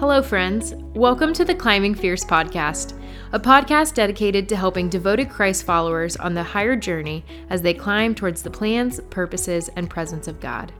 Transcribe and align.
Hello, 0.00 0.22
friends. 0.22 0.72
Welcome 0.94 1.34
to 1.34 1.44
the 1.44 1.54
Climbing 1.54 1.94
Fierce 1.94 2.24
podcast, 2.24 2.98
a 3.32 3.38
podcast 3.38 3.92
dedicated 3.92 4.48
to 4.48 4.56
helping 4.56 4.88
devoted 4.88 5.28
Christ 5.28 5.64
followers 5.64 6.16
on 6.16 6.32
the 6.32 6.42
higher 6.42 6.74
journey 6.74 7.22
as 7.50 7.60
they 7.60 7.74
climb 7.74 8.14
towards 8.14 8.40
the 8.40 8.48
plans, 8.48 8.98
purposes, 9.10 9.68
and 9.76 9.90
presence 9.90 10.26
of 10.26 10.40
God. 10.40 10.72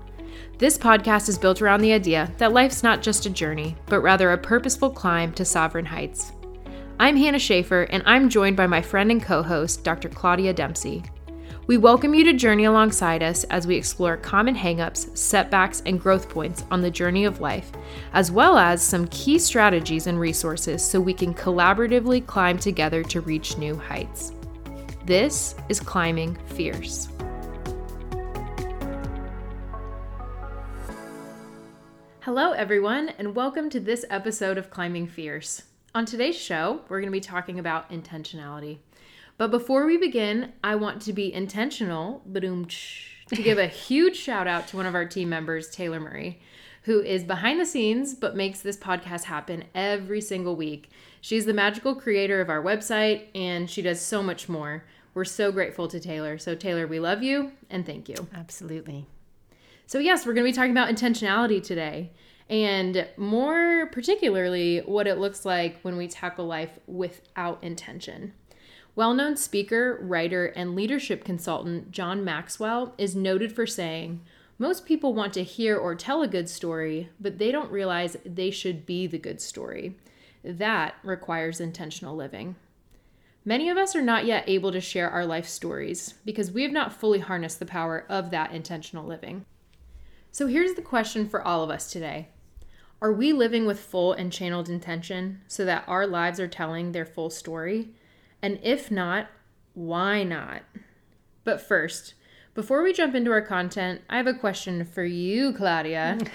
This 0.56 0.78
podcast 0.78 1.28
is 1.28 1.36
built 1.36 1.60
around 1.60 1.82
the 1.82 1.92
idea 1.92 2.32
that 2.38 2.54
life's 2.54 2.82
not 2.82 3.02
just 3.02 3.26
a 3.26 3.30
journey, 3.30 3.76
but 3.88 4.00
rather 4.00 4.32
a 4.32 4.38
purposeful 4.38 4.88
climb 4.88 5.34
to 5.34 5.44
sovereign 5.44 5.84
heights. 5.84 6.32
I'm 6.98 7.18
Hannah 7.18 7.38
Schaefer, 7.38 7.82
and 7.90 8.02
I'm 8.06 8.30
joined 8.30 8.56
by 8.56 8.68
my 8.68 8.80
friend 8.80 9.10
and 9.10 9.22
co 9.22 9.42
host, 9.42 9.84
Dr. 9.84 10.08
Claudia 10.08 10.54
Dempsey. 10.54 11.02
We 11.66 11.76
welcome 11.76 12.14
you 12.14 12.24
to 12.24 12.32
journey 12.32 12.64
alongside 12.64 13.22
us 13.22 13.44
as 13.44 13.66
we 13.66 13.76
explore 13.76 14.16
common 14.16 14.56
hangups, 14.56 15.16
setbacks, 15.16 15.82
and 15.84 16.00
growth 16.00 16.28
points 16.28 16.64
on 16.70 16.80
the 16.80 16.90
journey 16.90 17.26
of 17.26 17.40
life, 17.40 17.70
as 18.12 18.32
well 18.32 18.56
as 18.56 18.82
some 18.82 19.06
key 19.08 19.38
strategies 19.38 20.06
and 20.06 20.18
resources 20.18 20.82
so 20.82 20.98
we 20.98 21.14
can 21.14 21.34
collaboratively 21.34 22.26
climb 22.26 22.58
together 22.58 23.04
to 23.04 23.20
reach 23.20 23.58
new 23.58 23.76
heights. 23.76 24.32
This 25.04 25.54
is 25.68 25.78
Climbing 25.78 26.34
Fierce. 26.46 27.08
Hello, 32.20 32.52
everyone, 32.52 33.10
and 33.18 33.36
welcome 33.36 33.70
to 33.70 33.80
this 33.80 34.04
episode 34.10 34.58
of 34.58 34.70
Climbing 34.70 35.06
Fierce. 35.06 35.62
On 35.94 36.06
today's 36.06 36.36
show, 36.36 36.80
we're 36.88 37.00
going 37.00 37.12
to 37.12 37.16
be 37.16 37.20
talking 37.20 37.58
about 37.58 37.90
intentionality. 37.90 38.78
But 39.40 39.50
before 39.50 39.86
we 39.86 39.96
begin, 39.96 40.52
I 40.62 40.74
want 40.74 41.00
to 41.00 41.14
be 41.14 41.32
intentional, 41.32 42.22
to 42.30 43.42
give 43.42 43.56
a 43.56 43.66
huge 43.88 44.14
shout 44.14 44.46
out 44.46 44.68
to 44.68 44.76
one 44.76 44.84
of 44.84 44.94
our 44.94 45.06
team 45.06 45.30
members, 45.30 45.70
Taylor 45.70 45.98
Murray, 45.98 46.42
who 46.82 47.00
is 47.00 47.24
behind 47.24 47.58
the 47.58 47.64
scenes 47.64 48.12
but 48.12 48.36
makes 48.36 48.60
this 48.60 48.76
podcast 48.76 49.24
happen 49.24 49.64
every 49.74 50.20
single 50.20 50.56
week. 50.56 50.90
She's 51.22 51.46
the 51.46 51.54
magical 51.54 51.94
creator 51.94 52.42
of 52.42 52.50
our 52.50 52.62
website 52.62 53.28
and 53.34 53.70
she 53.70 53.80
does 53.80 54.02
so 54.02 54.22
much 54.22 54.46
more. 54.46 54.84
We're 55.14 55.24
so 55.24 55.50
grateful 55.50 55.88
to 55.88 55.98
Taylor. 55.98 56.36
So, 56.36 56.54
Taylor, 56.54 56.86
we 56.86 57.00
love 57.00 57.22
you 57.22 57.52
and 57.70 57.86
thank 57.86 58.10
you. 58.10 58.28
Absolutely. 58.34 59.06
So, 59.86 60.00
yes, 60.00 60.26
we're 60.26 60.34
going 60.34 60.44
to 60.44 60.52
be 60.52 60.54
talking 60.54 60.70
about 60.70 60.90
intentionality 60.90 61.62
today 61.62 62.10
and 62.50 63.08
more 63.16 63.88
particularly 63.90 64.80
what 64.80 65.06
it 65.06 65.16
looks 65.16 65.46
like 65.46 65.80
when 65.80 65.96
we 65.96 66.08
tackle 66.08 66.46
life 66.46 66.78
without 66.86 67.64
intention. 67.64 68.34
Well 69.00 69.14
known 69.14 69.38
speaker, 69.38 69.98
writer, 70.02 70.44
and 70.44 70.74
leadership 70.74 71.24
consultant 71.24 71.90
John 71.90 72.22
Maxwell 72.22 72.94
is 72.98 73.16
noted 73.16 73.50
for 73.50 73.66
saying, 73.66 74.20
Most 74.58 74.84
people 74.84 75.14
want 75.14 75.32
to 75.32 75.42
hear 75.42 75.78
or 75.78 75.94
tell 75.94 76.20
a 76.20 76.28
good 76.28 76.50
story, 76.50 77.08
but 77.18 77.38
they 77.38 77.50
don't 77.50 77.72
realize 77.72 78.18
they 78.26 78.50
should 78.50 78.84
be 78.84 79.06
the 79.06 79.16
good 79.16 79.40
story. 79.40 79.96
That 80.44 80.96
requires 81.02 81.62
intentional 81.62 82.14
living. 82.14 82.56
Many 83.42 83.70
of 83.70 83.78
us 83.78 83.96
are 83.96 84.02
not 84.02 84.26
yet 84.26 84.44
able 84.46 84.70
to 84.70 84.82
share 84.82 85.08
our 85.08 85.24
life 85.24 85.48
stories 85.48 86.16
because 86.26 86.50
we 86.50 86.62
have 86.62 86.72
not 86.72 86.92
fully 86.92 87.20
harnessed 87.20 87.58
the 87.58 87.64
power 87.64 88.04
of 88.10 88.30
that 88.32 88.52
intentional 88.52 89.06
living. 89.06 89.46
So 90.30 90.46
here's 90.46 90.74
the 90.74 90.82
question 90.82 91.26
for 91.26 91.40
all 91.40 91.64
of 91.64 91.70
us 91.70 91.90
today 91.90 92.28
Are 93.00 93.14
we 93.14 93.32
living 93.32 93.64
with 93.64 93.80
full 93.80 94.12
and 94.12 94.30
channeled 94.30 94.68
intention 94.68 95.40
so 95.48 95.64
that 95.64 95.84
our 95.88 96.06
lives 96.06 96.38
are 96.38 96.46
telling 96.46 96.92
their 96.92 97.06
full 97.06 97.30
story? 97.30 97.94
And 98.42 98.58
if 98.62 98.90
not, 98.90 99.28
why 99.74 100.22
not? 100.22 100.62
But 101.44 101.60
first, 101.60 102.14
before 102.54 102.82
we 102.82 102.92
jump 102.92 103.14
into 103.14 103.30
our 103.30 103.42
content, 103.42 104.02
I 104.08 104.16
have 104.16 104.26
a 104.26 104.34
question 104.34 104.84
for 104.84 105.04
you, 105.04 105.52
Claudia. 105.52 106.18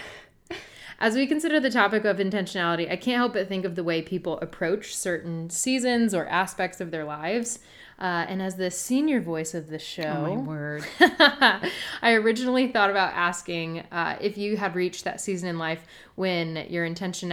As 0.99 1.15
we 1.15 1.27
consider 1.27 1.59
the 1.59 1.69
topic 1.69 2.05
of 2.05 2.17
intentionality, 2.17 2.89
I 2.89 2.95
can't 2.95 3.17
help 3.17 3.33
but 3.33 3.49
think 3.49 3.65
of 3.65 3.75
the 3.75 3.83
way 3.83 4.01
people 4.01 4.39
approach 4.39 4.95
certain 4.95 5.49
seasons 5.49 6.13
or 6.13 6.25
aspects 6.27 6.79
of 6.79 6.91
their 6.91 7.03
lives. 7.03 7.59
Uh, 7.99 8.25
and 8.27 8.41
as 8.41 8.55
the 8.55 8.69
senior 8.69 9.21
voice 9.21 9.53
of 9.53 9.69
the 9.69 9.79
show, 9.79 10.03
oh 10.03 10.35
my 10.35 10.41
word, 10.41 10.85
I 12.01 12.13
originally 12.13 12.67
thought 12.67 12.89
about 12.89 13.13
asking 13.13 13.79
uh, 13.91 14.17
if 14.19 14.37
you 14.37 14.57
had 14.57 14.75
reached 14.75 15.05
that 15.05 15.21
season 15.21 15.47
in 15.47 15.57
life 15.57 15.85
when 16.15 16.65
your 16.69 16.83
intention 16.83 17.31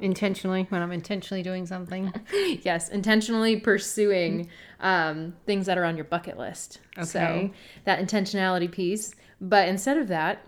intentionally 0.00 0.66
when 0.70 0.82
i'm 0.82 0.92
intentionally 0.92 1.42
doing 1.42 1.66
something. 1.66 2.12
Yes 2.62 2.88
intentionally 2.88 3.60
pursuing 3.60 4.48
um, 4.80 5.34
things 5.46 5.66
that 5.66 5.78
are 5.78 5.84
on 5.84 5.96
your 5.96 6.04
bucket 6.04 6.38
list. 6.38 6.80
Okay. 6.98 7.04
so 7.06 7.50
that 7.84 8.00
intentionality 8.00 8.70
piece. 8.70 9.14
But 9.40 9.68
instead 9.68 9.98
of 9.98 10.08
that 10.08 10.46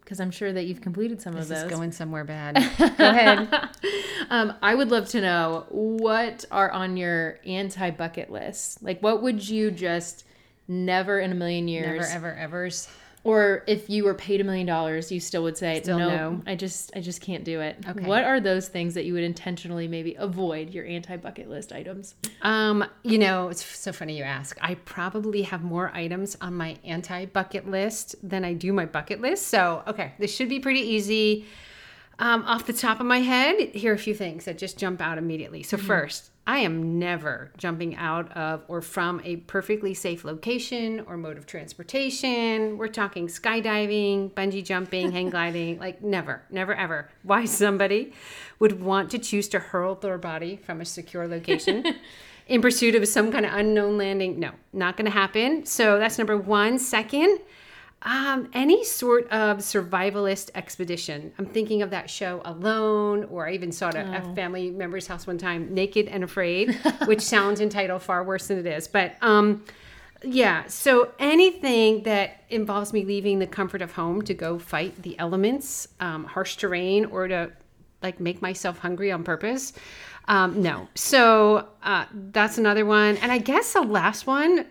because 0.00 0.18
i'm 0.18 0.30
sure 0.30 0.52
that 0.52 0.64
you've 0.64 0.80
completed 0.80 1.22
some 1.22 1.34
this 1.34 1.44
of 1.44 1.48
those. 1.50 1.64
is 1.64 1.70
going 1.70 1.92
somewhere 1.92 2.24
bad. 2.24 2.54
Go 2.78 2.86
ahead. 2.98 3.68
Um, 4.28 4.54
i 4.62 4.76
would 4.76 4.92
love 4.92 5.08
to 5.08 5.20
know 5.20 5.66
what 5.70 6.44
are 6.52 6.70
on 6.70 6.96
your 6.96 7.40
anti 7.44 7.90
bucket 7.90 8.30
list? 8.30 8.80
Like 8.80 9.02
what 9.02 9.22
would 9.22 9.48
you 9.48 9.72
just 9.72 10.24
never 10.68 11.18
in 11.18 11.32
a 11.32 11.34
million 11.34 11.66
years 11.66 12.00
never 12.12 12.28
ever 12.28 12.34
ever's 12.38 12.88
or 13.22 13.64
if 13.66 13.90
you 13.90 14.04
were 14.04 14.14
paid 14.14 14.40
a 14.40 14.44
million 14.44 14.66
dollars, 14.66 15.12
you 15.12 15.20
still 15.20 15.42
would 15.42 15.56
say 15.56 15.80
still 15.82 15.98
no, 15.98 16.08
no. 16.08 16.42
I 16.46 16.54
just 16.54 16.90
I 16.96 17.00
just 17.00 17.20
can't 17.20 17.44
do 17.44 17.60
it. 17.60 17.76
Okay. 17.86 18.06
What 18.06 18.24
are 18.24 18.40
those 18.40 18.68
things 18.68 18.94
that 18.94 19.04
you 19.04 19.12
would 19.14 19.24
intentionally 19.24 19.88
maybe 19.88 20.14
avoid 20.18 20.70
your 20.70 20.86
anti 20.86 21.16
bucket 21.16 21.48
list 21.48 21.72
items? 21.72 22.14
Um, 22.42 22.84
you 23.02 23.18
know, 23.18 23.48
it's 23.48 23.64
so 23.64 23.92
funny 23.92 24.16
you 24.16 24.24
ask. 24.24 24.56
I 24.62 24.74
probably 24.74 25.42
have 25.42 25.62
more 25.62 25.90
items 25.94 26.36
on 26.40 26.54
my 26.54 26.78
anti 26.84 27.26
bucket 27.26 27.68
list 27.68 28.16
than 28.22 28.44
I 28.44 28.54
do 28.54 28.72
my 28.72 28.86
bucket 28.86 29.20
list. 29.20 29.48
So 29.48 29.82
okay, 29.86 30.14
this 30.18 30.34
should 30.34 30.48
be 30.48 30.60
pretty 30.60 30.80
easy. 30.80 31.46
Um, 32.20 32.44
off 32.44 32.66
the 32.66 32.74
top 32.74 33.00
of 33.00 33.06
my 33.06 33.20
head, 33.20 33.58
here 33.70 33.92
are 33.92 33.94
a 33.94 33.98
few 33.98 34.14
things 34.14 34.44
that 34.44 34.58
just 34.58 34.78
jump 34.78 35.00
out 35.00 35.16
immediately. 35.16 35.62
So, 35.62 35.78
mm-hmm. 35.78 35.86
first, 35.86 36.30
I 36.46 36.58
am 36.58 36.98
never 36.98 37.50
jumping 37.56 37.96
out 37.96 38.30
of 38.36 38.62
or 38.68 38.82
from 38.82 39.22
a 39.24 39.36
perfectly 39.36 39.94
safe 39.94 40.22
location 40.22 41.00
or 41.06 41.16
mode 41.16 41.38
of 41.38 41.46
transportation. 41.46 42.76
We're 42.76 42.88
talking 42.88 43.26
skydiving, 43.26 44.32
bungee 44.32 44.62
jumping, 44.62 45.12
hang 45.12 45.30
gliding, 45.30 45.78
like 45.78 46.02
never, 46.02 46.42
never, 46.50 46.74
ever. 46.74 47.08
Why 47.22 47.46
somebody 47.46 48.12
would 48.58 48.82
want 48.82 49.10
to 49.12 49.18
choose 49.18 49.48
to 49.48 49.58
hurl 49.58 49.94
their 49.94 50.18
body 50.18 50.56
from 50.56 50.82
a 50.82 50.84
secure 50.84 51.26
location 51.26 51.86
in 52.48 52.60
pursuit 52.60 52.94
of 52.96 53.08
some 53.08 53.32
kind 53.32 53.46
of 53.46 53.54
unknown 53.54 53.96
landing? 53.96 54.38
No, 54.38 54.50
not 54.74 54.98
going 54.98 55.06
to 55.06 55.10
happen. 55.10 55.64
So, 55.64 55.98
that's 55.98 56.18
number 56.18 56.36
one. 56.36 56.78
Second, 56.78 57.38
um, 58.02 58.48
any 58.54 58.82
sort 58.84 59.28
of 59.30 59.58
survivalist 59.58 60.50
expedition. 60.54 61.32
I'm 61.38 61.46
thinking 61.46 61.82
of 61.82 61.90
that 61.90 62.08
show 62.08 62.40
Alone, 62.44 63.24
or 63.24 63.46
I 63.46 63.52
even 63.52 63.72
saw 63.72 63.88
it 63.88 63.96
at 63.96 64.24
oh. 64.24 64.30
a 64.30 64.34
family 64.34 64.70
member's 64.70 65.06
house 65.06 65.26
one 65.26 65.36
time, 65.36 65.74
Naked 65.74 66.08
and 66.08 66.24
Afraid, 66.24 66.74
which 67.04 67.20
sounds 67.20 67.60
in 67.60 67.68
title 67.68 67.98
far 67.98 68.24
worse 68.24 68.46
than 68.46 68.58
it 68.58 68.66
is. 68.66 68.88
But 68.88 69.16
um, 69.20 69.64
yeah, 70.22 70.66
so 70.66 71.12
anything 71.18 72.04
that 72.04 72.44
involves 72.48 72.94
me 72.94 73.04
leaving 73.04 73.38
the 73.38 73.46
comfort 73.46 73.82
of 73.82 73.92
home 73.92 74.22
to 74.22 74.34
go 74.34 74.58
fight 74.58 75.02
the 75.02 75.18
elements, 75.18 75.88
um, 76.00 76.24
harsh 76.24 76.56
terrain, 76.56 77.04
or 77.04 77.28
to 77.28 77.52
like 78.02 78.18
make 78.18 78.40
myself 78.40 78.78
hungry 78.78 79.12
on 79.12 79.24
purpose. 79.24 79.74
Um, 80.26 80.62
no. 80.62 80.88
So 80.94 81.68
uh, 81.82 82.06
that's 82.12 82.56
another 82.56 82.86
one. 82.86 83.16
And 83.18 83.30
I 83.30 83.38
guess 83.38 83.74
the 83.74 83.82
last 83.82 84.26
one 84.26 84.66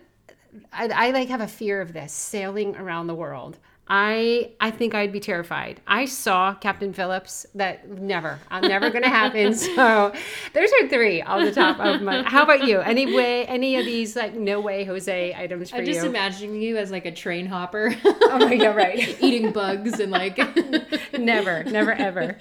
I, 0.74 0.88
I 0.88 1.12
like 1.12 1.30
have 1.30 1.42
a 1.42 1.48
fear 1.48 1.82
of 1.82 1.94
this 1.94 2.12
sailing 2.12 2.76
around 2.76 3.08
the 3.08 3.16
world. 3.16 3.58
I 3.92 4.52
I 4.60 4.70
think 4.70 4.94
I'd 4.94 5.12
be 5.12 5.20
terrified. 5.20 5.82
I 5.88 6.06
saw 6.06 6.54
Captain 6.54 6.94
Phillips. 6.94 7.48
That 7.56 7.90
never, 7.90 8.40
I'm 8.52 8.62
never 8.62 8.92
going 8.92 9.04
to 9.10 9.10
happen. 9.10 9.56
So 9.56 10.14
there's 10.54 10.72
are 10.80 10.88
three 10.88 11.24
off 11.24 11.42
the 11.42 11.52
top 11.52 11.80
of 11.80 12.02
my. 12.04 12.22
How 12.22 12.44
about 12.44 12.66
you? 12.66 12.80
Any 12.82 13.16
way? 13.16 13.48
Any 13.48 13.78
of 13.78 13.86
these 13.86 14.16
like 14.16 14.36
no 14.36 14.60
way 14.60 14.84
Jose 14.84 15.34
items 15.36 15.72
for 15.72 15.78
you. 15.78 15.82
I'm 15.82 15.88
you? 15.88 15.94
just 15.94 16.06
imagining 16.06 16.62
you 16.62 16.78
as 16.78 16.92
like 16.92 17.08
a 17.08 17.12
train 17.12 17.48
hopper. 17.48 17.96
oh 18.06 18.38
my 18.40 18.58
god! 18.58 18.76
Right, 18.76 19.18
eating 19.22 19.52
bugs 19.52 20.00
and 20.00 20.12
like 20.12 20.38
never, 21.18 21.64
never, 21.64 21.92
ever. 21.94 22.38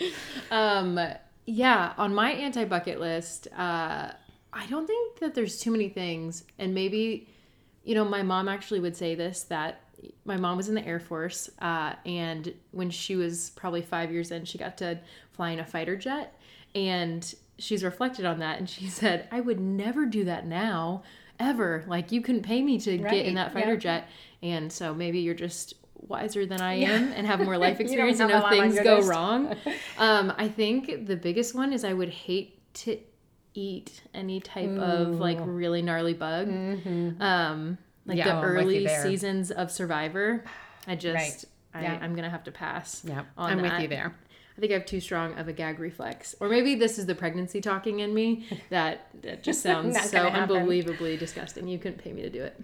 Um, 0.50 1.00
yeah, 1.47 1.94
on 1.97 2.15
my 2.15 2.32
anti 2.32 2.67
bucket 2.67 3.00
list, 3.00 3.49
uh, 3.56 4.11
I 4.53 4.67
don't 4.69 4.87
think 4.87 5.21
that 5.21 5.35
there's 5.35 5.59
too 5.59 5.71
many 5.71 5.88
things, 5.88 6.44
and 6.59 6.75
maybe 6.75 7.27
you 7.88 7.94
know, 7.94 8.05
my 8.05 8.23
mom 8.23 8.50
actually 8.50 8.81
would 8.81 8.94
say 8.94 9.14
this 9.14 9.44
that 9.44 9.81
my 10.26 10.37
mom 10.37 10.58
was 10.58 10.69
in 10.69 10.75
the 10.75 10.87
Air 10.87 11.00
Force, 11.00 11.49
uh, 11.58 11.94
and 12.05 12.52
when 12.70 12.90
she 12.90 13.17
was 13.17 13.49
probably 13.56 13.81
five 13.81 14.12
years 14.12 14.31
in, 14.31 14.44
she 14.44 14.58
got 14.58 14.76
to 14.79 15.00
fly 15.32 15.52
in 15.52 15.58
a 15.58 15.64
fighter 15.64 15.96
jet, 15.96 16.38
and 16.75 17.35
she's 17.56 17.82
reflected 17.82 18.26
on 18.26 18.40
that, 18.40 18.58
and 18.58 18.69
she 18.69 18.88
said, 19.00 19.26
"I 19.32 19.40
would 19.40 19.58
never 19.58 20.05
do 20.05 20.25
that 20.25 20.46
now, 20.46 21.02
ever. 21.40 21.82
Like 21.87 22.12
you 22.12 22.20
couldn't 22.20 22.43
pay 22.43 22.61
me 22.62 22.79
to 22.81 23.02
right. 23.02 23.11
get 23.11 23.25
in 23.25 23.37
that 23.37 23.55
fighter 23.55 23.73
yeah. 23.73 23.79
jet, 23.79 24.08
and 24.43 24.70
so 24.70 24.93
maybe 24.94 25.20
you're 25.20 25.34
just." 25.34 25.75
wiser 26.06 26.46
than 26.46 26.61
I 26.61 26.75
am 26.75 27.12
and 27.12 27.26
have 27.26 27.41
more 27.41 27.58
life 27.67 27.81
experience 27.81 28.20
and 28.20 28.31
know 28.31 28.49
things 28.49 28.79
go 28.79 29.02
wrong. 29.02 29.56
Um, 29.99 30.32
I 30.38 30.46
think 30.46 31.06
the 31.06 31.17
biggest 31.17 31.56
one 31.56 31.73
is 31.73 31.82
I 31.82 31.93
would 31.93 32.08
hate 32.08 32.56
to 32.75 33.00
eat 33.58 34.02
any 34.14 34.40
type 34.40 34.69
Ooh. 34.69 34.81
of 34.81 35.20
like 35.20 35.38
really 35.40 35.82
gnarly 35.82 36.14
bug. 36.14 36.49
Mm-hmm. 36.49 37.20
Um, 37.20 37.78
like 38.06 38.19
yeah, 38.19 38.25
the 38.25 38.38
oh, 38.38 38.43
early 38.43 38.88
seasons 38.88 39.50
of 39.50 39.70
Survivor. 39.70 40.44
I 40.87 40.94
just, 40.94 41.14
right. 41.14 41.44
I, 41.75 41.82
yeah. 41.82 41.99
I'm 42.00 42.14
gonna 42.14 42.31
have 42.31 42.44
to 42.44 42.52
pass. 42.52 43.02
Yeah, 43.05 43.25
I'm 43.37 43.60
that. 43.60 43.72
with 43.72 43.82
you 43.82 43.88
there. 43.88 44.14
I 44.56 44.60
think 44.60 44.72
I 44.72 44.75
have 44.75 44.87
too 44.87 45.00
strong 45.00 45.38
of 45.38 45.46
a 45.46 45.52
gag 45.52 45.78
reflex, 45.78 46.34
or 46.40 46.49
maybe 46.49 46.75
this 46.75 46.99
is 46.99 47.06
the 47.06 47.14
pregnancy 47.14 47.60
talking 47.60 48.00
in 48.00 48.12
me 48.12 48.46
that, 48.70 49.06
that 49.22 49.44
just 49.44 49.62
sounds 49.62 49.94
so 50.10 50.31
happen. 50.31 50.56
unbelievably 50.56 51.16
disgusting. 51.16 51.69
You 51.69 51.78
couldn't 51.78 51.99
pay 51.99 52.12
me 52.12 52.22
to 52.22 52.31
do 52.31 52.43
it. 52.43 52.60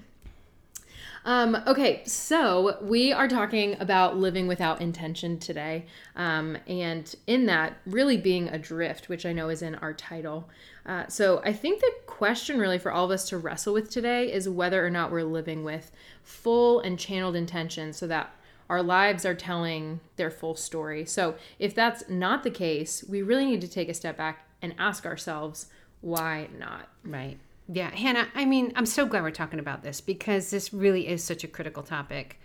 Um, 1.24 1.56
okay, 1.66 2.02
so 2.04 2.76
we 2.82 3.12
are 3.12 3.28
talking 3.28 3.76
about 3.80 4.18
living 4.18 4.46
without 4.46 4.82
intention 4.82 5.38
today. 5.38 5.86
Um, 6.16 6.58
and 6.66 7.14
in 7.26 7.46
that, 7.46 7.78
really 7.86 8.18
being 8.18 8.48
adrift, 8.48 9.08
which 9.08 9.24
I 9.24 9.32
know 9.32 9.48
is 9.48 9.62
in 9.62 9.74
our 9.76 9.94
title. 9.94 10.48
Uh, 10.84 11.06
so 11.08 11.40
I 11.42 11.54
think 11.54 11.80
the 11.80 11.92
question 12.06 12.58
really 12.58 12.78
for 12.78 12.92
all 12.92 13.06
of 13.06 13.10
us 13.10 13.28
to 13.30 13.38
wrestle 13.38 13.72
with 13.72 13.90
today 13.90 14.30
is 14.30 14.48
whether 14.48 14.84
or 14.84 14.90
not 14.90 15.10
we're 15.10 15.22
living 15.22 15.64
with 15.64 15.90
full 16.22 16.80
and 16.80 16.98
channeled 16.98 17.36
intention 17.36 17.94
so 17.94 18.06
that 18.06 18.34
our 18.68 18.82
lives 18.82 19.24
are 19.24 19.34
telling 19.34 20.00
their 20.16 20.30
full 20.30 20.54
story. 20.54 21.06
So 21.06 21.36
if 21.58 21.74
that's 21.74 22.08
not 22.08 22.42
the 22.42 22.50
case, 22.50 23.02
we 23.08 23.22
really 23.22 23.46
need 23.46 23.60
to 23.62 23.68
take 23.68 23.88
a 23.88 23.94
step 23.94 24.16
back 24.16 24.46
and 24.60 24.74
ask 24.78 25.06
ourselves, 25.06 25.68
why 26.00 26.48
not? 26.58 26.88
Right. 27.02 27.38
Yeah, 27.66 27.90
Hannah, 27.90 28.28
I 28.34 28.44
mean, 28.44 28.72
I'm 28.76 28.86
so 28.86 29.06
glad 29.06 29.22
we're 29.22 29.30
talking 29.30 29.58
about 29.58 29.82
this 29.82 30.00
because 30.00 30.50
this 30.50 30.74
really 30.74 31.08
is 31.08 31.24
such 31.24 31.44
a 31.44 31.48
critical 31.48 31.82
topic. 31.82 32.38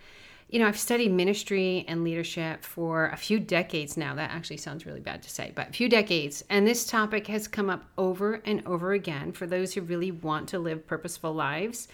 You 0.49 0.59
know, 0.59 0.67
I've 0.67 0.79
studied 0.79 1.11
ministry 1.11 1.85
and 1.87 2.03
leadership 2.03 2.63
for 2.63 3.09
a 3.09 3.17
few 3.17 3.39
decades 3.39 3.97
now. 3.97 4.15
That 4.15 4.31
actually 4.31 4.57
sounds 4.57 4.85
really 4.85 5.01
bad 5.01 5.21
to 5.23 5.29
say, 5.29 5.51
but 5.53 5.69
a 5.69 5.73
few 5.73 5.89
decades. 5.89 6.43
And 6.49 6.65
this 6.65 6.87
topic 6.87 7.27
has 7.27 7.47
come 7.47 7.69
up 7.69 7.83
over 7.97 8.41
and 8.45 8.65
over 8.65 8.93
again 8.93 9.33
for 9.33 9.45
those 9.45 9.73
who 9.73 9.81
really 9.81 10.11
want 10.11 10.49
to 10.49 10.59
live 10.59 10.87
purposeful 10.87 11.33
lives. 11.33 11.89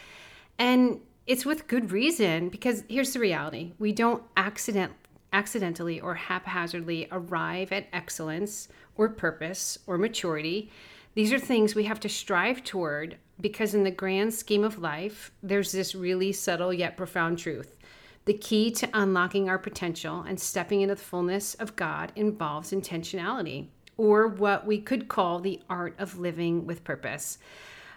And 0.59 1.01
it's 1.25 1.45
with 1.45 1.67
good 1.67 1.91
reason 1.91 2.49
because 2.49 2.83
here's 2.87 3.13
the 3.13 3.19
reality 3.19 3.73
we 3.79 3.91
don't 3.91 4.23
accident, 4.37 4.93
accidentally 5.33 5.99
or 5.99 6.13
haphazardly 6.13 7.07
arrive 7.11 7.71
at 7.71 7.87
excellence 7.91 8.69
or 8.95 9.09
purpose 9.09 9.79
or 9.87 9.97
maturity. 9.97 10.71
These 11.15 11.31
are 11.31 11.39
things 11.39 11.75
we 11.75 11.85
have 11.85 12.01
to 12.01 12.09
strive 12.09 12.63
toward 12.63 13.17
because, 13.39 13.73
in 13.73 13.83
the 13.83 13.91
grand 13.91 14.33
scheme 14.33 14.63
of 14.63 14.79
life, 14.79 15.31
there's 15.41 15.71
this 15.71 15.95
really 15.95 16.33
subtle 16.33 16.73
yet 16.73 16.97
profound 16.97 17.39
truth. 17.39 17.77
The 18.25 18.33
key 18.33 18.69
to 18.71 18.89
unlocking 18.93 19.47
our 19.47 19.57
potential 19.57 20.25
and 20.27 20.39
stepping 20.39 20.81
into 20.81 20.95
the 20.95 21.01
fullness 21.01 21.53
of 21.55 21.75
God 21.75 22.11
involves 22.15 22.71
intentionality, 22.71 23.67
or 23.97 24.27
what 24.27 24.65
we 24.65 24.79
could 24.79 25.07
call 25.07 25.39
the 25.39 25.61
art 25.69 25.95
of 25.99 26.19
living 26.19 26.65
with 26.65 26.83
purpose. 26.83 27.37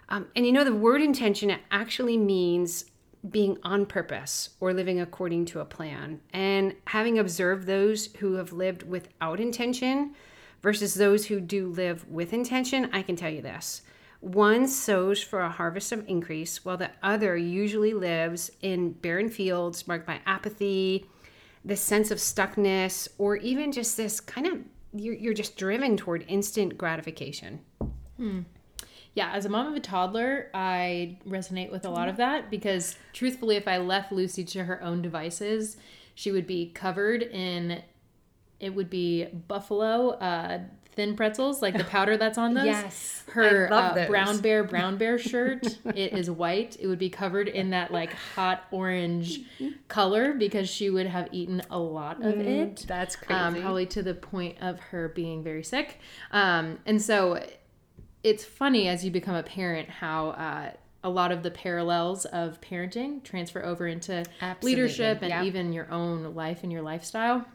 Um, 0.08 0.28
and 0.36 0.46
you 0.46 0.52
know, 0.52 0.64
the 0.64 0.74
word 0.74 1.02
intention 1.02 1.56
actually 1.70 2.16
means 2.16 2.84
being 3.28 3.58
on 3.64 3.84
purpose 3.84 4.50
or 4.60 4.72
living 4.72 5.00
according 5.00 5.44
to 5.46 5.60
a 5.60 5.64
plan. 5.64 6.20
And 6.32 6.74
having 6.86 7.18
observed 7.18 7.66
those 7.66 8.06
who 8.18 8.34
have 8.34 8.52
lived 8.52 8.84
without 8.84 9.40
intention, 9.40 10.14
versus 10.62 10.94
those 10.94 11.26
who 11.26 11.40
do 11.40 11.68
live 11.68 12.08
with 12.08 12.32
intention, 12.32 12.90
I 12.92 13.02
can 13.02 13.16
tell 13.16 13.30
you 13.30 13.42
this. 13.42 13.82
One 14.20 14.66
sows 14.66 15.22
for 15.22 15.40
a 15.40 15.50
harvest 15.50 15.92
of 15.92 16.08
increase, 16.08 16.64
while 16.64 16.76
the 16.76 16.90
other 17.02 17.36
usually 17.36 17.94
lives 17.94 18.50
in 18.62 18.92
barren 18.92 19.28
fields 19.28 19.86
marked 19.86 20.06
by 20.06 20.20
apathy, 20.26 21.06
this 21.64 21.80
sense 21.80 22.10
of 22.10 22.18
stuckness, 22.18 23.08
or 23.18 23.36
even 23.36 23.70
just 23.70 23.96
this 23.96 24.20
kind 24.20 24.46
of 24.46 24.58
you're, 24.94 25.14
you're 25.14 25.34
just 25.34 25.56
driven 25.56 25.96
toward 25.96 26.24
instant 26.28 26.78
gratification. 26.78 27.60
Hmm. 28.16 28.40
Yeah, 29.14 29.32
as 29.32 29.44
a 29.44 29.48
mom 29.48 29.66
of 29.66 29.74
a 29.74 29.80
toddler, 29.80 30.50
I 30.54 31.18
resonate 31.26 31.72
with 31.72 31.84
a 31.84 31.90
lot 31.90 32.08
of 32.08 32.16
that 32.18 32.50
because 32.50 32.96
truthfully, 33.12 33.56
if 33.56 33.66
I 33.66 33.78
left 33.78 34.12
Lucy 34.12 34.44
to 34.44 34.64
her 34.64 34.82
own 34.82 35.02
devices, 35.02 35.76
she 36.14 36.30
would 36.30 36.46
be 36.46 36.70
covered 36.72 37.22
in 37.22 37.82
it 38.60 38.74
would 38.74 38.90
be 38.90 39.26
buffalo 39.26 40.10
uh, 40.10 40.60
thin 40.96 41.14
pretzels, 41.14 41.62
like 41.62 41.76
the 41.78 41.84
powder 41.94 42.16
that's 42.16 42.36
on 42.38 42.54
those. 42.54 42.64
Yes, 42.66 43.22
her 43.32 43.68
I 43.68 43.70
love 43.70 43.96
uh, 43.96 44.06
brown 44.08 44.40
bear 44.40 44.64
brown 44.72 44.96
bear 44.98 45.16
shirt. 45.18 45.78
it 45.94 46.12
is 46.12 46.28
white. 46.30 46.76
It 46.80 46.86
would 46.88 46.98
be 46.98 47.08
covered 47.08 47.46
in 47.48 47.70
that 47.70 47.92
like 47.92 48.12
hot 48.12 48.64
orange 48.72 49.40
color 49.88 50.32
because 50.32 50.68
she 50.68 50.90
would 50.90 51.06
have 51.06 51.28
eaten 51.30 51.62
a 51.70 51.78
lot 51.78 52.20
of 52.24 52.40
it. 52.40 52.84
That's 52.88 53.16
Um, 53.28 53.52
crazy. 53.52 53.60
probably 53.62 53.86
to 53.86 54.02
the 54.02 54.14
point 54.14 54.56
of 54.60 54.80
her 54.80 55.08
being 55.10 55.42
very 55.44 55.62
sick. 55.62 55.98
Um, 56.32 56.78
and 56.84 57.00
so 57.00 57.44
it's 58.24 58.44
funny 58.44 58.88
as 58.88 59.04
you 59.04 59.12
become 59.12 59.36
a 59.36 59.44
parent 59.44 59.88
how 59.88 60.30
uh, 60.30 60.70
a 61.04 61.08
lot 61.08 61.30
of 61.30 61.44
the 61.44 61.50
parallels 61.52 62.24
of 62.24 62.60
parenting 62.60 63.22
transfer 63.22 63.64
over 63.64 63.86
into 63.86 64.24
Absolutely, 64.40 64.82
leadership 64.82 65.18
and 65.22 65.28
yeah. 65.30 65.44
even 65.44 65.72
your 65.72 65.88
own 65.92 66.34
life 66.34 66.64
and 66.64 66.72
your 66.72 66.82
lifestyle. 66.82 67.46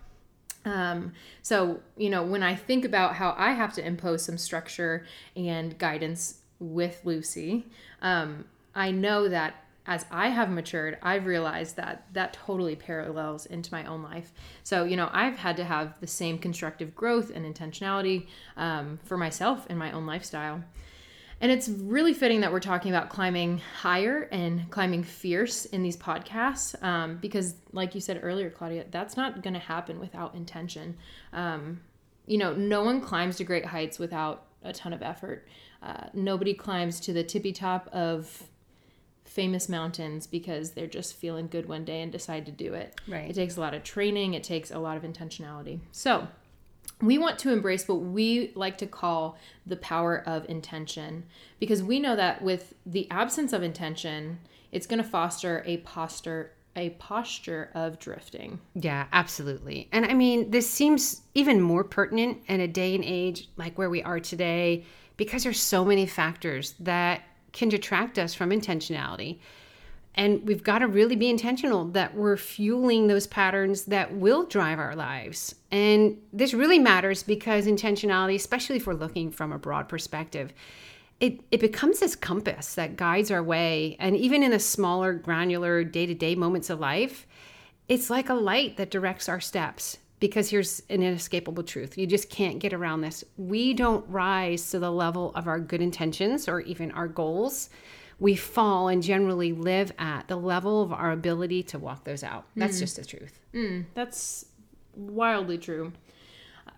Um, 0.65 1.13
so, 1.41 1.81
you 1.97 2.09
know, 2.09 2.23
when 2.23 2.43
I 2.43 2.55
think 2.55 2.85
about 2.85 3.15
how 3.15 3.35
I 3.37 3.51
have 3.51 3.73
to 3.73 3.85
impose 3.85 4.23
some 4.23 4.37
structure 4.37 5.05
and 5.35 5.77
guidance 5.77 6.39
with 6.59 7.01
Lucy, 7.03 7.65
um, 8.01 8.45
I 8.73 8.91
know 8.91 9.27
that 9.27 9.55
as 9.85 10.05
I 10.09 10.29
have 10.29 10.49
matured, 10.49 10.97
I've 11.01 11.25
realized 11.25 11.75
that 11.75 12.05
that 12.13 12.33
totally 12.33 12.75
parallels 12.75 13.45
into 13.45 13.73
my 13.73 13.85
own 13.85 14.01
life. 14.01 14.31
So, 14.63 14.85
you 14.85 14.95
know, 14.95 15.09
I've 15.11 15.37
had 15.37 15.57
to 15.57 15.65
have 15.65 15.99
the 15.99 16.07
same 16.07 16.37
constructive 16.37 16.95
growth 16.95 17.31
and 17.35 17.45
intentionality 17.45 18.27
um, 18.55 18.99
for 19.03 19.17
myself 19.17 19.67
in 19.69 19.77
my 19.77 19.91
own 19.91 20.05
lifestyle. 20.05 20.63
And 21.41 21.51
it's 21.51 21.67
really 21.67 22.13
fitting 22.13 22.41
that 22.41 22.51
we're 22.51 22.59
talking 22.59 22.91
about 22.91 23.09
climbing 23.09 23.59
higher 23.79 24.29
and 24.31 24.69
climbing 24.69 25.03
fierce 25.03 25.65
in 25.65 25.83
these 25.83 25.97
podcasts 25.97 26.81
um, 26.83 27.17
because, 27.17 27.55
like 27.71 27.95
you 27.95 28.01
said 28.01 28.19
earlier, 28.23 28.49
Claudia, 28.49 28.85
that's 28.91 29.17
not 29.17 29.41
going 29.41 29.53
to 29.53 29.59
happen 29.59 29.99
without 29.99 30.35
intention. 30.35 30.97
Um, 31.33 31.81
you 32.25 32.37
know, 32.37 32.53
no 32.53 32.83
one 32.83 33.01
climbs 33.01 33.37
to 33.37 33.43
great 33.43 33.65
heights 33.65 33.99
without 33.99 34.45
a 34.63 34.71
ton 34.71 34.93
of 34.93 35.01
effort. 35.01 35.47
Uh, 35.81 36.07
nobody 36.13 36.53
climbs 36.53 36.99
to 37.01 37.13
the 37.13 37.23
tippy 37.23 37.51
top 37.51 37.89
of 37.91 38.43
famous 39.25 39.67
mountains 39.67 40.27
because 40.27 40.71
they're 40.71 40.87
just 40.87 41.15
feeling 41.15 41.47
good 41.47 41.67
one 41.67 41.83
day 41.83 42.01
and 42.01 42.11
decide 42.11 42.45
to 42.45 42.51
do 42.51 42.73
it. 42.73 43.01
Right. 43.07 43.29
It 43.29 43.33
takes 43.33 43.57
a 43.57 43.59
lot 43.59 43.73
of 43.73 43.83
training, 43.83 44.33
it 44.33 44.43
takes 44.43 44.71
a 44.71 44.79
lot 44.79 44.95
of 44.95 45.03
intentionality. 45.03 45.79
So, 45.91 46.27
we 47.01 47.17
want 47.17 47.39
to 47.39 47.51
embrace 47.51 47.87
what 47.87 48.01
we 48.01 48.51
like 48.55 48.77
to 48.77 48.87
call 48.87 49.37
the 49.65 49.75
power 49.77 50.23
of 50.25 50.47
intention 50.49 51.25
because 51.59 51.83
we 51.83 51.99
know 51.99 52.15
that 52.15 52.41
with 52.41 52.73
the 52.85 53.09
absence 53.11 53.53
of 53.53 53.63
intention, 53.63 54.39
it's 54.71 54.87
going 54.87 55.01
to 55.01 55.07
foster 55.07 55.63
a 55.65 55.77
posture 55.77 56.51
a 56.75 56.89
posture 56.91 57.69
of 57.75 57.99
drifting. 57.99 58.59
Yeah, 58.73 59.05
absolutely. 59.13 59.89
And 59.91 60.05
I 60.05 60.13
mean, 60.13 60.49
this 60.49 60.67
seems 60.67 61.21
even 61.35 61.61
more 61.61 61.83
pertinent 61.83 62.39
in 62.47 62.61
a 62.61 62.67
day 62.67 62.95
and 62.95 63.03
age 63.03 63.47
like 63.57 63.77
where 63.77 63.91
we 63.91 64.01
are 64.01 64.19
today 64.19 64.83
because 65.15 65.43
there's 65.43 65.59
so 65.59 65.85
many 65.85 66.07
factors 66.07 66.73
that 66.79 67.21
can 67.51 67.69
detract 67.69 68.17
us 68.17 68.33
from 68.33 68.49
intentionality. 68.49 69.39
And 70.15 70.45
we've 70.47 70.63
got 70.63 70.79
to 70.79 70.87
really 70.87 71.15
be 71.15 71.29
intentional 71.29 71.85
that 71.85 72.15
we're 72.15 72.37
fueling 72.37 73.07
those 73.07 73.25
patterns 73.25 73.85
that 73.85 74.13
will 74.13 74.45
drive 74.45 74.77
our 74.77 74.95
lives. 74.95 75.55
And 75.71 76.21
this 76.31 76.53
really 76.53 76.77
matters 76.77 77.23
because 77.23 77.65
intentionality, 77.65 78.35
especially 78.35 78.77
if 78.77 78.85
we're 78.85 78.93
looking 78.93 79.31
from 79.31 79.51
a 79.51 79.57
broad 79.57 79.89
perspective, 79.89 80.53
it, 81.19 81.39
it 81.51 81.59
becomes 81.59 81.99
this 81.99 82.15
compass 82.15 82.75
that 82.75 82.95
guides 82.95 83.31
our 83.31 83.41
way. 83.41 83.95
And 83.99 84.15
even 84.15 84.43
in 84.43 84.51
the 84.51 84.59
smaller, 84.59 85.13
granular, 85.13 85.83
day 85.83 86.05
to 86.05 86.13
day 86.13 86.35
moments 86.35 86.69
of 86.69 86.79
life, 86.79 87.25
it's 87.87 88.09
like 88.09 88.29
a 88.29 88.35
light 88.35 88.77
that 88.77 88.91
directs 88.91 89.29
our 89.29 89.39
steps. 89.39 89.97
Because 90.19 90.49
here's 90.49 90.81
an 90.89 91.03
inescapable 91.03 91.63
truth 91.63 91.97
you 91.97 92.07
just 92.07 92.29
can't 92.29 92.59
get 92.59 92.71
around 92.71 93.01
this. 93.01 93.25
We 93.35 93.73
don't 93.73 94.07
rise 94.07 94.69
to 94.71 94.79
the 94.79 94.91
level 94.91 95.33
of 95.35 95.47
our 95.47 95.59
good 95.59 95.81
intentions 95.81 96.47
or 96.47 96.61
even 96.61 96.91
our 96.91 97.09
goals. 97.09 97.69
We 98.19 98.35
fall 98.35 98.87
and 98.87 99.03
generally 99.03 99.51
live 99.53 99.91
at 99.97 100.27
the 100.27 100.35
level 100.35 100.81
of 100.81 100.93
our 100.93 101.11
ability 101.11 101.63
to 101.63 101.79
walk 101.79 102.03
those 102.03 102.23
out. 102.23 102.45
That's 102.55 102.79
just 102.79 102.95
the 102.95 103.05
truth. 103.05 103.39
That's 103.93 104.45
wildly 104.95 105.57
true. 105.57 105.91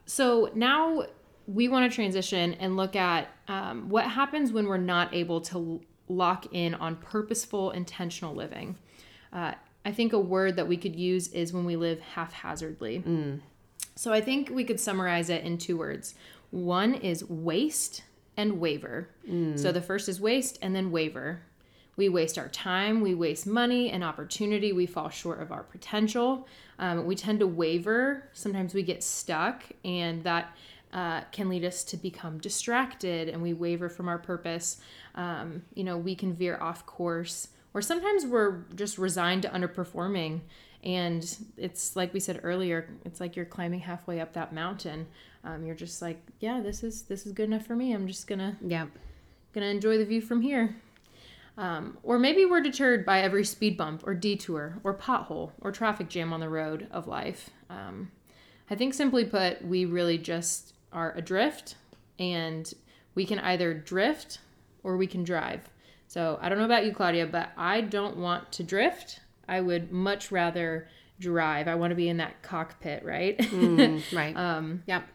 So 0.06 0.50
now 0.56 1.06
we 1.48 1.68
want 1.68 1.90
to 1.92 1.94
transition 1.96 2.54
and 2.56 2.76
look 2.76 2.96
at 2.96 3.28
um, 3.48 3.90
what 3.90 4.06
happens 4.06 4.52
when 4.52 4.66
we're 4.66 4.78
not 4.78 5.14
able 5.14 5.42
to 5.42 5.82
lock 6.08 6.48
in 6.54 6.74
on 6.76 6.96
purposeful, 6.96 7.72
intentional 7.72 8.34
living. 8.34 8.78
Uh, 9.32 9.54
I 9.84 9.92
think 9.92 10.14
a 10.14 10.20
word 10.20 10.56
that 10.56 10.68
we 10.68 10.78
could 10.78 10.96
use 10.96 11.28
is 11.28 11.54
when 11.54 11.66
we 11.66 11.76
live 11.76 12.00
haphazardly. 12.00 13.04
So 13.96 14.12
I 14.12 14.22
think 14.22 14.50
we 14.50 14.64
could 14.64 14.80
summarize 14.80 15.30
it 15.30 15.44
in 15.44 15.58
two 15.58 15.78
words. 15.78 16.16
One 16.52 16.96
is 16.96 17.30
waste 17.30 18.04
and 18.38 18.60
waver. 18.60 19.10
So 19.58 19.72
the 19.72 19.82
first 19.82 20.10
is 20.10 20.20
waste 20.20 20.60
and 20.62 20.76
then 20.76 20.92
waver. 20.92 21.42
We 21.98 22.10
waste 22.10 22.38
our 22.38 22.50
time, 22.50 23.00
we 23.00 23.16
waste 23.16 23.48
money 23.48 23.90
and 23.90 24.04
opportunity, 24.04 24.74
we 24.74 24.86
fall 24.86 25.10
short 25.10 25.42
of 25.42 25.52
our 25.52 25.64
potential. 25.64 26.46
Um, 26.78 27.06
we 27.06 27.16
tend 27.16 27.40
to 27.40 27.48
waver. 27.48 28.30
Sometimes 28.34 28.74
we 28.74 28.84
get 28.84 29.02
stuck, 29.02 29.64
and 29.86 30.22
that 30.24 30.54
uh, 30.92 31.22
can 31.32 31.48
lead 31.50 31.64
us 31.64 31.84
to 31.86 31.98
become 31.98 32.38
distracted 32.40 33.28
and 33.30 33.42
we 33.42 33.54
waver 33.54 33.90
from 33.90 34.08
our 34.08 34.18
purpose. 34.18 34.82
Um, 35.16 35.64
you 35.74 35.84
know, 35.84 35.98
we 35.98 36.16
can 36.16 36.34
veer 36.34 36.58
off 36.60 36.86
course, 36.86 37.50
or 37.74 37.82
sometimes 37.82 38.26
we're 38.26 38.64
just 38.76 38.98
resigned 38.98 39.42
to 39.44 39.50
underperforming 39.50 40.42
And 40.86 41.36
it's 41.58 41.96
like 41.96 42.14
we 42.14 42.20
said 42.20 42.40
earlier, 42.44 42.88
it's 43.06 43.20
like 43.20 43.36
you're 43.36 43.46
climbing 43.46 43.80
halfway 43.80 44.20
up 44.20 44.34
that 44.34 44.54
mountain. 44.54 45.08
Um, 45.44 45.66
you're 45.66 45.76
just 45.76 46.02
like, 46.02 46.22
yeah, 46.40 46.62
this 46.62 46.84
is 46.84 47.04
this 47.04 47.26
is 47.26 47.32
good 47.32 47.46
enough 47.50 47.66
for 47.66 47.76
me. 47.76 47.94
I'm 47.94 48.08
just 48.08 48.28
gonna 48.28 48.56
Yeah. 48.62 48.88
gonna 49.54 49.66
enjoy 49.68 49.98
the 49.98 50.06
view 50.06 50.22
from 50.22 50.42
here. 50.42 50.76
Um, 51.58 51.98
or 52.04 52.20
maybe 52.20 52.44
we're 52.46 52.62
deterred 52.62 53.06
by 53.06 53.22
every 53.22 53.46
speed 53.46 53.78
bump 53.78 54.06
or 54.06 54.14
detour 54.14 54.80
or 54.84 54.94
pothole 54.94 55.52
or 55.62 55.72
traffic 55.72 56.10
jam 56.10 56.34
on 56.34 56.42
the 56.42 56.50
road 56.50 56.88
of 56.92 57.08
life. 57.08 57.50
Um, 57.70 58.12
I 58.70 58.76
think 58.76 58.94
simply 58.94 59.24
put, 59.26 59.64
we 59.64 59.86
really 59.86 60.18
just 60.18 60.74
are 60.92 61.14
adrift 61.16 61.76
and 62.20 62.74
we 63.14 63.26
can 63.26 63.40
either 63.40 63.74
drift 63.74 64.40
or 64.84 64.98
we 64.98 65.08
can 65.08 65.24
drive. 65.24 65.70
So 66.08 66.38
I 66.42 66.50
don't 66.50 66.58
know 66.58 66.66
about 66.66 66.86
you, 66.86 66.92
Claudia, 66.94 67.26
but 67.28 67.52
I 67.58 67.82
don't 67.82 68.18
want 68.18 68.52
to 68.54 68.64
drift. 68.64 69.22
I 69.48 69.62
would 69.62 69.92
much 69.92 70.32
rather 70.32 70.88
drive. 71.20 71.68
I 71.68 71.76
want 71.76 71.92
to 71.92 71.96
be 71.96 72.10
in 72.10 72.18
that 72.18 72.42
cockpit, 72.42 73.04
right? 73.04 73.38
Mm, 73.56 74.16
right. 74.16 74.36
um, 74.36 74.84
yep. 74.86 75.08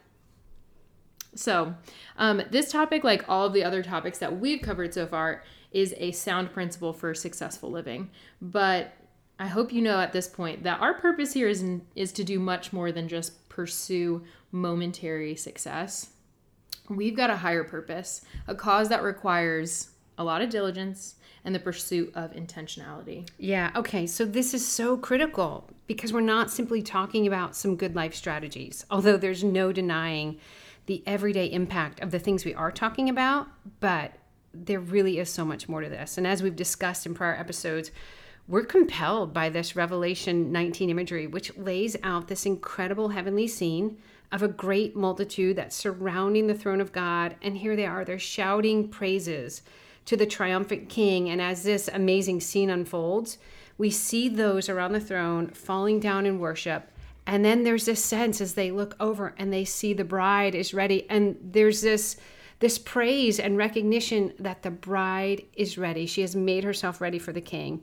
so, 1.35 1.75
um, 2.17 2.43
this 2.51 2.71
topic, 2.73 3.05
like 3.05 3.29
all 3.29 3.47
of 3.47 3.53
the 3.53 3.65
other 3.65 3.83
topics 3.83 4.19
that 4.19 4.41
we've 4.41 4.63
covered 4.63 4.95
so 4.95 5.07
far, 5.07 5.43
is 5.73 5.95
a 5.99 6.11
sound 6.13 6.53
principle 6.53 6.93
for 6.93 7.15
successful 7.15 7.71
living. 7.71 8.11
But 8.41 8.93
I 9.39 9.47
hope 9.47 9.73
you 9.73 9.83
know 9.83 10.01
at 10.01 10.13
this 10.13 10.29
point 10.29 10.65
that 10.65 10.81
our 10.81 10.95
purpose 10.95 11.33
here 11.33 11.49
is 11.49 11.65
is 11.95 12.13
to 12.13 12.25
do 12.25 12.39
much 12.39 12.73
more 12.73 12.93
than 12.93 13.09
just 13.09 13.49
pursue 13.49 14.25
momentary 14.53 15.37
success. 15.37 16.11
We've 16.89 17.17
got 17.17 17.31
a 17.31 17.37
higher 17.37 17.65
purpose, 17.65 18.23
a 18.49 18.55
cause 18.55 18.89
that 18.89 19.03
requires 19.03 19.91
a 20.21 20.25
lot 20.25 20.43
of 20.43 20.51
diligence 20.51 21.15
and 21.45 21.55
the 21.55 21.59
pursuit 21.59 22.13
of 22.15 22.33
intentionality. 22.33 23.27
Yeah, 23.39 23.71
okay. 23.75 24.07
So 24.07 24.27
this 24.27 24.53
is 24.53 24.67
so 24.67 24.99
critical 24.99 25.69
because 25.87 26.13
we're 26.13 26.21
not 26.21 26.51
simply 26.51 26.83
talking 26.83 27.27
about 27.27 27.57
some 27.57 27.75
good 27.75 27.97
life 27.97 28.15
strategies, 28.15 28.85
although 28.91 29.17
there's 29.17 29.43
no 29.43 29.73
denying 29.73 30.39
the 30.85 31.03
everyday 31.07 31.47
impact 31.47 32.01
of 32.01 32.11
the 32.11 32.19
things 32.19 32.45
we 32.45 32.55
are 32.55 32.71
talking 32.71 33.09
about, 33.09 33.49
but 33.81 34.13
there 34.53 34.81
really 34.81 35.19
is 35.19 35.31
so 35.31 35.45
much 35.45 35.69
more 35.69 35.81
to 35.81 35.89
this. 35.89 36.19
And 36.19 36.27
as 36.27 36.43
we've 36.43 36.55
discussed 36.55 37.07
in 37.07 37.15
prior 37.15 37.35
episodes, 37.35 37.91
we're 38.47 38.65
compelled 38.65 39.33
by 39.33 39.49
this 39.49 39.75
Revelation 39.75 40.53
19 40.53 40.91
imagery, 40.91 41.27
which 41.27 41.57
lays 41.57 41.97
out 42.03 42.29
this 42.29 42.45
incredible 42.45 43.09
heavenly 43.09 43.47
scene 43.47 43.97
of 44.33 44.43
a 44.43 44.49
great 44.49 44.95
multitude 44.95 45.57
that's 45.57 45.77
surrounding 45.77 46.47
the 46.47 46.55
throne 46.55 46.81
of 46.81 46.93
God. 46.93 47.37
And 47.41 47.57
here 47.57 47.75
they 47.75 47.87
are, 47.87 48.05
they're 48.05 48.19
shouting 48.19 48.89
praises 48.89 49.63
to 50.07 50.17
the 50.17 50.27
triumphant 50.27 50.89
king. 50.89 51.29
And 51.29 51.41
as 51.41 51.63
this 51.63 51.89
amazing 51.89 52.41
scene 52.41 52.71
unfolds, 52.71 53.39
we 53.79 53.91
see 53.91 54.29
those 54.29 54.69
around 54.69 54.93
the 54.93 55.01
throne 55.01 55.49
falling 55.49 56.01
down 56.01 56.27
in 56.27 56.39
worship. 56.39 56.91
And 57.27 57.45
then 57.45 57.63
there's 57.63 57.85
this 57.85 58.05
sense 58.05 58.41
as 58.41 58.55
they 58.55 58.71
look 58.71 58.97
over 58.99 59.35
and 59.39 59.53
they 59.53 59.65
see 59.65 59.93
the 59.93 60.05
bride 60.05 60.55
is 60.55 60.75
ready. 60.75 61.09
And 61.09 61.37
there's 61.43 61.81
this 61.81 62.17
this 62.59 62.79
praise 62.79 63.41
and 63.41 63.57
recognition 63.57 64.35
that 64.39 64.63
the 64.63 64.71
bride 64.71 65.45
is 65.55 65.79
ready. 65.79 66.05
She 66.05 66.21
has 66.21 66.37
made 66.37 66.63
herself 66.63 67.01
ready 67.01 67.19
for 67.19 67.33
the 67.33 67.41
king. 67.41 67.83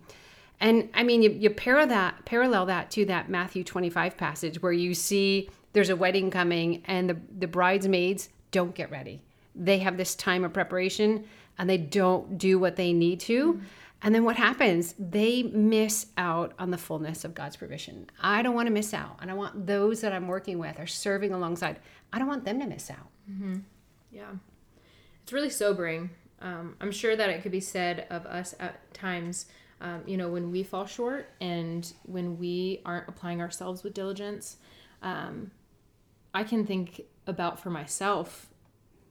And 0.59 0.89
I 0.93 1.01
mean, 1.01 1.23
you, 1.23 1.31
you 1.31 1.49
parallel 1.49 1.87
that 1.87 2.25
parallel 2.25 2.65
that 2.67 2.91
to 2.91 3.05
that 3.05 3.29
Matthew 3.29 3.63
25 3.63 4.17
passage 4.17 4.61
where 4.61 4.71
you 4.71 4.93
see 4.93 5.49
there's 5.73 5.89
a 5.89 5.95
wedding 5.95 6.29
coming 6.29 6.83
and 6.85 7.09
the, 7.09 7.17
the 7.39 7.47
bridesmaids 7.47 8.29
don't 8.51 8.75
get 8.75 8.91
ready. 8.91 9.21
They 9.55 9.79
have 9.79 9.97
this 9.97 10.15
time 10.15 10.43
of 10.43 10.53
preparation 10.53 11.25
and 11.57 11.69
they 11.69 11.77
don't 11.77 12.37
do 12.37 12.59
what 12.59 12.75
they 12.75 12.93
need 12.93 13.19
to. 13.21 13.53
Mm-hmm. 13.53 13.63
And 14.03 14.13
then 14.13 14.23
what 14.23 14.35
happens? 14.35 14.93
They 14.99 15.41
miss 15.41 16.07
out 16.17 16.53
on 16.59 16.69
the 16.69 16.77
fullness 16.77 17.25
of 17.25 17.33
God's 17.33 17.55
provision. 17.55 18.07
I 18.21 18.43
don't 18.43 18.53
want 18.53 18.67
to 18.67 18.73
miss 18.73 18.93
out. 18.93 19.17
And 19.21 19.31
I 19.31 19.33
want 19.33 19.65
those 19.65 20.01
that 20.01 20.13
I'm 20.13 20.27
working 20.27 20.59
with 20.59 20.79
or 20.79 20.85
serving 20.85 21.33
alongside, 21.33 21.79
I 22.13 22.19
don't 22.19 22.27
want 22.27 22.45
them 22.45 22.59
to 22.59 22.67
miss 22.67 22.91
out. 22.91 23.09
Mm-hmm. 23.29 23.57
Yeah 24.11 24.33
it's 25.27 25.33
really 25.33 25.49
sobering. 25.49 26.09
Um, 26.41 26.77
I'm 26.79 26.93
sure 26.93 27.13
that 27.13 27.29
it 27.29 27.41
could 27.41 27.51
be 27.51 27.59
said 27.59 28.07
of 28.09 28.25
us 28.25 28.55
at 28.61 28.93
times, 28.93 29.47
um, 29.81 30.03
you 30.05 30.15
know, 30.15 30.29
when 30.29 30.53
we 30.53 30.63
fall 30.63 30.85
short 30.85 31.27
and 31.41 31.91
when 32.03 32.37
we 32.37 32.81
aren't 32.85 33.09
applying 33.09 33.41
ourselves 33.41 33.83
with 33.83 33.93
diligence. 33.93 34.55
Um, 35.01 35.51
I 36.33 36.45
can 36.45 36.65
think 36.65 37.01
about 37.25 37.59
for 37.59 37.69
myself 37.69 38.47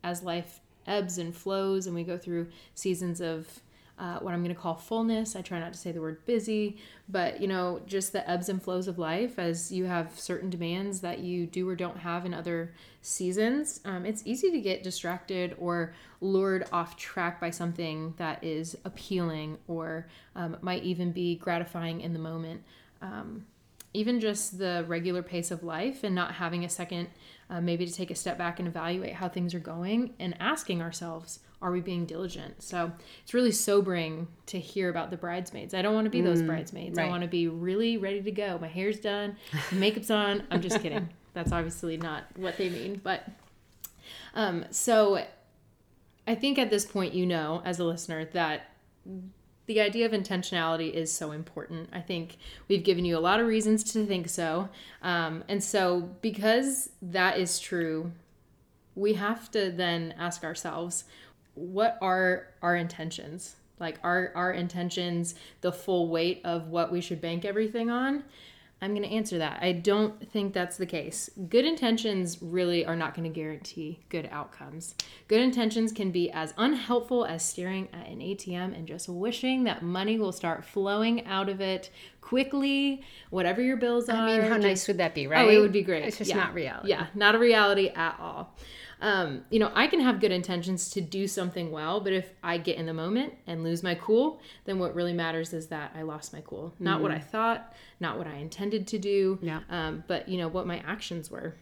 as 0.02 0.22
life 0.22 0.60
ebbs 0.86 1.18
and 1.18 1.34
flows 1.34 1.86
and 1.86 1.94
we 1.94 2.04
go 2.04 2.18
through 2.18 2.48
seasons 2.74 3.20
of 3.20 3.60
uh, 3.98 4.18
what 4.18 4.34
I'm 4.34 4.42
going 4.42 4.54
to 4.54 4.60
call 4.60 4.74
fullness. 4.74 5.34
I 5.36 5.42
try 5.42 5.58
not 5.58 5.72
to 5.72 5.78
say 5.78 5.90
the 5.90 6.02
word 6.02 6.24
busy, 6.26 6.76
but 7.08 7.40
you 7.40 7.48
know, 7.48 7.80
just 7.86 8.12
the 8.12 8.28
ebbs 8.28 8.48
and 8.48 8.62
flows 8.62 8.88
of 8.88 8.98
life 8.98 9.38
as 9.38 9.72
you 9.72 9.86
have 9.86 10.18
certain 10.18 10.50
demands 10.50 11.00
that 11.00 11.20
you 11.20 11.46
do 11.46 11.66
or 11.66 11.74
don't 11.74 11.96
have 11.98 12.26
in 12.26 12.34
other 12.34 12.74
seasons. 13.00 13.80
Um, 13.86 14.04
it's 14.04 14.22
easy 14.26 14.50
to 14.50 14.60
get 14.60 14.82
distracted 14.82 15.56
or 15.58 15.94
lured 16.20 16.68
off 16.72 16.96
track 16.96 17.40
by 17.40 17.50
something 17.50 18.12
that 18.18 18.44
is 18.44 18.76
appealing 18.84 19.58
or 19.66 20.08
um, 20.34 20.58
might 20.60 20.82
even 20.82 21.12
be 21.12 21.36
gratifying 21.36 22.02
in 22.02 22.12
the 22.12 22.18
moment. 22.18 22.62
Um, 23.00 23.46
even 23.94 24.20
just 24.20 24.58
the 24.58 24.84
regular 24.86 25.22
pace 25.22 25.50
of 25.50 25.64
life 25.64 26.04
and 26.04 26.14
not 26.14 26.34
having 26.34 26.66
a 26.66 26.68
second, 26.68 27.08
uh, 27.48 27.60
maybe 27.60 27.86
to 27.86 27.92
take 27.92 28.10
a 28.10 28.14
step 28.14 28.38
back 28.38 28.58
and 28.58 28.66
evaluate 28.66 29.14
how 29.14 29.28
things 29.28 29.54
are 29.54 29.60
going 29.60 30.14
and 30.18 30.34
asking 30.40 30.82
ourselves, 30.82 31.40
are 31.62 31.70
we 31.70 31.80
being 31.80 32.04
diligent? 32.04 32.62
So 32.62 32.92
it's 33.22 33.32
really 33.32 33.52
sobering 33.52 34.28
to 34.46 34.58
hear 34.58 34.90
about 34.90 35.10
the 35.10 35.16
bridesmaids. 35.16 35.72
I 35.72 35.82
don't 35.82 35.94
want 35.94 36.06
to 36.06 36.10
be 36.10 36.20
those 36.20 36.42
mm, 36.42 36.46
bridesmaids. 36.46 36.96
Right. 36.96 37.06
I 37.06 37.08
want 37.08 37.22
to 37.22 37.28
be 37.28 37.48
really 37.48 37.96
ready 37.96 38.22
to 38.22 38.30
go. 38.30 38.58
My 38.60 38.68
hair's 38.68 39.00
done, 39.00 39.36
makeup's 39.72 40.10
on. 40.10 40.42
I'm 40.50 40.60
just 40.60 40.80
kidding. 40.80 41.08
That's 41.34 41.52
obviously 41.52 41.96
not 41.98 42.24
what 42.36 42.56
they 42.56 42.70
mean, 42.70 43.00
but 43.02 43.28
um, 44.34 44.64
so 44.70 45.24
I 46.26 46.34
think 46.34 46.58
at 46.58 46.70
this 46.70 46.84
point 46.84 47.14
you 47.14 47.26
know 47.26 47.62
as 47.64 47.78
a 47.78 47.84
listener 47.84 48.24
that 48.26 48.70
the 49.66 49.80
idea 49.80 50.06
of 50.06 50.12
intentionality 50.12 50.92
is 50.92 51.12
so 51.12 51.32
important. 51.32 51.88
I 51.92 52.00
think 52.00 52.36
we've 52.68 52.84
given 52.84 53.04
you 53.04 53.16
a 53.16 53.20
lot 53.20 53.40
of 53.40 53.46
reasons 53.46 53.84
to 53.92 54.06
think 54.06 54.28
so. 54.28 54.68
Um, 55.02 55.44
and 55.48 55.62
so, 55.62 56.10
because 56.20 56.90
that 57.02 57.38
is 57.38 57.58
true, 57.58 58.12
we 58.94 59.14
have 59.14 59.50
to 59.52 59.70
then 59.70 60.14
ask 60.18 60.44
ourselves 60.44 61.04
what 61.54 61.98
are 62.00 62.48
our 62.62 62.76
intentions 62.76 63.56
like 63.78 63.98
are 64.02 64.32
our 64.34 64.52
intentions 64.52 65.34
the 65.60 65.72
full 65.72 66.08
weight 66.08 66.40
of 66.44 66.68
what 66.68 66.90
we 66.92 67.00
should 67.00 67.20
bank 67.20 67.44
everything 67.44 67.90
on 67.90 68.24
i'm 68.82 68.90
going 68.90 69.02
to 69.02 69.14
answer 69.14 69.38
that. 69.38 69.62
I 69.62 69.72
don't 69.72 70.30
think 70.30 70.52
that's 70.52 70.76
the 70.76 70.86
case. 70.86 71.30
Good 71.48 71.64
intentions 71.64 72.42
really 72.42 72.84
are 72.84 72.96
not 72.96 73.14
going 73.14 73.30
to 73.30 73.34
guarantee 73.34 74.00
good 74.08 74.28
outcomes. 74.30 74.94
Good 75.28 75.40
intentions 75.40 75.92
can 75.92 76.10
be 76.10 76.30
as 76.30 76.52
unhelpful 76.58 77.24
as 77.24 77.42
staring 77.42 77.88
at 77.92 78.06
an 78.06 78.18
atm 78.18 78.76
and 78.76 78.86
just 78.86 79.08
wishing 79.08 79.64
that 79.64 79.82
money 79.82 80.18
will 80.18 80.32
start 80.32 80.64
flowing 80.64 81.24
out 81.26 81.48
of 81.48 81.60
it 81.60 81.90
quickly 82.26 83.02
whatever 83.30 83.62
your 83.62 83.76
bills 83.76 84.08
are 84.08 84.16
i 84.16 84.26
mean 84.26 84.40
how 84.40 84.56
just, 84.56 84.62
nice 84.62 84.88
would 84.88 84.98
that 84.98 85.14
be 85.14 85.28
right 85.28 85.46
oh 85.46 85.48
it 85.48 85.58
would 85.58 85.70
be 85.70 85.82
great 85.82 86.04
it's 86.04 86.18
just 86.18 86.30
yeah. 86.30 86.36
not 86.36 86.52
reality 86.54 86.88
yeah 86.88 87.06
not 87.14 87.36
a 87.36 87.38
reality 87.38 87.88
at 87.90 88.16
all 88.18 88.52
um, 89.00 89.44
you 89.50 89.58
know, 89.58 89.70
I 89.74 89.88
can 89.88 90.00
have 90.00 90.20
good 90.20 90.32
intentions 90.32 90.88
to 90.90 91.00
do 91.00 91.28
something 91.28 91.70
well, 91.70 92.00
but 92.00 92.12
if 92.12 92.32
I 92.42 92.58
get 92.58 92.78
in 92.78 92.86
the 92.86 92.94
moment 92.94 93.34
and 93.46 93.62
lose 93.62 93.82
my 93.82 93.94
cool, 93.94 94.40
then 94.64 94.78
what 94.78 94.94
really 94.94 95.12
matters 95.12 95.52
is 95.52 95.66
that 95.66 95.92
I 95.94 96.02
lost 96.02 96.32
my 96.32 96.40
cool. 96.40 96.72
Not 96.78 97.00
mm. 97.00 97.02
what 97.02 97.10
I 97.10 97.18
thought, 97.18 97.74
not 98.00 98.16
what 98.16 98.26
I 98.26 98.36
intended 98.36 98.86
to 98.88 98.98
do, 98.98 99.38
yeah. 99.42 99.60
um, 99.68 100.04
but 100.06 100.28
you 100.28 100.38
know 100.38 100.48
what 100.48 100.66
my 100.66 100.78
actions 100.86 101.30
were. 101.30 101.56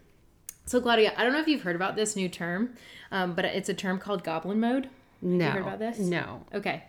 So, 0.66 0.80
Claudia, 0.80 1.12
I 1.16 1.25
don't 1.25 1.33
know 1.33 1.40
if 1.40 1.49
you've 1.49 1.62
heard 1.62 1.76
about 1.76 1.97
this 1.97 2.16
new 2.16 2.28
term, 2.28 2.75
um, 3.11 3.35
but 3.35 3.44
it's 3.44 3.68
a 3.68 3.75
term 3.75 3.99
called 3.99 4.25
goblin 4.25 4.61
mode. 4.61 4.88
No. 5.21 5.47
You 5.47 5.50
heard 5.50 5.62
about 5.62 5.78
this? 5.78 5.99
No. 5.99 6.44
Okay. 6.54 6.85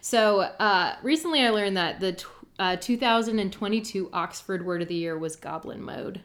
So, 0.00 0.40
uh, 0.40 0.96
recently 1.02 1.44
I 1.44 1.50
learned 1.50 1.76
that 1.76 2.00
the 2.00 2.12
t- 2.12 2.26
uh, 2.60 2.76
2022 2.76 4.10
Oxford 4.12 4.66
Word 4.66 4.82
of 4.82 4.88
the 4.88 4.94
Year 4.94 5.18
was 5.18 5.34
goblin 5.34 5.82
mode. 5.82 6.20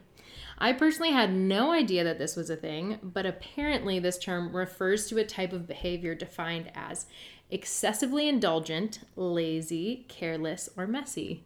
I 0.58 0.74
personally 0.74 1.10
had 1.10 1.32
no 1.32 1.72
idea 1.72 2.04
that 2.04 2.18
this 2.18 2.36
was 2.36 2.50
a 2.50 2.56
thing, 2.56 2.98
but 3.02 3.24
apparently 3.24 3.98
this 3.98 4.18
term 4.18 4.54
refers 4.54 5.08
to 5.08 5.18
a 5.18 5.24
type 5.24 5.54
of 5.54 5.66
behavior 5.66 6.14
defined 6.14 6.70
as 6.74 7.06
excessively 7.50 8.28
indulgent, 8.28 9.00
lazy, 9.16 10.04
careless, 10.08 10.68
or 10.76 10.86
messy. 10.86 11.42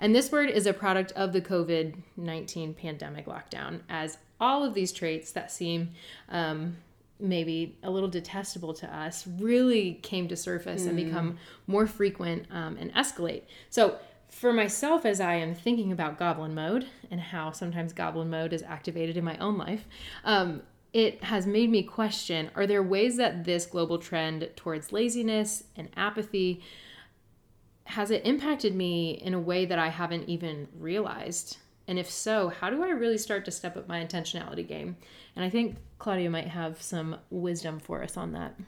And 0.00 0.14
this 0.14 0.32
word 0.32 0.50
is 0.50 0.66
a 0.66 0.72
product 0.72 1.12
of 1.12 1.32
the 1.32 1.40
COVID 1.40 1.94
19 2.16 2.74
pandemic 2.74 3.26
lockdown, 3.26 3.82
as 3.88 4.18
all 4.40 4.64
of 4.64 4.74
these 4.74 4.90
traits 4.90 5.30
that 5.32 5.52
seem 5.52 5.90
um, 6.28 6.76
maybe 7.20 7.78
a 7.84 7.90
little 7.90 8.08
detestable 8.08 8.74
to 8.74 8.96
us 8.96 9.28
really 9.38 9.94
came 10.02 10.26
to 10.26 10.36
surface 10.36 10.82
mm. 10.82 10.88
and 10.88 10.96
become 10.96 11.38
more 11.68 11.86
frequent 11.86 12.46
um, 12.50 12.76
and 12.78 12.92
escalate. 12.94 13.42
So, 13.70 13.98
for 14.34 14.52
myself, 14.52 15.06
as 15.06 15.20
I 15.20 15.34
am 15.34 15.54
thinking 15.54 15.92
about 15.92 16.18
goblin 16.18 16.54
mode 16.54 16.86
and 17.10 17.20
how 17.20 17.52
sometimes 17.52 17.92
goblin 17.92 18.30
mode 18.30 18.52
is 18.52 18.62
activated 18.64 19.16
in 19.16 19.24
my 19.24 19.38
own 19.38 19.56
life, 19.56 19.86
um, 20.24 20.62
it 20.92 21.22
has 21.22 21.46
made 21.46 21.70
me 21.70 21.82
question 21.82 22.50
are 22.56 22.66
there 22.66 22.82
ways 22.82 23.16
that 23.16 23.44
this 23.44 23.64
global 23.64 23.98
trend 23.98 24.50
towards 24.56 24.92
laziness 24.92 25.64
and 25.76 25.88
apathy 25.96 26.62
has 27.84 28.10
it 28.10 28.26
impacted 28.26 28.74
me 28.74 29.12
in 29.12 29.34
a 29.34 29.40
way 29.40 29.66
that 29.66 29.78
I 29.78 29.88
haven't 29.88 30.28
even 30.28 30.66
realized? 30.78 31.58
And 31.86 31.98
if 31.98 32.10
so, 32.10 32.48
how 32.48 32.70
do 32.70 32.82
I 32.82 32.90
really 32.90 33.18
start 33.18 33.44
to 33.44 33.50
step 33.50 33.76
up 33.76 33.86
my 33.86 34.04
intentionality 34.04 34.66
game? 34.66 34.96
And 35.36 35.44
I 35.44 35.50
think 35.50 35.76
Claudia 35.98 36.30
might 36.30 36.48
have 36.48 36.82
some 36.82 37.18
wisdom 37.30 37.78
for 37.78 38.02
us 38.02 38.16
on 38.16 38.32
that. 38.32 38.58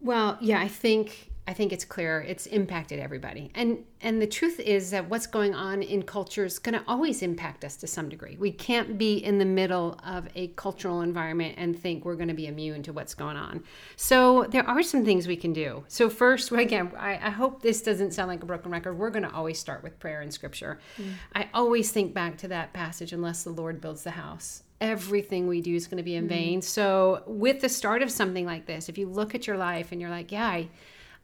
Well, 0.00 0.36
yeah, 0.40 0.60
I 0.60 0.68
think 0.68 1.30
I 1.46 1.52
think 1.52 1.72
it's 1.74 1.84
clear 1.84 2.22
it's 2.22 2.46
impacted 2.46 2.98
everybody. 2.98 3.50
And 3.54 3.84
and 4.00 4.20
the 4.20 4.26
truth 4.26 4.60
is 4.60 4.90
that 4.92 5.10
what's 5.10 5.26
going 5.26 5.54
on 5.54 5.82
in 5.82 6.02
culture 6.02 6.44
is 6.44 6.58
going 6.58 6.78
to 6.78 6.84
always 6.88 7.20
impact 7.20 7.64
us 7.64 7.76
to 7.76 7.86
some 7.86 8.08
degree. 8.08 8.36
We 8.38 8.50
can't 8.50 8.96
be 8.96 9.16
in 9.18 9.38
the 9.38 9.44
middle 9.44 9.98
of 10.06 10.26
a 10.34 10.48
cultural 10.48 11.02
environment 11.02 11.56
and 11.58 11.78
think 11.78 12.04
we're 12.04 12.16
going 12.16 12.28
to 12.28 12.34
be 12.34 12.46
immune 12.46 12.82
to 12.84 12.94
what's 12.94 13.14
going 13.14 13.36
on. 13.36 13.62
So 13.96 14.44
there 14.50 14.66
are 14.66 14.82
some 14.82 15.04
things 15.04 15.26
we 15.26 15.36
can 15.36 15.52
do. 15.52 15.84
So 15.88 16.08
first, 16.08 16.50
again, 16.52 16.92
I, 16.98 17.14
I 17.14 17.30
hope 17.30 17.62
this 17.62 17.82
doesn't 17.82 18.12
sound 18.12 18.28
like 18.28 18.42
a 18.42 18.46
broken 18.46 18.70
record. 18.70 18.98
We're 18.98 19.10
going 19.10 19.24
to 19.24 19.34
always 19.34 19.58
start 19.58 19.82
with 19.82 19.98
prayer 19.98 20.22
and 20.22 20.32
scripture. 20.32 20.78
Mm. 20.98 21.12
I 21.34 21.48
always 21.52 21.90
think 21.92 22.14
back 22.14 22.38
to 22.38 22.48
that 22.48 22.72
passage, 22.72 23.12
unless 23.12 23.42
the 23.42 23.50
Lord 23.50 23.80
builds 23.80 24.02
the 24.02 24.12
house 24.12 24.62
everything 24.80 25.46
we 25.46 25.62
do 25.62 25.74
is 25.74 25.86
going 25.86 25.96
to 25.96 26.02
be 26.02 26.14
in 26.14 26.24
mm-hmm. 26.24 26.34
vain. 26.34 26.62
So, 26.62 27.22
with 27.26 27.60
the 27.60 27.70
start 27.70 28.02
of 28.02 28.10
something 28.10 28.44
like 28.44 28.66
this, 28.66 28.90
if 28.90 28.98
you 28.98 29.08
look 29.08 29.34
at 29.34 29.46
your 29.46 29.56
life 29.56 29.92
and 29.92 30.00
you're 30.00 30.10
like, 30.10 30.30
yeah, 30.30 30.46
I, 30.46 30.68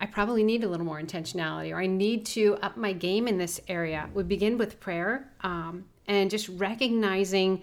I 0.01 0.07
probably 0.07 0.43
need 0.43 0.65
a 0.65 0.69
little 0.69 0.87
more 0.87 1.01
intentionality 1.01 1.73
or 1.73 1.79
I 1.79 1.87
need 1.87 2.25
to 2.27 2.57
up 2.63 2.77
my 2.77 2.93
game 2.93 3.29
in 3.29 3.37
this 3.37 3.61
area. 3.69 4.09
We 4.15 4.23
begin 4.23 4.57
with 4.57 4.81
prayer 4.81 5.31
um, 5.43 5.85
and 6.07 6.31
just 6.31 6.49
recognizing 6.49 7.63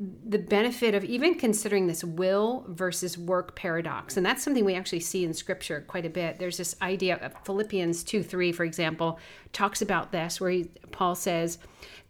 the 0.00 0.38
benefit 0.38 0.94
of 0.94 1.02
even 1.04 1.34
considering 1.34 1.88
this 1.88 2.04
will 2.04 2.64
versus 2.68 3.18
work 3.18 3.56
paradox. 3.56 4.16
And 4.16 4.24
that's 4.24 4.44
something 4.44 4.64
we 4.64 4.76
actually 4.76 5.00
see 5.00 5.24
in 5.24 5.34
scripture 5.34 5.84
quite 5.88 6.06
a 6.06 6.10
bit. 6.10 6.38
There's 6.38 6.56
this 6.56 6.76
idea 6.80 7.16
of 7.16 7.34
Philippians 7.44 8.04
2 8.04 8.22
3, 8.22 8.52
for 8.52 8.62
example, 8.64 9.18
talks 9.52 9.82
about 9.82 10.12
this, 10.12 10.40
where 10.40 10.50
he, 10.50 10.70
Paul 10.92 11.16
says, 11.16 11.58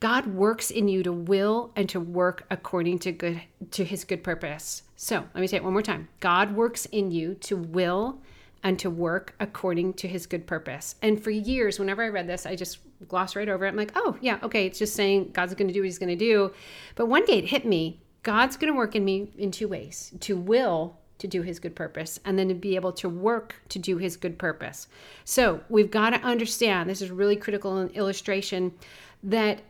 God 0.00 0.26
works 0.26 0.70
in 0.70 0.86
you 0.88 1.02
to 1.02 1.12
will 1.12 1.72
and 1.76 1.88
to 1.88 1.98
work 1.98 2.44
according 2.50 2.98
to 3.00 3.12
good 3.12 3.40
to 3.70 3.84
his 3.84 4.04
good 4.04 4.22
purpose. 4.22 4.82
So 4.96 5.24
let 5.34 5.40
me 5.40 5.46
say 5.46 5.56
it 5.56 5.64
one 5.64 5.72
more 5.72 5.82
time. 5.82 6.08
God 6.20 6.54
works 6.54 6.84
in 6.86 7.10
you 7.10 7.34
to 7.36 7.56
will 7.56 8.20
and 8.62 8.78
to 8.78 8.90
work 8.90 9.34
according 9.40 9.94
to 9.94 10.08
his 10.08 10.26
good 10.26 10.46
purpose. 10.46 10.96
And 11.02 11.22
for 11.22 11.30
years, 11.30 11.78
whenever 11.78 12.02
I 12.02 12.08
read 12.08 12.26
this, 12.26 12.46
I 12.46 12.56
just 12.56 12.78
glossed 13.06 13.36
right 13.36 13.48
over 13.48 13.64
it. 13.64 13.68
I'm 13.68 13.76
like, 13.76 13.92
oh, 13.94 14.16
yeah, 14.20 14.38
okay, 14.42 14.66
it's 14.66 14.78
just 14.78 14.94
saying 14.94 15.30
God's 15.32 15.54
going 15.54 15.68
to 15.68 15.74
do 15.74 15.80
what 15.80 15.86
he's 15.86 15.98
going 15.98 16.08
to 16.08 16.16
do. 16.16 16.52
But 16.96 17.06
one 17.06 17.24
day 17.24 17.38
it 17.38 17.44
hit 17.44 17.64
me 17.64 18.00
God's 18.22 18.56
going 18.56 18.72
to 18.72 18.76
work 18.76 18.94
in 18.94 19.04
me 19.04 19.30
in 19.38 19.50
two 19.50 19.68
ways 19.68 20.12
to 20.20 20.36
will 20.36 20.98
to 21.18 21.26
do 21.26 21.42
his 21.42 21.58
good 21.58 21.74
purpose 21.74 22.20
and 22.24 22.38
then 22.38 22.48
to 22.48 22.54
be 22.54 22.76
able 22.76 22.92
to 22.92 23.08
work 23.08 23.54
to 23.70 23.78
do 23.78 23.98
his 23.98 24.16
good 24.16 24.38
purpose. 24.38 24.86
So 25.24 25.60
we've 25.68 25.90
got 25.90 26.10
to 26.10 26.20
understand 26.20 26.88
this 26.88 27.02
is 27.02 27.10
really 27.10 27.36
critical 27.36 27.78
in 27.78 27.88
illustration 27.88 28.72
that 29.22 29.62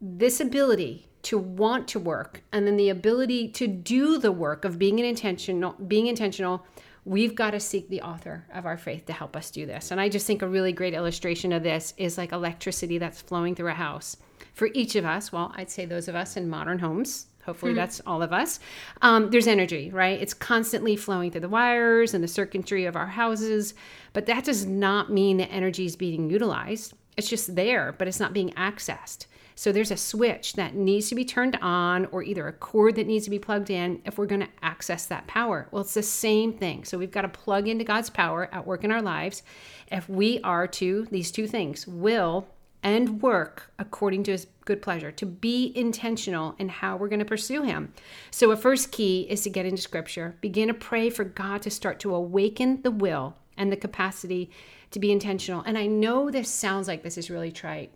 this 0.00 0.40
ability 0.40 1.08
to 1.22 1.38
want 1.38 1.88
to 1.88 1.98
work 1.98 2.42
and 2.52 2.66
then 2.66 2.76
the 2.76 2.90
ability 2.90 3.48
to 3.48 3.66
do 3.66 4.18
the 4.18 4.32
work 4.32 4.64
of 4.64 4.78
being 4.78 5.00
an 5.00 5.06
intentional 5.06 5.72
being 5.88 6.06
intentional 6.06 6.64
we've 7.04 7.34
got 7.34 7.50
to 7.50 7.60
seek 7.60 7.88
the 7.88 8.02
author 8.02 8.46
of 8.54 8.64
our 8.66 8.76
faith 8.76 9.06
to 9.06 9.12
help 9.12 9.36
us 9.36 9.50
do 9.50 9.66
this. 9.66 9.90
And 9.90 10.00
I 10.00 10.08
just 10.08 10.26
think 10.26 10.42
a 10.42 10.48
really 10.48 10.72
great 10.72 10.94
illustration 10.94 11.52
of 11.52 11.62
this 11.62 11.92
is 11.96 12.16
like 12.16 12.32
electricity 12.32 12.98
that's 12.98 13.20
flowing 13.20 13.54
through 13.54 13.70
a 13.70 13.74
house. 13.74 14.16
For 14.54 14.68
each 14.72 14.96
of 14.96 15.04
us, 15.04 15.32
well, 15.32 15.52
I'd 15.56 15.70
say 15.70 15.84
those 15.84 16.08
of 16.08 16.14
us 16.14 16.36
in 16.36 16.48
modern 16.48 16.78
homes, 16.78 17.26
hopefully 17.44 17.72
mm-hmm. 17.72 17.80
that's 17.80 18.00
all 18.06 18.22
of 18.22 18.32
us, 18.32 18.60
um, 19.02 19.30
there's 19.30 19.46
energy, 19.46 19.90
right? 19.90 20.20
It's 20.20 20.32
constantly 20.32 20.96
flowing 20.96 21.30
through 21.30 21.42
the 21.42 21.48
wires 21.48 22.14
and 22.14 22.24
the 22.24 22.28
circuitry 22.28 22.86
of 22.86 22.96
our 22.96 23.06
houses. 23.06 23.74
But 24.12 24.26
that 24.26 24.44
does 24.44 24.64
not 24.64 25.12
mean 25.12 25.36
that 25.38 25.52
energy 25.52 25.84
is 25.84 25.96
being 25.96 26.30
utilized. 26.30 26.94
It's 27.16 27.28
just 27.28 27.54
there, 27.54 27.94
but 27.98 28.08
it's 28.08 28.20
not 28.20 28.32
being 28.32 28.50
accessed. 28.50 29.26
So 29.54 29.70
there's 29.70 29.90
a 29.90 29.96
switch 29.96 30.54
that 30.54 30.74
needs 30.74 31.08
to 31.08 31.14
be 31.14 31.24
turned 31.24 31.56
on 31.62 32.06
or 32.06 32.22
either 32.22 32.48
a 32.48 32.52
cord 32.52 32.96
that 32.96 33.06
needs 33.06 33.24
to 33.24 33.30
be 33.30 33.38
plugged 33.38 33.70
in 33.70 34.02
if 34.04 34.18
we're 34.18 34.26
going 34.26 34.40
to 34.40 34.48
access 34.62 35.06
that 35.06 35.26
power. 35.26 35.68
Well, 35.70 35.82
it's 35.82 35.94
the 35.94 36.02
same 36.02 36.52
thing. 36.52 36.84
So 36.84 36.98
we've 36.98 37.10
got 37.10 37.22
to 37.22 37.28
plug 37.28 37.68
into 37.68 37.84
God's 37.84 38.10
power 38.10 38.48
at 38.52 38.66
work 38.66 38.84
in 38.84 38.90
our 38.90 39.02
lives 39.02 39.42
if 39.90 40.08
we 40.08 40.40
are 40.42 40.66
to 40.66 41.06
these 41.10 41.30
two 41.30 41.46
things 41.46 41.86
will 41.86 42.48
and 42.84 43.22
work 43.22 43.72
according 43.78 44.22
to 44.24 44.32
his 44.32 44.46
good 44.66 44.82
pleasure, 44.82 45.10
to 45.10 45.26
be 45.26 45.72
intentional 45.74 46.54
in 46.58 46.68
how 46.68 46.96
we're 46.96 47.08
going 47.08 47.18
to 47.18 47.24
pursue 47.24 47.62
him. 47.62 47.92
So, 48.30 48.50
a 48.50 48.56
first 48.56 48.92
key 48.92 49.26
is 49.30 49.40
to 49.42 49.50
get 49.50 49.66
into 49.66 49.80
scripture, 49.80 50.36
begin 50.42 50.68
to 50.68 50.74
pray 50.74 51.10
for 51.10 51.24
God 51.24 51.62
to 51.62 51.70
start 51.70 51.98
to 52.00 52.14
awaken 52.14 52.82
the 52.82 52.90
will 52.90 53.36
and 53.56 53.72
the 53.72 53.76
capacity 53.76 54.50
to 54.90 55.00
be 55.00 55.10
intentional. 55.10 55.62
And 55.62 55.78
I 55.78 55.86
know 55.86 56.30
this 56.30 56.48
sounds 56.48 56.86
like 56.86 57.02
this 57.02 57.18
is 57.18 57.30
really 57.30 57.50
trite, 57.50 57.90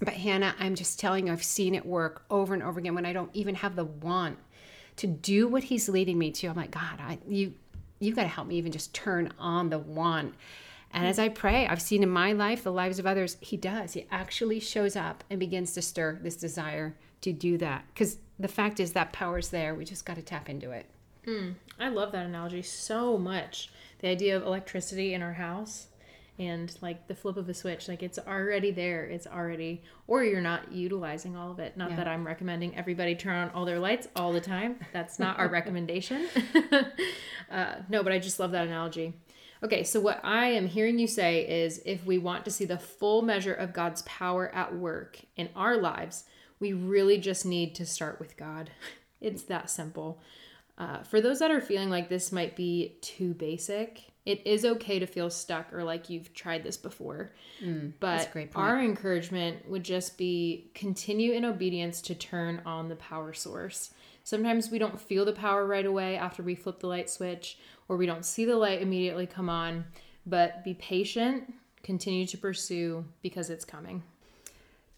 but 0.00 0.14
Hannah, 0.14 0.54
I'm 0.58 0.74
just 0.74 1.00
telling 1.00 1.26
you, 1.26 1.32
I've 1.32 1.42
seen 1.42 1.74
it 1.74 1.86
work 1.86 2.24
over 2.30 2.54
and 2.54 2.62
over 2.62 2.78
again 2.78 2.94
when 2.94 3.06
I 3.06 3.12
don't 3.12 3.30
even 3.34 3.54
have 3.56 3.76
the 3.76 3.84
want 3.84 4.38
to 4.96 5.06
do 5.06 5.48
what 5.48 5.64
he's 5.64 5.88
leading 5.88 6.18
me 6.18 6.30
to. 6.32 6.48
I'm 6.48 6.56
like, 6.56 6.70
God, 6.70 7.00
I, 7.00 7.18
you, 7.28 7.54
you 7.98 8.14
got 8.14 8.22
to 8.22 8.28
help 8.28 8.48
me 8.48 8.56
even 8.56 8.72
just 8.72 8.94
turn 8.94 9.32
on 9.38 9.70
the 9.70 9.78
want. 9.78 10.34
And 10.92 11.06
as 11.06 11.18
I 11.18 11.28
pray, 11.28 11.66
I've 11.66 11.82
seen 11.82 12.02
in 12.02 12.08
my 12.08 12.32
life, 12.32 12.62
the 12.62 12.72
lives 12.72 12.98
of 12.98 13.06
others, 13.06 13.36
he 13.40 13.56
does. 13.56 13.92
He 13.92 14.06
actually 14.10 14.60
shows 14.60 14.96
up 14.96 15.24
and 15.28 15.38
begins 15.38 15.72
to 15.72 15.82
stir 15.82 16.18
this 16.22 16.36
desire 16.36 16.94
to 17.22 17.32
do 17.32 17.58
that. 17.58 17.84
Because 17.92 18.18
the 18.38 18.48
fact 18.48 18.80
is 18.80 18.92
that 18.92 19.12
power's 19.12 19.48
there. 19.48 19.74
We 19.74 19.84
just 19.84 20.06
got 20.06 20.16
to 20.16 20.22
tap 20.22 20.48
into 20.48 20.70
it. 20.70 20.86
Mm, 21.26 21.54
I 21.78 21.88
love 21.88 22.12
that 22.12 22.26
analogy 22.26 22.62
so 22.62 23.18
much. 23.18 23.70
The 23.98 24.08
idea 24.08 24.36
of 24.36 24.44
electricity 24.44 25.12
in 25.12 25.22
our 25.22 25.32
house 25.32 25.88
and 26.38 26.76
like 26.82 27.08
the 27.08 27.14
flip 27.14 27.36
of 27.36 27.48
a 27.48 27.54
switch 27.54 27.88
like 27.88 28.02
it's 28.02 28.18
already 28.18 28.70
there 28.70 29.04
it's 29.04 29.26
already 29.26 29.82
or 30.06 30.22
you're 30.22 30.40
not 30.40 30.70
utilizing 30.72 31.36
all 31.36 31.50
of 31.50 31.58
it. 31.58 31.76
Not 31.76 31.90
yeah. 31.90 31.96
that 31.96 32.08
i'm 32.08 32.26
recommending 32.26 32.76
everybody 32.76 33.14
turn 33.14 33.36
on 33.36 33.50
all 33.50 33.64
their 33.64 33.78
lights 33.78 34.08
all 34.16 34.32
the 34.32 34.40
time. 34.40 34.76
That's 34.92 35.18
not 35.18 35.38
our 35.38 35.48
recommendation. 35.58 36.28
Uh, 37.48 37.76
no 37.88 38.02
but 38.02 38.12
i 38.12 38.18
just 38.18 38.40
love 38.40 38.50
that 38.50 38.66
analogy. 38.66 39.14
Okay 39.62 39.84
so 39.84 40.00
what 40.00 40.20
i 40.24 40.46
am 40.46 40.66
hearing 40.66 40.98
you 40.98 41.06
say 41.06 41.46
is 41.46 41.80
if 41.86 42.04
we 42.04 42.18
want 42.18 42.44
to 42.44 42.50
see 42.50 42.64
the 42.64 42.76
full 42.76 43.22
measure 43.22 43.54
of 43.54 43.72
god's 43.72 44.02
power 44.02 44.52
at 44.52 44.74
work 44.74 45.20
in 45.36 45.48
our 45.54 45.76
lives 45.76 46.24
we 46.58 46.72
really 46.72 47.18
just 47.18 47.46
need 47.46 47.74
to 47.76 47.86
start 47.86 48.18
with 48.18 48.36
god. 48.36 48.70
It's 49.18 49.44
that 49.44 49.70
simple 49.70 50.20
uh, 50.78 51.02
for 51.02 51.20
those 51.20 51.38
that 51.38 51.50
are 51.50 51.60
feeling 51.60 51.90
like 51.90 52.08
this 52.08 52.32
might 52.32 52.56
be 52.56 52.96
too 53.00 53.34
basic 53.34 54.12
it 54.26 54.44
is 54.44 54.64
okay 54.64 54.98
to 54.98 55.06
feel 55.06 55.30
stuck 55.30 55.72
or 55.72 55.84
like 55.84 56.10
you've 56.10 56.34
tried 56.34 56.64
this 56.64 56.76
before. 56.76 57.32
Mm, 57.64 57.92
but 58.00 58.28
our 58.56 58.80
encouragement 58.80 59.68
would 59.70 59.84
just 59.84 60.18
be 60.18 60.68
continue 60.74 61.32
in 61.32 61.44
obedience 61.44 62.02
to 62.02 62.14
turn 62.14 62.60
on 62.66 62.88
the 62.88 62.96
power 62.96 63.32
source. 63.32 63.94
Sometimes 64.24 64.68
we 64.68 64.80
don't 64.80 65.00
feel 65.00 65.24
the 65.24 65.32
power 65.32 65.64
right 65.64 65.86
away 65.86 66.16
after 66.16 66.42
we 66.42 66.56
flip 66.56 66.80
the 66.80 66.88
light 66.88 67.08
switch, 67.08 67.58
or 67.88 67.96
we 67.96 68.04
don't 68.04 68.26
see 68.26 68.44
the 68.44 68.56
light 68.56 68.82
immediately 68.82 69.26
come 69.28 69.48
on, 69.48 69.84
but 70.26 70.64
be 70.64 70.74
patient, 70.74 71.54
continue 71.84 72.26
to 72.26 72.36
pursue 72.36 73.04
because 73.22 73.48
it's 73.48 73.64
coming. 73.64 74.02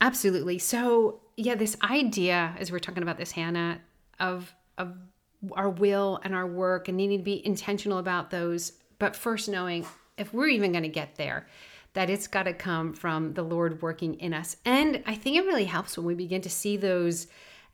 Absolutely. 0.01 0.59
So, 0.59 1.21
yeah, 1.37 1.55
this 1.55 1.77
idea, 1.83 2.57
as 2.59 2.73
we're 2.73 2.79
talking 2.79 3.03
about 3.03 3.19
this, 3.19 3.33
Hannah, 3.33 3.83
of, 4.19 4.55
of 4.79 4.97
our 5.53 5.70
will 5.70 6.20
and 6.24 6.35
our 6.35 6.46
work 6.46 6.88
and 6.88 6.96
needing 6.96 7.18
to 7.18 7.24
be 7.24 7.44
intentional 7.46 7.98
about 7.98 8.31
those 8.31 8.72
but 8.98 9.14
first, 9.14 9.48
knowing 9.48 9.87
if 10.16 10.35
we're 10.35 10.48
even 10.48 10.72
going 10.72 10.83
to 10.83 10.88
get 10.88 11.16
there, 11.16 11.46
that 11.94 12.11
it's 12.11 12.27
got 12.27 12.44
to 12.44 12.53
come 12.53 12.92
from 12.92 13.35
the 13.35 13.42
Lord 13.42 13.81
working 13.81 14.14
in 14.14 14.35
us. 14.35 14.57
And 14.64 15.03
I 15.07 15.14
think 15.14 15.37
it 15.37 15.46
really 15.46 15.64
helps 15.64 15.96
when 15.96 16.07
we 16.07 16.14
begin 16.14 16.42
to 16.42 16.51
see 16.51 16.77
those 16.77 17.29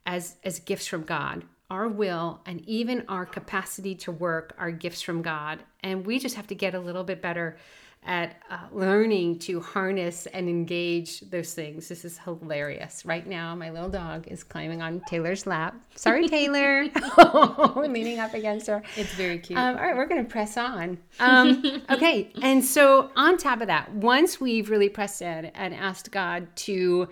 as, 0.05 0.37
as 0.43 0.59
gifts 0.59 0.87
from 0.87 1.03
God. 1.03 1.43
Our 1.69 1.87
will 1.87 2.41
and 2.45 2.61
even 2.67 3.05
our 3.09 3.25
capacity 3.25 3.95
to 3.95 4.11
work 4.11 4.53
are 4.57 4.71
gifts 4.71 5.01
from 5.01 5.23
God. 5.23 5.63
And 5.81 6.05
we 6.05 6.19
just 6.19 6.35
have 6.35 6.47
to 6.47 6.55
get 6.55 6.75
a 6.75 6.79
little 6.79 7.03
bit 7.03 7.21
better 7.21 7.57
at 8.05 8.35
uh, 8.49 8.59
learning 8.71 9.39
to 9.39 9.59
harness 9.59 10.27
and 10.27 10.47
engage 10.47 11.21
those 11.21 11.53
things. 11.53 11.87
This 11.87 12.05
is 12.05 12.17
hilarious. 12.19 13.05
Right 13.05 13.25
now, 13.25 13.55
my 13.55 13.71
little 13.71 13.89
dog 13.89 14.27
is 14.27 14.43
climbing 14.43 14.81
on 14.81 15.01
Taylor's 15.07 15.47
lap. 15.47 15.75
Sorry, 15.95 16.27
Taylor. 16.29 16.85
leaning 17.75 18.19
up 18.19 18.33
against 18.33 18.67
her. 18.67 18.83
It's 18.95 19.13
very 19.13 19.39
cute. 19.39 19.57
Um, 19.57 19.75
all 19.77 19.83
right, 19.83 19.95
we're 19.95 20.05
going 20.05 20.23
to 20.23 20.29
press 20.29 20.57
on. 20.57 20.97
Um, 21.19 21.81
okay. 21.89 22.31
And 22.41 22.63
so, 22.63 23.09
on 23.15 23.37
top 23.37 23.61
of 23.61 23.67
that, 23.67 23.91
once 23.93 24.39
we've 24.39 24.69
really 24.69 24.89
pressed 24.89 25.21
in 25.21 25.45
and 25.45 25.73
asked 25.73 26.11
God 26.11 26.47
to 26.57 27.07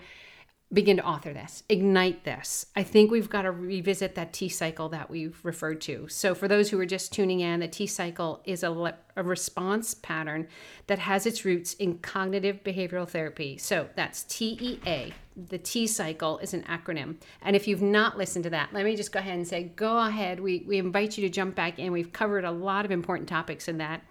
begin 0.74 0.96
to 0.96 1.06
author 1.06 1.32
this, 1.32 1.62
ignite 1.68 2.24
this. 2.24 2.66
I 2.76 2.82
think 2.82 3.10
we've 3.10 3.30
got 3.30 3.42
to 3.42 3.50
revisit 3.50 4.14
that 4.16 4.32
T 4.32 4.48
cycle 4.48 4.88
that 4.90 5.08
we've 5.08 5.38
referred 5.42 5.80
to. 5.82 6.08
So, 6.08 6.34
for 6.34 6.48
those 6.48 6.70
who 6.70 6.80
are 6.80 6.86
just 6.86 7.12
tuning 7.12 7.40
in, 7.40 7.60
the 7.60 7.68
T 7.68 7.86
cycle 7.86 8.42
is 8.44 8.62
a, 8.62 8.70
le- 8.70 8.96
a 9.16 9.22
response 9.22 9.94
pattern 9.94 10.48
that 10.88 10.98
has 10.98 11.26
its 11.26 11.44
roots 11.44 11.74
in 11.74 11.98
cognitive 11.98 12.62
behavioral 12.64 13.08
therapy. 13.08 13.56
So, 13.56 13.88
that's 13.94 14.24
TEA, 14.24 15.14
The 15.36 15.58
T 15.58 15.88
cycle 15.88 16.38
is 16.38 16.54
an 16.54 16.62
acronym. 16.62 17.16
And 17.42 17.56
if 17.56 17.66
you've 17.66 17.82
not 17.82 18.16
listened 18.16 18.44
to 18.44 18.50
that, 18.50 18.72
let 18.72 18.84
me 18.84 18.94
just 18.94 19.10
go 19.10 19.18
ahead 19.18 19.34
and 19.34 19.46
say, 19.46 19.64
go 19.74 19.98
ahead. 19.98 20.38
We, 20.38 20.62
we 20.64 20.78
invite 20.78 21.18
you 21.18 21.26
to 21.26 21.28
jump 21.28 21.56
back 21.56 21.80
in. 21.80 21.90
We've 21.90 22.12
covered 22.12 22.44
a 22.44 22.52
lot 22.52 22.84
of 22.84 22.92
important 22.92 23.28
topics 23.28 23.66
in 23.66 23.78
that. 23.78 24.02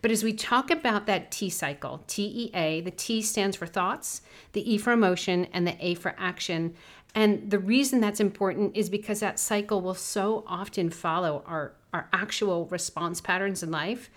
But 0.00 0.10
as 0.10 0.24
we 0.24 0.32
talk 0.32 0.72
about 0.72 1.06
that 1.06 1.30
T 1.30 1.50
cycle, 1.50 2.02
T 2.08 2.24
E 2.24 2.50
A, 2.56 2.80
the 2.80 2.90
T 2.90 3.22
stands 3.22 3.56
for 3.56 3.66
thoughts, 3.66 4.22
the 4.52 4.74
E 4.74 4.76
for 4.76 4.92
emotion, 4.92 5.46
and 5.52 5.64
the 5.64 5.76
A 5.78 5.94
for 5.94 6.16
action. 6.18 6.74
And 7.14 7.50
the 7.50 7.58
reason 7.58 8.00
that's 8.00 8.20
important 8.20 8.76
is 8.76 8.88
because 8.88 9.20
that 9.20 9.38
cycle 9.38 9.80
will 9.80 9.94
so 9.94 10.44
often 10.46 10.90
follow 10.90 11.42
our, 11.46 11.72
our 11.92 12.08
actual 12.12 12.66
response 12.66 13.20
patterns 13.20 13.62
in 13.62 13.70
life 13.70 14.10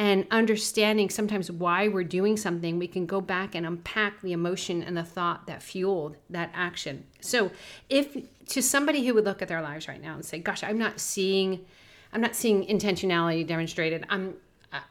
and 0.00 0.26
understanding 0.30 1.10
sometimes 1.10 1.50
why 1.50 1.86
we're 1.86 2.04
doing 2.04 2.38
something, 2.38 2.78
we 2.78 2.88
can 2.88 3.04
go 3.04 3.20
back 3.20 3.54
and 3.54 3.66
unpack 3.66 4.22
the 4.22 4.32
emotion 4.32 4.82
and 4.82 4.96
the 4.96 5.04
thought 5.04 5.46
that 5.46 5.62
fueled 5.62 6.16
that 6.30 6.50
action. 6.54 7.04
So, 7.20 7.50
if 7.90 8.16
to 8.46 8.62
somebody 8.62 9.06
who 9.06 9.12
would 9.12 9.26
look 9.26 9.42
at 9.42 9.48
their 9.48 9.60
lives 9.60 9.88
right 9.88 10.00
now 10.00 10.14
and 10.14 10.24
say, 10.24 10.38
"Gosh, 10.38 10.64
I'm 10.64 10.78
not 10.78 11.00
seeing, 11.00 11.66
I'm 12.14 12.22
not 12.22 12.34
seeing 12.34 12.66
intentionality 12.66 13.46
demonstrated. 13.46 14.06
I'm 14.08 14.36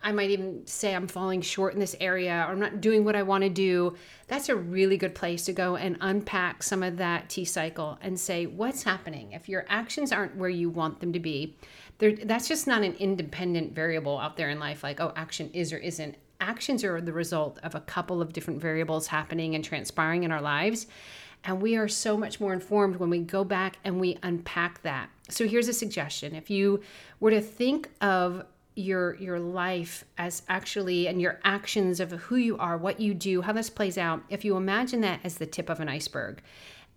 I 0.03 0.11
might 0.11 0.29
even 0.29 0.67
say 0.67 0.93
I'm 0.93 1.07
falling 1.07 1.41
short 1.41 1.73
in 1.73 1.79
this 1.79 1.95
area 2.01 2.45
or 2.47 2.51
I'm 2.51 2.59
not 2.59 2.81
doing 2.81 3.05
what 3.05 3.15
I 3.15 3.23
want 3.23 3.43
to 3.43 3.49
do. 3.49 3.95
That's 4.27 4.49
a 4.49 4.55
really 4.55 4.97
good 4.97 5.15
place 5.15 5.45
to 5.45 5.53
go 5.53 5.77
and 5.77 5.97
unpack 6.01 6.63
some 6.63 6.83
of 6.83 6.97
that 6.97 7.29
T 7.29 7.45
cycle 7.45 7.97
and 8.01 8.19
say, 8.19 8.45
what's 8.45 8.83
happening? 8.83 9.31
If 9.31 9.47
your 9.47 9.65
actions 9.69 10.11
aren't 10.11 10.35
where 10.35 10.49
you 10.49 10.69
want 10.69 10.99
them 10.99 11.13
to 11.13 11.19
be, 11.19 11.55
that's 11.99 12.47
just 12.47 12.67
not 12.67 12.83
an 12.83 12.93
independent 12.95 13.73
variable 13.73 14.17
out 14.17 14.35
there 14.35 14.49
in 14.49 14.59
life, 14.59 14.83
like, 14.83 14.99
oh, 14.99 15.13
action 15.15 15.49
is 15.53 15.71
or 15.71 15.77
isn't. 15.77 16.15
Actions 16.41 16.83
are 16.83 16.99
the 16.99 17.13
result 17.13 17.59
of 17.63 17.75
a 17.75 17.81
couple 17.81 18.21
of 18.21 18.33
different 18.33 18.61
variables 18.61 19.07
happening 19.07 19.55
and 19.55 19.63
transpiring 19.63 20.23
in 20.23 20.31
our 20.31 20.41
lives. 20.41 20.87
And 21.43 21.61
we 21.61 21.77
are 21.77 21.87
so 21.87 22.17
much 22.17 22.41
more 22.41 22.53
informed 22.53 22.97
when 22.97 23.09
we 23.09 23.19
go 23.19 23.45
back 23.45 23.77
and 23.85 23.99
we 23.99 24.17
unpack 24.23 24.81
that. 24.81 25.09
So 25.29 25.47
here's 25.47 25.69
a 25.69 25.73
suggestion. 25.73 26.35
If 26.35 26.49
you 26.49 26.81
were 27.21 27.31
to 27.31 27.41
think 27.41 27.89
of 28.01 28.45
your 28.75 29.15
your 29.15 29.39
life 29.39 30.05
as 30.17 30.43
actually 30.47 31.08
and 31.08 31.21
your 31.21 31.39
actions 31.43 31.99
of 31.99 32.12
who 32.12 32.36
you 32.38 32.58
are, 32.58 32.77
what 32.77 32.99
you 32.99 33.13
do, 33.13 33.41
how 33.41 33.53
this 33.53 33.69
plays 33.69 33.97
out, 33.97 34.23
if 34.29 34.45
you 34.45 34.55
imagine 34.55 35.01
that 35.01 35.19
as 35.23 35.36
the 35.36 35.45
tip 35.45 35.69
of 35.69 35.79
an 35.79 35.89
iceberg, 35.89 36.41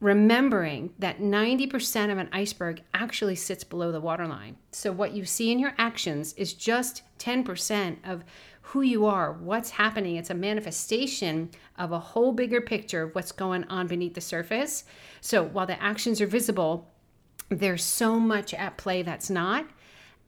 remembering 0.01 0.93
that 0.99 1.21
90% 1.21 2.11
of 2.11 2.19
an 2.19 2.29
iceberg 2.33 2.83
actually 2.93 3.37
sits 3.37 3.63
below 3.63 3.93
the 3.93 4.01
waterline. 4.01 4.57
So 4.73 4.91
what 4.91 5.13
you 5.13 5.25
see 5.25 5.53
in 5.53 5.61
your 5.61 5.75
actions 5.79 6.33
is 6.35 6.55
just 6.55 7.03
10% 7.19 7.99
of 8.05 8.25
who 8.63 8.83
you 8.83 9.07
are, 9.07 9.33
what's 9.33 9.71
happening. 9.71 10.17
It's 10.17 10.31
a 10.31 10.35
manifestation 10.35 11.51
of 11.79 11.93
a 11.93 11.99
whole 11.99 12.33
bigger 12.33 12.61
picture 12.61 13.03
of 13.03 13.15
what's 13.15 13.33
going 13.33 13.65
on 13.65 13.87
beneath 13.87 14.15
the 14.15 14.21
surface. 14.21 14.85
So 15.21 15.45
while 15.45 15.67
the 15.67 15.81
actions 15.81 16.21
are 16.21 16.27
visible, 16.27 16.91
there's 17.49 17.85
so 17.85 18.19
much 18.19 18.55
at 18.55 18.79
play 18.79 19.03
that's 19.03 19.31
not. 19.31 19.69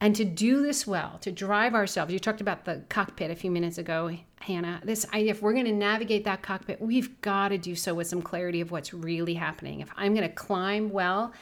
And 0.04 0.14
to 0.16 0.24
do 0.26 0.60
this 0.60 0.86
well, 0.86 1.16
to 1.22 1.32
drive 1.32 1.74
ourselves, 1.74 2.12
you 2.12 2.18
talked 2.18 2.42
about 2.42 2.66
the 2.66 2.82
cockpit 2.90 3.30
a 3.30 3.34
few 3.34 3.50
minutes 3.50 3.78
ago, 3.78 4.14
Hannah. 4.38 4.82
This 4.84 5.06
idea, 5.14 5.30
if 5.30 5.40
we're 5.40 5.54
going 5.54 5.64
to 5.64 5.72
navigate 5.72 6.24
that 6.24 6.42
cockpit, 6.42 6.78
we've 6.78 7.18
got 7.22 7.48
to 7.48 7.56
do 7.56 7.74
so 7.74 7.94
with 7.94 8.06
some 8.06 8.20
clarity 8.20 8.60
of 8.60 8.70
what's 8.70 8.92
really 8.92 9.32
happening. 9.32 9.80
If 9.80 9.88
I'm 9.96 10.14
going 10.14 10.28
to 10.28 10.34
climb 10.34 10.90
well, 10.90 11.32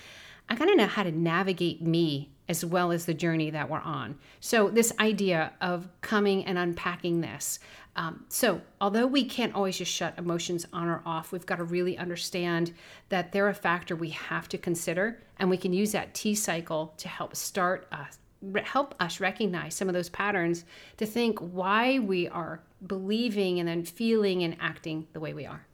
I 0.49 0.55
got 0.55 0.67
to 0.67 0.77
know 0.77 0.87
how 0.87 1.03
to 1.03 1.11
navigate 1.11 1.83
me 1.83 2.31
as 2.49 2.65
well 2.65 2.93
as 2.93 3.05
the 3.05 3.15
journey 3.15 3.51
that 3.51 3.69
we're 3.69 3.81
on. 3.81 4.17
So, 4.39 4.69
this 4.69 4.93
idea 5.01 5.55
of 5.61 5.89
coming 6.01 6.45
and 6.45 6.57
unpacking 6.57 7.21
this. 7.21 7.59
Um, 7.97 8.27
so, 8.29 8.61
although 8.81 9.09
we 9.09 9.25
can't 9.25 9.57
always 9.57 9.77
just 9.77 9.91
shut 9.91 10.17
emotions 10.19 10.67
on 10.73 10.87
or 10.87 11.03
off, 11.05 11.33
we've 11.33 11.47
got 11.47 11.57
to 11.57 11.65
really 11.65 11.99
understand 11.99 12.73
that 13.09 13.33
they're 13.33 13.49
a 13.49 13.55
factor 13.55 13.97
we 13.97 14.11
have 14.11 14.49
to 14.51 14.59
consider, 14.59 15.21
and 15.41 15.51
we 15.51 15.57
can 15.57 15.73
use 15.73 15.91
that 15.91 16.15
T 16.15 16.37
cycle 16.37 16.95
to 16.99 17.09
help 17.09 17.35
start 17.35 17.89
us 17.91 18.19
help 18.65 18.95
us 19.01 19.21
recognize 19.21 19.75
some 19.75 19.89
of 19.89 19.95
those 19.95 20.09
patterns 20.09 20.65
to 20.97 21.07
think 21.07 21.39
why 21.39 21.99
we 21.99 22.29
are 22.29 22.61
believing 22.87 23.61
and 23.61 23.69
then 23.69 23.85
feeling 23.85 24.43
and 24.43 24.57
acting 24.61 25.07
the 25.13 25.21
way 25.21 25.33
we 25.35 25.47
are. 25.47 25.67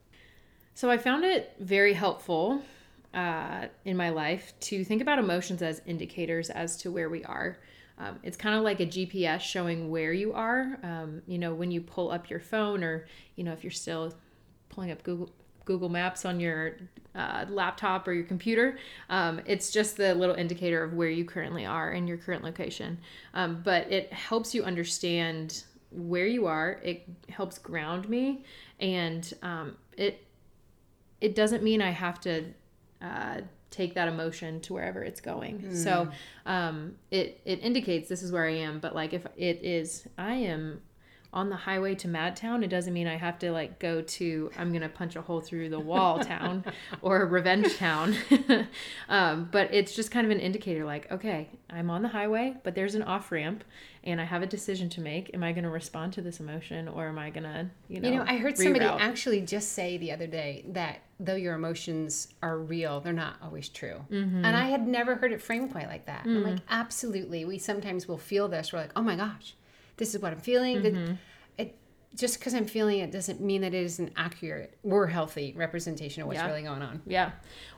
So 0.74 0.90
I 0.90 0.98
found 0.98 1.24
it 1.24 1.54
very 1.58 1.92
helpful 1.92 2.62
uh, 3.14 3.66
in 3.84 3.96
my 3.96 4.10
life 4.10 4.52
to 4.60 4.84
think 4.84 5.02
about 5.02 5.18
emotions 5.18 5.62
as 5.62 5.82
indicators 5.86 6.50
as 6.50 6.76
to 6.78 6.90
where 6.90 7.08
we 7.08 7.24
are. 7.24 7.58
Um, 7.98 8.20
it's 8.22 8.36
kind 8.36 8.54
of 8.54 8.62
like 8.62 8.80
a 8.80 8.86
GPS 8.86 9.40
showing 9.40 9.90
where 9.90 10.12
you 10.12 10.32
are. 10.32 10.78
Um, 10.82 11.22
you 11.26 11.38
know, 11.38 11.52
when 11.52 11.70
you 11.70 11.80
pull 11.80 12.12
up 12.12 12.30
your 12.30 12.38
phone, 12.38 12.84
or 12.84 13.06
you 13.34 13.42
know, 13.42 13.52
if 13.52 13.64
you're 13.64 13.70
still 13.72 14.14
pulling 14.68 14.92
up 14.92 15.02
Google 15.02 15.30
Google 15.68 15.90
Maps 15.90 16.24
on 16.24 16.40
your 16.40 16.78
uh, 17.14 17.44
laptop 17.50 18.08
or 18.08 18.14
your 18.14 18.24
computer. 18.24 18.78
Um, 19.10 19.42
it's 19.44 19.70
just 19.70 19.98
the 19.98 20.14
little 20.14 20.34
indicator 20.34 20.82
of 20.82 20.94
where 20.94 21.10
you 21.10 21.26
currently 21.26 21.66
are 21.66 21.92
in 21.92 22.08
your 22.08 22.16
current 22.16 22.42
location. 22.42 22.98
Um, 23.34 23.60
but 23.62 23.92
it 23.92 24.10
helps 24.12 24.54
you 24.54 24.64
understand 24.64 25.64
where 25.90 26.26
you 26.26 26.46
are. 26.46 26.80
It 26.82 27.06
helps 27.28 27.58
ground 27.58 28.08
me, 28.08 28.44
and 28.80 29.30
um, 29.42 29.76
it 29.96 30.24
it 31.20 31.34
doesn't 31.34 31.62
mean 31.62 31.80
I 31.82 31.90
have 31.90 32.20
to. 32.22 32.46
Uh, 33.00 33.42
take 33.70 33.92
that 33.94 34.08
emotion 34.08 34.60
to 34.60 34.72
wherever 34.72 35.02
it's 35.02 35.20
going. 35.20 35.58
Mm. 35.58 35.76
So 35.84 36.08
um, 36.46 36.94
it 37.10 37.42
it 37.44 37.60
indicates 37.62 38.08
this 38.08 38.22
is 38.22 38.32
where 38.32 38.46
I 38.46 38.54
am. 38.54 38.80
But 38.80 38.94
like 38.94 39.12
if 39.12 39.26
it 39.36 39.60
is, 39.62 40.08
I 40.16 40.32
am 40.32 40.80
on 41.32 41.50
the 41.50 41.56
highway 41.56 41.94
to 41.94 42.08
Madtown, 42.08 42.64
it 42.64 42.68
doesn't 42.68 42.94
mean 42.94 43.06
I 43.06 43.16
have 43.16 43.38
to 43.40 43.52
like 43.52 43.78
go 43.78 44.00
to 44.00 44.50
I'm 44.56 44.72
gonna 44.72 44.88
punch 44.88 45.14
a 45.14 45.20
hole 45.20 45.40
through 45.40 45.68
the 45.68 45.80
wall 45.80 46.18
town 46.24 46.64
or 47.02 47.26
Revenge 47.26 47.76
Town. 47.76 48.16
um, 49.08 49.48
but 49.52 49.72
it's 49.72 49.94
just 49.94 50.10
kind 50.10 50.24
of 50.24 50.30
an 50.30 50.40
indicator, 50.40 50.84
like 50.84 51.10
okay, 51.12 51.50
I'm 51.68 51.90
on 51.90 52.02
the 52.02 52.08
highway, 52.08 52.54
but 52.64 52.74
there's 52.74 52.94
an 52.94 53.02
off 53.02 53.30
ramp, 53.30 53.62
and 54.04 54.20
I 54.22 54.24
have 54.24 54.42
a 54.42 54.46
decision 54.46 54.88
to 54.90 55.02
make. 55.02 55.30
Am 55.34 55.42
I 55.42 55.52
gonna 55.52 55.70
respond 55.70 56.14
to 56.14 56.22
this 56.22 56.40
emotion, 56.40 56.88
or 56.88 57.08
am 57.08 57.18
I 57.18 57.28
gonna, 57.28 57.70
you 57.88 58.00
know? 58.00 58.08
You 58.08 58.16
know, 58.16 58.24
I 58.26 58.38
heard 58.38 58.54
reroute? 58.54 58.62
somebody 58.62 58.86
actually 58.86 59.42
just 59.42 59.72
say 59.72 59.98
the 59.98 60.12
other 60.12 60.26
day 60.26 60.64
that 60.68 61.02
though 61.20 61.34
your 61.34 61.54
emotions 61.54 62.28
are 62.42 62.58
real, 62.58 63.00
they're 63.00 63.12
not 63.12 63.36
always 63.42 63.68
true. 63.68 64.00
Mm-hmm. 64.10 64.44
And 64.46 64.56
I 64.56 64.68
had 64.68 64.88
never 64.88 65.16
heard 65.16 65.32
it 65.32 65.42
framed 65.42 65.72
quite 65.72 65.88
like 65.88 66.06
that. 66.06 66.24
Mm. 66.24 66.36
I'm 66.36 66.44
like, 66.44 66.60
absolutely. 66.70 67.44
We 67.44 67.58
sometimes 67.58 68.06
will 68.06 68.18
feel 68.18 68.48
this. 68.48 68.72
We're 68.72 68.78
like, 68.78 68.92
oh 68.94 69.02
my 69.02 69.16
gosh 69.16 69.54
this 69.98 70.14
is 70.14 70.22
what 70.22 70.32
I'm 70.32 70.40
feeling. 70.40 70.78
Mm-hmm. 70.78 71.12
It, 71.58 71.76
just 72.14 72.38
because 72.38 72.54
I'm 72.54 72.66
feeling 72.66 73.00
it 73.00 73.12
doesn't 73.12 73.40
mean 73.40 73.60
that 73.60 73.74
it 73.74 73.84
is 73.84 73.98
an 73.98 74.10
accurate 74.16 74.78
or 74.82 75.06
healthy 75.06 75.54
representation 75.56 76.22
of 76.22 76.28
what's 76.28 76.38
yeah. 76.38 76.46
really 76.46 76.62
going 76.62 76.82
on. 76.82 77.02
Yeah. 77.06 77.32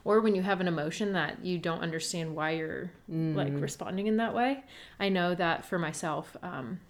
Or 0.04 0.20
when 0.20 0.34
you 0.34 0.42
have 0.42 0.60
an 0.60 0.68
emotion 0.68 1.12
that 1.14 1.44
you 1.44 1.58
don't 1.58 1.80
understand 1.80 2.36
why 2.36 2.52
you're 2.52 2.92
mm. 3.10 3.34
like 3.34 3.52
responding 3.54 4.06
in 4.06 4.16
that 4.18 4.34
way. 4.34 4.62
I 4.98 5.08
know 5.08 5.34
that 5.34 5.64
for 5.64 5.78
myself, 5.78 6.36
um, 6.42 6.80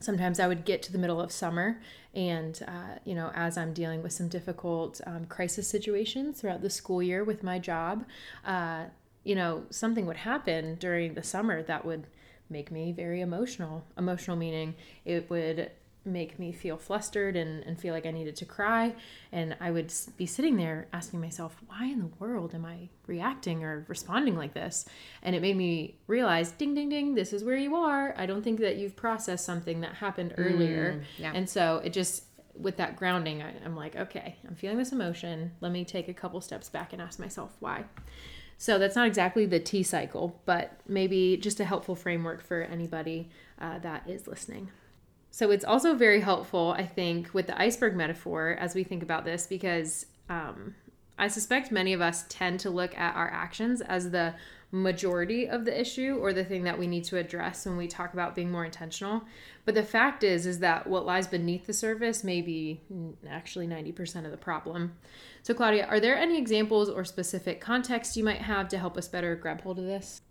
sometimes 0.00 0.38
I 0.38 0.46
would 0.46 0.64
get 0.64 0.82
to 0.82 0.92
the 0.92 0.98
middle 0.98 1.20
of 1.20 1.32
summer 1.32 1.80
and, 2.14 2.62
uh, 2.66 2.98
you 3.04 3.14
know, 3.14 3.30
as 3.34 3.58
I'm 3.58 3.72
dealing 3.72 4.02
with 4.02 4.12
some 4.12 4.28
difficult 4.28 5.00
um, 5.06 5.26
crisis 5.26 5.68
situations 5.68 6.40
throughout 6.40 6.62
the 6.62 6.70
school 6.70 7.02
year 7.02 7.24
with 7.24 7.42
my 7.42 7.58
job, 7.58 8.04
uh, 8.44 8.84
you 9.24 9.34
know, 9.34 9.64
something 9.70 10.06
would 10.06 10.18
happen 10.18 10.76
during 10.76 11.14
the 11.14 11.22
summer 11.22 11.62
that 11.62 11.84
would 11.84 12.06
make 12.48 12.70
me 12.70 12.92
very 12.92 13.20
emotional. 13.20 13.84
Emotional 13.96 14.36
meaning 14.36 14.74
it 15.04 15.28
would 15.30 15.70
make 16.04 16.38
me 16.38 16.52
feel 16.52 16.76
flustered 16.76 17.34
and, 17.34 17.64
and 17.64 17.80
feel 17.80 17.92
like 17.92 18.06
I 18.06 18.12
needed 18.12 18.36
to 18.36 18.44
cry. 18.44 18.94
And 19.32 19.56
I 19.60 19.72
would 19.72 19.92
be 20.16 20.24
sitting 20.24 20.56
there 20.56 20.86
asking 20.92 21.20
myself, 21.20 21.56
why 21.66 21.86
in 21.86 21.98
the 21.98 22.10
world 22.20 22.54
am 22.54 22.64
I 22.64 22.90
reacting 23.08 23.64
or 23.64 23.84
responding 23.88 24.36
like 24.36 24.54
this? 24.54 24.86
And 25.22 25.34
it 25.34 25.42
made 25.42 25.56
me 25.56 25.96
realize, 26.06 26.52
ding, 26.52 26.74
ding, 26.74 26.88
ding, 26.88 27.16
this 27.16 27.32
is 27.32 27.42
where 27.42 27.56
you 27.56 27.74
are. 27.74 28.14
I 28.16 28.26
don't 28.26 28.42
think 28.42 28.60
that 28.60 28.76
you've 28.76 28.94
processed 28.94 29.44
something 29.44 29.80
that 29.80 29.94
happened 29.94 30.34
earlier. 30.38 30.92
Mm, 30.92 31.02
yeah. 31.18 31.32
And 31.34 31.50
so 31.50 31.82
it 31.84 31.92
just, 31.92 32.22
with 32.54 32.76
that 32.76 32.96
grounding, 32.96 33.42
I, 33.42 33.52
I'm 33.64 33.74
like, 33.74 33.96
okay, 33.96 34.36
I'm 34.46 34.54
feeling 34.54 34.78
this 34.78 34.92
emotion. 34.92 35.50
Let 35.60 35.72
me 35.72 35.84
take 35.84 36.08
a 36.08 36.14
couple 36.14 36.40
steps 36.40 36.68
back 36.68 36.92
and 36.92 37.02
ask 37.02 37.18
myself 37.18 37.56
why. 37.58 37.84
So 38.58 38.78
that's 38.78 38.96
not 38.96 39.06
exactly 39.06 39.46
the 39.46 39.60
T 39.60 39.82
cycle, 39.82 40.40
but 40.46 40.80
maybe 40.88 41.36
just 41.36 41.60
a 41.60 41.64
helpful 41.64 41.94
framework 41.94 42.42
for 42.42 42.62
anybody 42.62 43.28
uh, 43.60 43.78
that 43.80 44.08
is 44.08 44.26
listening. 44.26 44.70
So 45.30 45.50
it's 45.50 45.64
also 45.64 45.94
very 45.94 46.20
helpful, 46.20 46.74
I 46.76 46.86
think, 46.86 47.34
with 47.34 47.46
the 47.46 47.60
iceberg 47.60 47.94
metaphor 47.94 48.56
as 48.58 48.74
we 48.74 48.84
think 48.84 49.02
about 49.02 49.26
this, 49.26 49.46
because 49.46 50.06
um, 50.30 50.74
I 51.18 51.28
suspect 51.28 51.70
many 51.70 51.92
of 51.92 52.00
us 52.00 52.24
tend 52.30 52.60
to 52.60 52.70
look 52.70 52.96
at 52.96 53.14
our 53.14 53.30
actions 53.30 53.82
as 53.82 54.10
the 54.10 54.34
majority 54.72 55.48
of 55.48 55.64
the 55.64 55.80
issue 55.80 56.18
or 56.20 56.32
the 56.32 56.44
thing 56.44 56.64
that 56.64 56.78
we 56.78 56.86
need 56.86 57.04
to 57.04 57.16
address 57.16 57.66
when 57.66 57.76
we 57.76 57.86
talk 57.86 58.12
about 58.12 58.34
being 58.34 58.50
more 58.50 58.64
intentional. 58.64 59.22
But 59.64 59.74
the 59.74 59.82
fact 59.82 60.24
is 60.24 60.46
is 60.46 60.58
that 60.58 60.86
what 60.86 61.06
lies 61.06 61.26
beneath 61.26 61.66
the 61.66 61.72
surface 61.72 62.24
may 62.24 62.42
be 62.42 62.80
actually 63.28 63.66
90% 63.66 64.24
of 64.24 64.30
the 64.30 64.36
problem. 64.36 64.94
So 65.42 65.54
Claudia, 65.54 65.86
are 65.86 66.00
there 66.00 66.16
any 66.16 66.38
examples 66.38 66.88
or 66.88 67.04
specific 67.04 67.60
context 67.60 68.16
you 68.16 68.24
might 68.24 68.42
have 68.42 68.68
to 68.68 68.78
help 68.78 68.96
us 68.96 69.08
better 69.08 69.36
grab 69.36 69.60
hold 69.60 69.78
of 69.78 69.84
this? 69.84 70.22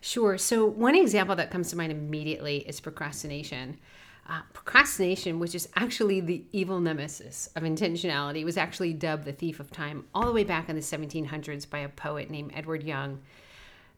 Sure. 0.00 0.38
So 0.38 0.66
one 0.66 0.94
example 0.94 1.36
that 1.36 1.50
comes 1.50 1.70
to 1.70 1.76
mind 1.76 1.92
immediately 1.92 2.58
is 2.58 2.80
procrastination. 2.80 3.78
Uh, 4.28 4.40
procrastination, 4.52 5.40
which 5.40 5.54
is 5.54 5.68
actually 5.74 6.20
the 6.20 6.44
evil 6.52 6.80
nemesis 6.80 7.48
of 7.56 7.64
intentionality, 7.64 8.44
was 8.44 8.56
actually 8.56 8.92
dubbed 8.92 9.24
the 9.24 9.32
thief 9.32 9.58
of 9.58 9.72
time 9.72 10.04
all 10.14 10.26
the 10.26 10.32
way 10.32 10.44
back 10.44 10.68
in 10.68 10.76
the 10.76 10.82
1700s 10.82 11.68
by 11.68 11.78
a 11.78 11.88
poet 11.88 12.30
named 12.30 12.52
Edward 12.54 12.84
Young. 12.84 13.20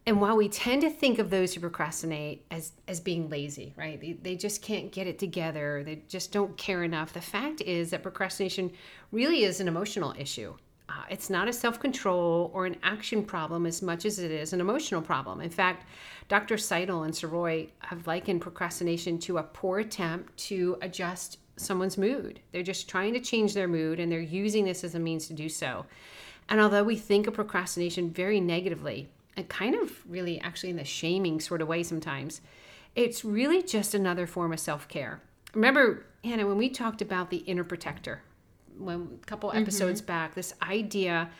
And 0.06 0.20
while 0.20 0.36
we 0.36 0.50
tend 0.50 0.82
to 0.82 0.90
think 0.90 1.18
of 1.18 1.30
those 1.30 1.54
who 1.54 1.60
procrastinate 1.60 2.44
as, 2.50 2.72
as 2.86 3.00
being 3.00 3.30
lazy, 3.30 3.72
right? 3.76 3.98
They, 3.98 4.12
they 4.12 4.36
just 4.36 4.60
can't 4.60 4.92
get 4.92 5.06
it 5.06 5.18
together, 5.18 5.82
they 5.82 6.02
just 6.08 6.30
don't 6.30 6.56
care 6.58 6.82
enough. 6.82 7.14
The 7.14 7.22
fact 7.22 7.62
is 7.62 7.90
that 7.90 8.02
procrastination 8.02 8.70
really 9.12 9.44
is 9.44 9.60
an 9.60 9.68
emotional 9.68 10.14
issue. 10.18 10.54
Uh, 10.86 11.04
it's 11.08 11.30
not 11.30 11.48
a 11.48 11.52
self 11.52 11.80
control 11.80 12.50
or 12.52 12.66
an 12.66 12.76
action 12.82 13.24
problem 13.24 13.64
as 13.64 13.80
much 13.80 14.04
as 14.04 14.18
it 14.18 14.30
is 14.30 14.52
an 14.52 14.60
emotional 14.60 15.00
problem. 15.00 15.40
In 15.40 15.48
fact, 15.48 15.86
Dr. 16.28 16.58
Seidel 16.58 17.04
and 17.04 17.14
Sirois 17.14 17.70
have 17.78 18.06
likened 18.06 18.42
procrastination 18.42 19.18
to 19.20 19.38
a 19.38 19.42
poor 19.42 19.78
attempt 19.78 20.36
to 20.36 20.76
adjust 20.82 21.38
someone's 21.56 21.96
mood. 21.96 22.40
They're 22.52 22.62
just 22.62 22.88
trying 22.88 23.14
to 23.14 23.20
change 23.20 23.54
their 23.54 23.68
mood 23.68 23.98
and 23.98 24.12
they're 24.12 24.20
using 24.20 24.66
this 24.66 24.84
as 24.84 24.94
a 24.94 24.98
means 24.98 25.26
to 25.28 25.32
do 25.32 25.48
so. 25.48 25.86
And 26.50 26.60
although 26.60 26.84
we 26.84 26.96
think 26.96 27.26
of 27.26 27.34
procrastination 27.34 28.10
very 28.10 28.40
negatively, 28.40 29.08
and 29.36 29.48
kind 29.48 29.74
of 29.74 29.92
really 30.08 30.40
actually 30.40 30.70
in 30.70 30.76
the 30.76 30.84
shaming 30.84 31.40
sort 31.40 31.60
of 31.60 31.68
way 31.68 31.82
sometimes, 31.82 32.40
it's 32.94 33.24
really 33.24 33.62
just 33.62 33.94
another 33.94 34.26
form 34.26 34.52
of 34.52 34.60
self 34.60 34.88
care. 34.88 35.20
Remember, 35.54 36.06
Hannah, 36.22 36.46
when 36.46 36.56
we 36.56 36.68
talked 36.68 37.02
about 37.02 37.30
the 37.30 37.38
inner 37.38 37.64
protector, 37.64 38.22
when 38.78 39.18
a 39.22 39.26
couple 39.26 39.52
episodes 39.52 40.00
mm-hmm. 40.00 40.06
back, 40.06 40.34
this 40.34 40.54
idea 40.62 41.30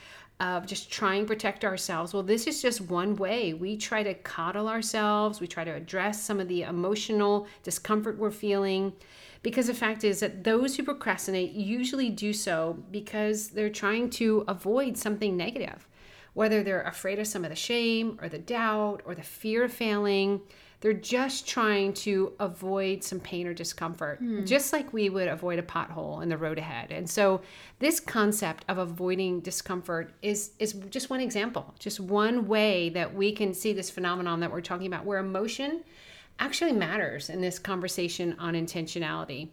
of 0.40 0.66
just 0.66 0.90
trying 0.90 1.22
to 1.22 1.26
protect 1.26 1.64
ourselves. 1.64 2.12
Well, 2.12 2.22
this 2.22 2.46
is 2.46 2.60
just 2.60 2.80
one 2.80 3.16
way. 3.16 3.54
We 3.54 3.76
try 3.76 4.02
to 4.02 4.14
coddle 4.14 4.68
ourselves, 4.68 5.40
we 5.40 5.46
try 5.46 5.64
to 5.64 5.72
address 5.72 6.22
some 6.22 6.40
of 6.40 6.48
the 6.48 6.62
emotional 6.62 7.46
discomfort 7.62 8.18
we're 8.18 8.30
feeling. 8.30 8.92
Because 9.42 9.66
the 9.66 9.74
fact 9.74 10.04
is 10.04 10.20
that 10.20 10.42
those 10.42 10.74
who 10.76 10.82
procrastinate 10.82 11.52
usually 11.52 12.08
do 12.08 12.32
so 12.32 12.82
because 12.90 13.48
they're 13.48 13.70
trying 13.70 14.08
to 14.10 14.42
avoid 14.48 14.96
something 14.96 15.36
negative 15.36 15.86
whether 16.34 16.62
they're 16.62 16.82
afraid 16.82 17.18
of 17.18 17.26
some 17.26 17.44
of 17.44 17.50
the 17.50 17.56
shame 17.56 18.18
or 18.20 18.28
the 18.28 18.38
doubt 18.38 19.02
or 19.04 19.14
the 19.14 19.22
fear 19.22 19.64
of 19.64 19.72
failing. 19.72 20.40
They're 20.80 20.92
just 20.92 21.48
trying 21.48 21.94
to 21.94 22.34
avoid 22.38 23.02
some 23.02 23.18
pain 23.18 23.46
or 23.46 23.54
discomfort, 23.54 24.18
hmm. 24.18 24.44
just 24.44 24.70
like 24.70 24.92
we 24.92 25.08
would 25.08 25.28
avoid 25.28 25.58
a 25.58 25.62
pothole 25.62 26.22
in 26.22 26.28
the 26.28 26.36
road 26.36 26.58
ahead. 26.58 26.92
And 26.92 27.08
so, 27.08 27.40
this 27.78 28.00
concept 28.00 28.66
of 28.68 28.76
avoiding 28.76 29.40
discomfort 29.40 30.12
is 30.20 30.50
is 30.58 30.74
just 30.90 31.08
one 31.08 31.20
example, 31.20 31.74
just 31.78 32.00
one 32.00 32.46
way 32.46 32.90
that 32.90 33.14
we 33.14 33.32
can 33.32 33.54
see 33.54 33.72
this 33.72 33.88
phenomenon 33.88 34.40
that 34.40 34.52
we're 34.52 34.60
talking 34.60 34.86
about, 34.86 35.06
where 35.06 35.20
emotion 35.20 35.84
actually 36.38 36.72
matters 36.72 37.30
in 37.30 37.40
this 37.40 37.58
conversation 37.58 38.36
on 38.38 38.52
intentionality. 38.52 39.48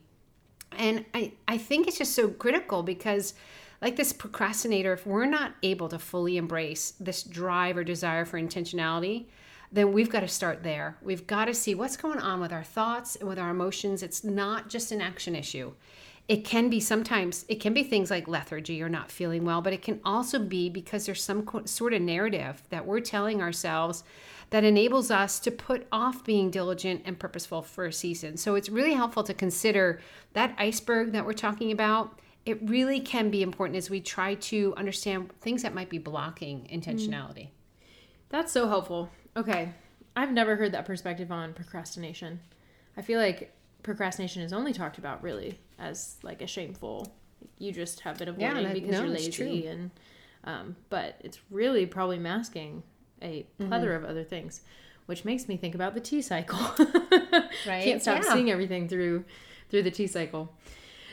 And 0.73 1.05
I, 1.13 1.33
I 1.47 1.57
think 1.57 1.87
it's 1.87 1.97
just 1.97 2.15
so 2.15 2.29
critical 2.29 2.83
because 2.83 3.33
like 3.81 3.95
this 3.95 4.13
procrastinator, 4.13 4.93
if 4.93 5.05
we're 5.05 5.25
not 5.25 5.53
able 5.63 5.89
to 5.89 5.97
fully 5.97 6.37
embrace 6.37 6.93
this 6.99 7.23
drive 7.23 7.77
or 7.77 7.83
desire 7.83 8.25
for 8.25 8.39
intentionality, 8.39 9.25
then 9.71 9.91
we've 9.91 10.09
got 10.09 10.19
to 10.19 10.27
start 10.27 10.63
there. 10.63 10.97
We've 11.01 11.25
got 11.25 11.45
to 11.45 11.53
see 11.53 11.75
what's 11.75 11.97
going 11.97 12.19
on 12.19 12.41
with 12.41 12.51
our 12.51 12.63
thoughts 12.63 13.15
and 13.15 13.27
with 13.27 13.39
our 13.39 13.49
emotions. 13.49 14.03
It's 14.03 14.23
not 14.23 14.69
just 14.69 14.91
an 14.91 15.01
action 15.01 15.35
issue. 15.35 15.73
It 16.27 16.45
can 16.45 16.69
be 16.69 16.79
sometimes, 16.79 17.45
it 17.49 17.55
can 17.55 17.73
be 17.73 17.83
things 17.83 18.11
like 18.11 18.27
lethargy 18.27 18.81
or 18.81 18.89
not 18.89 19.11
feeling 19.11 19.43
well, 19.43 19.61
but 19.61 19.73
it 19.73 19.81
can 19.81 19.99
also 20.05 20.39
be 20.39 20.69
because 20.69 21.05
there's 21.05 21.23
some 21.23 21.47
sort 21.65 21.93
of 21.93 22.01
narrative 22.01 22.61
that 22.69 22.85
we're 22.85 22.99
telling 22.99 23.41
ourselves 23.41 24.03
that 24.51 24.63
enables 24.63 25.09
us 25.09 25.39
to 25.39 25.51
put 25.51 25.87
off 25.91 26.23
being 26.23 26.51
diligent 26.51 27.01
and 27.05 27.17
purposeful 27.17 27.61
for 27.61 27.85
a 27.85 27.93
season. 27.93 28.37
So 28.37 28.55
it's 28.55 28.69
really 28.69 28.93
helpful 28.93 29.23
to 29.23 29.33
consider 29.33 29.99
that 30.33 30.53
iceberg 30.57 31.13
that 31.13 31.25
we're 31.25 31.33
talking 31.33 31.71
about 31.71 32.19
it 32.45 32.57
really 32.67 32.99
can 32.99 33.29
be 33.29 33.41
important 33.41 33.77
as 33.77 33.89
we 33.89 34.01
try 34.01 34.35
to 34.35 34.73
understand 34.75 35.31
things 35.41 35.63
that 35.63 35.73
might 35.73 35.89
be 35.89 35.99
blocking 35.99 36.67
intentionality. 36.71 37.49
That's 38.29 38.51
so 38.51 38.67
helpful. 38.67 39.09
Okay. 39.37 39.73
I've 40.15 40.31
never 40.31 40.55
heard 40.55 40.71
that 40.71 40.85
perspective 40.85 41.31
on 41.31 41.53
procrastination. 41.53 42.39
I 42.97 43.01
feel 43.01 43.19
like 43.19 43.53
procrastination 43.83 44.41
is 44.41 44.53
only 44.53 44.73
talked 44.73 44.97
about 44.97 45.23
really 45.23 45.59
as 45.79 46.17
like 46.23 46.41
a 46.41 46.47
shameful 46.47 47.13
you 47.57 47.71
just 47.71 48.01
have 48.01 48.17
been 48.17 48.27
avoiding 48.27 48.63
yeah, 48.63 48.73
because 48.73 48.91
no, 48.91 49.03
you're 49.03 49.13
lazy 49.13 49.67
and 49.67 49.91
um, 50.43 50.75
but 50.89 51.19
it's 51.21 51.39
really 51.49 51.85
probably 51.85 52.19
masking 52.19 52.83
a 53.21 53.45
plethora 53.59 53.95
mm-hmm. 53.95 54.05
of 54.05 54.09
other 54.09 54.23
things 54.23 54.61
which 55.05 55.25
makes 55.25 55.47
me 55.47 55.57
think 55.57 55.75
about 55.75 55.93
the 55.93 55.99
T 55.99 56.21
cycle 56.21 56.59
right 57.67 57.83
can't 57.83 58.01
stop 58.01 58.23
yeah. 58.23 58.33
seeing 58.33 58.51
everything 58.51 58.87
through 58.87 59.25
through 59.69 59.83
the 59.83 59.91
T 59.91 60.07
cycle 60.07 60.53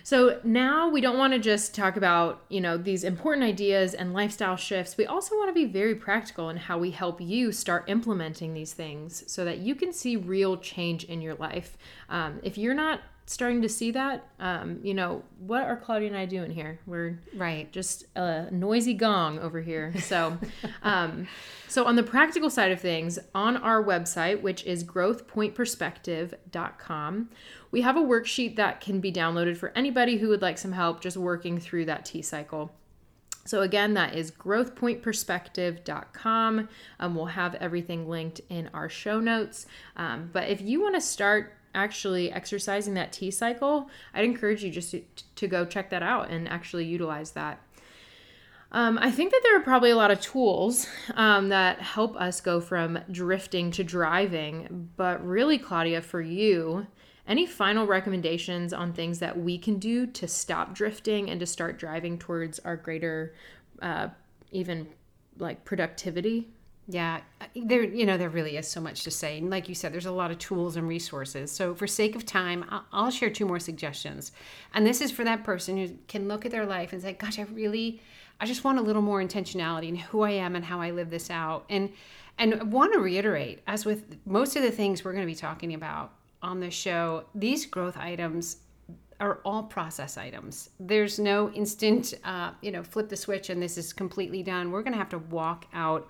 so 0.09 0.41
now 0.43 0.89
we 0.89 1.03
don't 1.03 1.19
want 1.19 1.35
to 1.35 1.39
just 1.39 1.75
talk 1.75 1.99
about, 1.99 2.43
you 2.49 2.63
know, 2.63 2.79
these 2.79 3.05
important 3.05 3.45
ideas 3.45 3.93
and 3.93 4.15
lifestyle 4.15 4.57
shifts. 4.57 4.97
We 4.97 5.05
also 5.05 5.37
want 5.37 5.51
to 5.51 5.53
be 5.53 5.67
very 5.67 5.95
practical 5.95 6.49
in 6.49 6.57
how 6.57 6.79
we 6.79 6.93
help 6.93 7.21
you 7.21 7.53
start 7.53 7.85
implementing 7.89 8.55
these 8.55 8.73
things 8.73 9.23
so 9.27 9.45
that 9.45 9.59
you 9.59 9.75
can 9.75 9.93
see 9.93 10.17
real 10.17 10.57
change 10.57 11.05
in 11.05 11.21
your 11.21 11.35
life. 11.35 11.77
Um, 12.09 12.41
if 12.43 12.57
you're 12.57 12.73
not 12.73 13.03
starting 13.29 13.61
to 13.61 13.69
see 13.69 13.91
that, 13.91 14.27
um, 14.41 14.81
you 14.83 14.95
know, 14.95 15.23
what 15.39 15.65
are 15.65 15.77
Claudia 15.77 16.09
and 16.09 16.17
I 16.17 16.25
doing 16.25 16.51
here? 16.51 16.81
We're 16.87 17.19
right, 17.37 17.71
just 17.71 18.07
a 18.17 18.49
noisy 18.51 18.95
gong 18.95 19.39
over 19.39 19.61
here. 19.61 19.93
So, 20.01 20.39
um, 20.83 21.29
so 21.69 21.85
on 21.85 21.97
the 21.97 22.03
practical 22.03 22.49
side 22.49 22.73
of 22.73 22.81
things, 22.81 23.19
on 23.35 23.59
our 23.59 23.85
website, 23.85 24.41
which 24.41 24.65
is 24.65 24.83
growthpointperspective.com, 24.83 27.29
we 27.71 27.83
have 27.83 27.99
a 27.99 28.03
worksheet 28.03 28.57
that 28.57 28.81
can 28.81 28.99
be 28.99 29.13
downloaded 29.13 29.59
for 29.59 29.73
anybody 29.77 30.17
who 30.17 30.29
would 30.29 30.41
like 30.41 30.57
some 30.57 30.73
help 30.73 31.03
just 31.03 31.19
working 31.19 31.61
through 31.61 31.85
that 31.85 32.07
T 32.07 32.23
cycle. 32.23 32.73
So, 33.45 33.61
again, 33.61 33.93
that 33.95 34.15
is 34.15 34.31
growthpointperspective.com. 34.31 36.69
Um, 37.01 37.15
we'll 37.15 37.27
have 37.27 37.55
everything 37.57 38.09
linked 38.09 38.41
in 38.49 38.71
our 38.73 38.89
show 38.89 39.21
notes. 39.21 39.67
Um, 39.97 40.31
but 40.33 40.49
if 40.49 40.63
you 40.63 40.81
want 40.81 40.95
to 40.95 41.03
start 41.03 41.58
actually 41.79 42.33
exercising 42.33 42.95
that 42.95 43.13
T 43.13 43.31
cycle, 43.31 43.89
I'd 44.13 44.25
encourage 44.25 44.65
you 44.65 44.71
just 44.71 44.91
to, 44.91 45.03
to 45.37 45.47
go 45.47 45.65
check 45.65 45.91
that 45.91 46.03
out 46.03 46.31
and 46.31 46.49
actually 46.49 46.85
utilize 46.85 47.31
that. 47.33 47.63
Um, 48.71 48.99
I 49.01 49.11
think 49.11 49.31
that 49.31 49.41
there 49.45 49.57
are 49.57 49.63
probably 49.63 49.91
a 49.91 49.97
lot 49.97 50.11
of 50.11 50.21
tools 50.21 50.87
um, 51.15 51.49
that 51.49 51.81
help 51.81 52.17
us 52.17 52.41
go 52.43 52.61
from 52.61 52.99
drifting 53.11 53.71
to 53.71 53.85
driving. 53.85 54.91
But 54.97 55.27
really, 55.27 55.59
Claudia, 55.59 56.03
for 56.03 56.21
you, 56.21 56.87
any 57.27 57.47
final 57.47 57.87
recommendations 57.87 58.73
on 58.73 58.93
things 58.93 59.21
that 59.21 59.39
we 59.39 59.57
can 59.57 59.79
do 59.79 60.07
to 60.07 60.29
stop 60.29 60.75
drifting 60.75 61.31
and 61.31 61.41
to 61.41 61.47
start 61.47 61.79
driving 61.79 62.19
towards 62.19 62.59
our 62.61 62.77
greater, 62.77 63.35
uh, 63.81 64.09
even 64.51 64.89
like 65.39 65.65
productivity? 65.65 66.49
Yeah, 66.91 67.21
there 67.55 67.85
you 67.85 68.07
know 68.07 68.17
there 68.17 68.31
really 68.31 68.57
is 68.57 68.67
so 68.67 68.81
much 68.81 69.05
to 69.05 69.11
say, 69.11 69.37
and 69.37 69.51
like 69.51 69.69
you 69.69 69.75
said, 69.75 69.93
there's 69.93 70.07
a 70.07 70.11
lot 70.11 70.31
of 70.31 70.39
tools 70.39 70.77
and 70.77 70.89
resources. 70.89 71.53
So 71.53 71.75
for 71.75 71.87
sake 71.87 72.17
of 72.17 72.25
time, 72.25 72.65
I'll 72.93 73.11
share 73.11 73.29
two 73.29 73.45
more 73.45 73.61
suggestions, 73.61 74.33
and 74.73 74.87
this 74.87 75.03
is 75.03 75.11
for 75.11 75.23
that 75.25 75.45
person 75.45 75.77
who 75.77 75.91
can 76.09 76.29
look 76.29 76.47
at 76.47 76.51
their 76.51 76.65
life 76.65 76.95
and 76.95 77.03
say, 77.03 77.13
"Gosh, 77.13 77.39
I 77.39 77.43
really, 77.43 78.01
I 78.41 78.47
just 78.47 78.65
want 78.65 78.79
a 78.79 78.83
little 78.83 79.03
more 79.03 79.23
intentionality 79.23 79.89
in 79.89 79.97
who 79.97 80.23
I 80.23 80.31
am 80.31 80.57
and 80.57 80.65
how 80.65 80.81
I 80.81 80.91
live 80.91 81.11
this 81.11 81.31
out." 81.31 81.67
And 81.69 81.91
and 82.39 82.73
want 82.73 82.95
to 82.95 83.01
reiterate, 83.01 83.61
as 83.67 83.85
with 83.85 84.17
most 84.25 84.57
of 84.57 84.63
the 84.63 84.71
things 84.71 85.05
we're 85.05 85.13
going 85.13 85.27
to 85.27 85.31
be 85.31 85.35
talking 85.35 85.75
about, 85.75 86.13
on 86.43 86.61
the 86.61 86.71
show, 86.71 87.25
these 87.35 87.67
growth 87.67 87.99
items 87.99 88.59
are 89.21 89.41
all 89.45 89.65
process 89.65 90.17
items. 90.17 90.71
There's 90.79 91.19
no 91.19 91.51
instant, 91.51 92.15
uh, 92.25 92.53
you 92.63 92.71
know, 92.71 92.83
flip 92.83 93.09
the 93.09 93.17
switch 93.17 93.51
and 93.51 93.61
this 93.61 93.77
is 93.77 93.93
completely 93.93 94.43
done. 94.43 94.71
We're 94.71 94.83
going 94.83 94.93
to 94.93 94.99
have 94.99 95.09
to 95.11 95.19
walk 95.19 95.67
out 95.73 96.09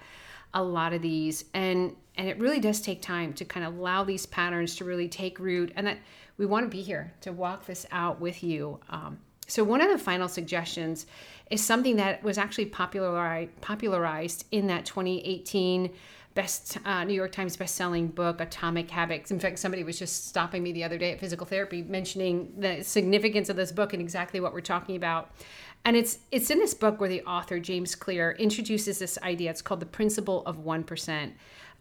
a 0.54 0.62
lot 0.62 0.92
of 0.92 1.02
these, 1.02 1.44
and 1.54 1.94
and 2.16 2.28
it 2.28 2.38
really 2.38 2.60
does 2.60 2.80
take 2.80 3.00
time 3.00 3.32
to 3.34 3.44
kind 3.44 3.64
of 3.64 3.76
allow 3.76 4.02
these 4.04 4.26
patterns 4.26 4.76
to 4.76 4.84
really 4.84 5.08
take 5.08 5.38
root, 5.38 5.72
and 5.76 5.86
that 5.86 5.98
we 6.36 6.46
want 6.46 6.64
to 6.64 6.70
be 6.70 6.82
here 6.82 7.12
to 7.20 7.32
walk 7.32 7.66
this 7.66 7.86
out 7.90 8.20
with 8.20 8.42
you. 8.42 8.80
Um, 8.88 9.18
so 9.46 9.64
one 9.64 9.80
of 9.80 9.90
the 9.90 9.98
final 9.98 10.28
suggestions 10.28 11.06
is 11.50 11.64
something 11.64 11.96
that 11.96 12.22
was 12.22 12.38
actually 12.38 12.66
popularized 12.66 13.60
popularized 13.60 14.44
in 14.50 14.66
that 14.66 14.84
2018 14.84 15.90
best 16.34 16.78
uh, 16.84 17.04
New 17.04 17.14
York 17.14 17.32
Times 17.32 17.56
best-selling 17.56 18.08
book, 18.08 18.40
Atomic 18.40 18.90
Habits. 18.90 19.30
In 19.30 19.40
fact, 19.40 19.58
somebody 19.58 19.82
was 19.82 19.98
just 19.98 20.28
stopping 20.28 20.62
me 20.62 20.72
the 20.72 20.84
other 20.84 20.98
day 20.98 21.12
at 21.12 21.20
physical 21.20 21.46
therapy, 21.46 21.82
mentioning 21.82 22.52
the 22.58 22.82
significance 22.82 23.48
of 23.48 23.56
this 23.56 23.72
book 23.72 23.92
and 23.92 24.00
exactly 24.00 24.38
what 24.40 24.52
we're 24.52 24.60
talking 24.60 24.96
about. 24.96 25.30
And 25.84 25.96
it's 25.96 26.18
it's 26.30 26.50
in 26.50 26.58
this 26.58 26.74
book 26.74 27.00
where 27.00 27.08
the 27.08 27.22
author 27.22 27.58
James 27.58 27.94
Clear 27.94 28.32
introduces 28.38 28.98
this 28.98 29.18
idea. 29.22 29.50
It's 29.50 29.62
called 29.62 29.80
the 29.80 29.86
principle 29.86 30.42
of 30.46 30.58
one 30.58 30.84
percent. 30.84 31.34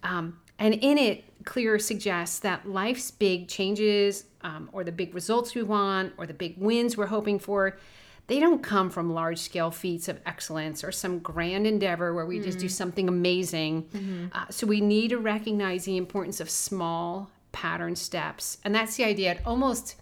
Um, 0.03 0.39
and 0.60 0.73
in 0.75 0.97
it, 0.97 1.23
Clear 1.45 1.79
suggests 1.79 2.39
that 2.39 2.67
life's 2.67 3.12
big 3.12 3.47
changes, 3.47 4.25
um, 4.41 4.69
or 4.71 4.83
the 4.83 4.91
big 4.91 5.13
results 5.13 5.55
we 5.55 5.63
want, 5.63 6.13
or 6.17 6.25
the 6.25 6.33
big 6.33 6.57
wins 6.57 6.97
we're 6.97 7.07
hoping 7.07 7.39
for, 7.39 7.77
they 8.27 8.39
don't 8.39 8.61
come 8.61 8.89
from 8.89 9.13
large 9.13 9.39
scale 9.39 9.71
feats 9.71 10.09
of 10.09 10.19
excellence 10.25 10.83
or 10.83 10.91
some 10.91 11.19
grand 11.19 11.65
endeavor 11.65 12.13
where 12.13 12.25
we 12.25 12.39
mm 12.39 12.43
just 12.43 12.59
do 12.59 12.67
mm. 12.67 12.71
something 12.71 13.09
amazing. 13.09 13.83
Mm-hmm. 13.83 14.27
Uh, 14.31 14.45
so 14.49 14.67
we 14.67 14.79
need 14.79 15.09
to 15.09 15.17
recognize 15.17 15.85
the 15.85 15.97
importance 15.97 16.39
of 16.39 16.49
small 16.49 17.29
pattern 17.51 17.95
steps. 17.95 18.57
And 18.63 18.75
that's 18.75 18.95
the 18.95 19.03
idea. 19.03 19.31
It 19.31 19.41
almost 19.45 19.95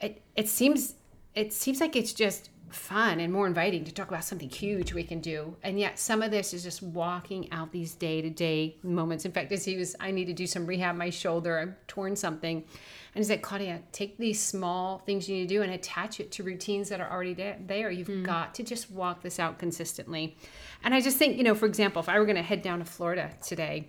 it, 0.00 0.20
it 0.34 0.48
seems 0.48 0.94
it 1.34 1.52
seems 1.52 1.80
like 1.80 1.94
it's 1.96 2.12
just 2.12 2.50
fun 2.74 3.20
and 3.20 3.32
more 3.32 3.46
inviting 3.46 3.84
to 3.84 3.92
talk 3.92 4.08
about 4.08 4.24
something 4.24 4.48
huge 4.48 4.92
we 4.92 5.04
can 5.04 5.20
do. 5.20 5.56
And 5.62 5.78
yet 5.78 5.98
some 5.98 6.22
of 6.22 6.30
this 6.30 6.54
is 6.54 6.62
just 6.62 6.82
walking 6.82 7.50
out 7.52 7.72
these 7.72 7.94
day-to-day 7.94 8.76
moments. 8.82 9.24
In 9.24 9.32
fact 9.32 9.52
as 9.52 9.64
he 9.64 9.76
was 9.76 9.94
i 10.00 10.10
need 10.10 10.26
to 10.26 10.32
do 10.32 10.46
some 10.46 10.66
rehab 10.66 10.96
my 10.96 11.10
shoulder 11.10 11.58
i'm 11.58 11.76
torn 11.86 12.16
something. 12.16 12.56
And 12.56 13.20
he's 13.22 13.30
like 13.30 13.42
claudia 13.42 13.80
take 13.92 14.18
these 14.18 14.40
small 14.40 14.98
things 14.98 15.28
you 15.28 15.36
need 15.36 15.48
to 15.48 15.54
do 15.54 15.62
and 15.62 15.72
attach 15.72 16.20
it 16.20 16.32
to 16.32 16.42
routines 16.42 16.88
that 16.88 17.00
are 17.00 17.10
already 17.10 17.34
there. 17.34 17.90
You've 17.90 18.08
mm. 18.08 18.24
got 18.24 18.54
to 18.56 18.62
just 18.62 18.90
walk 18.90 19.22
this 19.22 19.38
out 19.38 19.58
consistently. 19.58 20.36
And 20.84 20.94
i 20.94 21.00
just 21.00 21.16
think 21.16 21.36
you 21.36 21.44
know 21.44 21.54
for 21.54 21.66
example 21.66 22.00
if 22.00 22.08
i 22.08 22.18
were 22.18 22.24
going 22.24 22.36
to 22.36 22.42
head 22.42 22.62
down 22.62 22.80
to 22.80 22.84
florida 22.84 23.30
today 23.42 23.88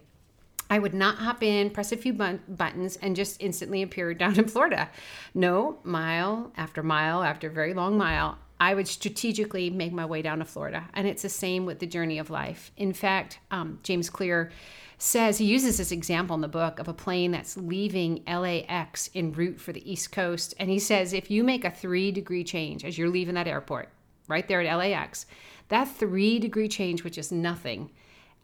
I 0.69 0.80
would 0.80 0.93
not 0.93 1.17
hop 1.17 1.43
in, 1.43 1.69
press 1.69 1.91
a 1.91 1.98
few 1.98 2.13
buttons, 2.13 2.98
and 2.98 3.15
just 3.15 3.41
instantly 3.41 3.84
appear 3.84 4.13
down 4.13 4.39
in 4.39 4.48
Florida. 4.48 4.89
No, 5.34 5.78
mile 5.84 6.52
after 6.56 6.82
mile 6.82 7.22
after 7.22 7.50
very 7.50 7.74
long 7.74 7.98
mile, 7.98 8.39
I 8.63 8.73
would 8.76 8.88
strategically 8.88 9.69
make 9.69 9.91
my 9.91 10.06
way 10.06 10.21
down 10.21 10.39
to 10.39 10.45
Florida. 10.45 10.88
And 10.93 11.06
it's 11.06 11.23
the 11.23 11.28
same 11.28 11.65
with 11.65 11.80
the 11.80 11.86
journey 11.86 12.17
of 12.17 12.30
life. 12.30 12.71
In 12.78 12.93
fact, 12.93 13.39
um, 13.52 13.80
James 13.84 14.10
Clear 14.10 14.52
says 14.97 15.38
he 15.38 15.43
uses 15.43 15.80
this 15.80 15.91
example 15.91 16.34
in 16.34 16.39
the 16.39 16.47
book 16.47 16.80
of 16.80 16.88
a 16.88 16.93
plane 16.93 17.32
that's 17.32 17.58
leaving 17.58 18.23
LAX 18.26 19.10
en 19.13 19.34
route 19.34 19.60
for 19.60 19.73
the 19.73 19.91
East 19.91 20.13
Coast. 20.13 20.54
And 20.60 20.69
he 20.69 20.80
says 20.80 21.12
if 21.12 21.30
you 21.30 21.43
make 21.43 21.65
a 21.65 21.71
three 21.71 22.10
degree 22.13 22.45
change 22.45 22.86
as 22.86 22.97
you're 22.97 23.10
leaving 23.10 23.36
that 23.36 23.49
airport, 23.49 23.89
right 24.30 24.47
there 24.47 24.62
at 24.62 24.78
LAX, 24.78 25.26
that 25.67 25.89
three 25.89 26.39
degree 26.39 26.69
change, 26.69 27.04
which 27.04 27.17
is 27.17 27.34
nothing, 27.34 27.91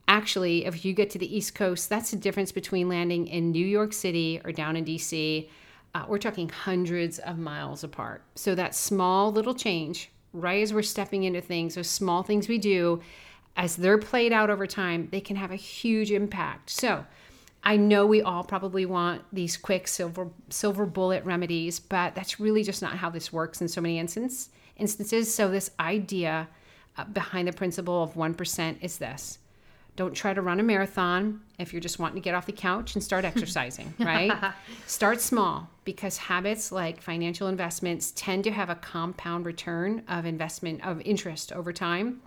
actually, 0.09 0.65
if 0.65 0.83
you 0.83 0.91
get 0.91 1.09
to 1.11 1.17
the 1.17 1.33
East 1.33 1.55
Coast, 1.55 1.87
that's 1.87 2.11
the 2.11 2.17
difference 2.17 2.51
between 2.51 2.89
landing 2.89 3.25
in 3.27 3.51
New 3.51 3.65
York 3.65 3.93
City 3.93 4.41
or 4.43 4.51
down 4.51 4.75
in 4.75 4.83
DC 4.83 5.47
uh, 5.95 6.05
we're 6.07 6.17
talking 6.17 6.49
hundreds 6.49 7.19
of 7.19 7.37
miles 7.37 7.83
apart. 7.83 8.23
So 8.35 8.55
that 8.55 8.75
small 8.75 9.31
little 9.31 9.55
change, 9.55 10.11
right 10.33 10.61
as 10.61 10.73
we're 10.73 10.83
stepping 10.83 11.23
into 11.23 11.41
things, 11.41 11.75
those 11.75 11.89
small 11.89 12.23
things 12.23 12.47
we 12.47 12.57
do, 12.57 13.01
as 13.57 13.75
they're 13.75 13.97
played 13.97 14.31
out 14.31 14.49
over 14.49 14.67
time, 14.67 15.09
they 15.11 15.19
can 15.19 15.35
have 15.35 15.51
a 15.51 15.55
huge 15.55 16.11
impact. 16.11 16.69
So 16.69 17.05
I 17.63 17.75
know 17.75 18.05
we 18.05 18.21
all 18.21 18.43
probably 18.43 18.85
want 18.85 19.23
these 19.33 19.57
quick 19.57 19.87
silver 19.87 20.29
silver 20.49 20.85
bullet 20.85 21.25
remedies, 21.25 21.79
but 21.79 22.15
that's 22.15 22.39
really 22.39 22.63
just 22.63 22.81
not 22.81 22.93
how 22.93 23.09
this 23.09 23.33
works 23.33 23.61
in 23.61 23.67
so 23.67 23.81
many 23.81 23.99
instance, 23.99 24.49
instances. 24.77 25.33
So 25.33 25.49
this 25.49 25.71
idea 25.79 26.47
uh, 26.97 27.03
behind 27.05 27.47
the 27.47 27.53
principle 27.53 28.01
of 28.01 28.13
1% 28.13 28.77
is 28.81 28.97
this. 28.97 29.39
Don't 29.95 30.13
try 30.13 30.33
to 30.33 30.41
run 30.41 30.61
a 30.61 30.63
marathon 30.63 31.41
if 31.57 31.73
you're 31.73 31.81
just 31.81 31.99
wanting 31.99 32.15
to 32.15 32.21
get 32.21 32.33
off 32.33 32.45
the 32.45 32.53
couch 32.53 32.95
and 32.95 33.03
start 33.03 33.25
exercising, 33.31 33.93
right? 33.99 34.31
Start 34.87 35.19
small 35.19 35.69
because 35.89 36.17
habits 36.17 36.71
like 36.71 37.01
financial 37.01 37.47
investments 37.47 38.13
tend 38.15 38.43
to 38.43 38.51
have 38.51 38.69
a 38.69 38.75
compound 38.75 39.43
return 39.43 40.03
of 40.07 40.23
investment 40.23 40.85
of 40.85 41.01
interest 41.01 41.51
over 41.51 41.73
time. 41.73 42.21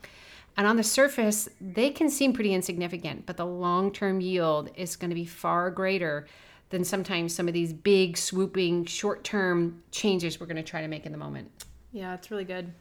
And 0.56 0.66
on 0.66 0.76
the 0.76 0.82
surface, 0.82 1.48
they 1.60 1.90
can 1.90 2.10
seem 2.10 2.32
pretty 2.32 2.54
insignificant, 2.54 3.24
but 3.24 3.36
the 3.36 3.46
long 3.46 3.92
term 3.92 4.20
yield 4.20 4.70
is 4.74 4.96
going 4.96 5.10
to 5.10 5.14
be 5.14 5.24
far 5.24 5.70
greater 5.70 6.26
than 6.70 6.82
sometimes 6.82 7.36
some 7.36 7.46
of 7.46 7.54
these 7.54 7.72
big, 7.72 8.16
swooping, 8.16 8.86
short 8.86 9.22
term 9.22 9.80
changes 9.92 10.40
we're 10.40 10.46
going 10.46 10.56
to 10.56 10.64
try 10.64 10.80
to 10.80 10.88
make 10.88 11.06
in 11.06 11.12
the 11.12 11.18
moment. 11.18 11.48
Yeah, 11.92 12.14
it's 12.14 12.32
really 12.32 12.44
good. 12.44 12.72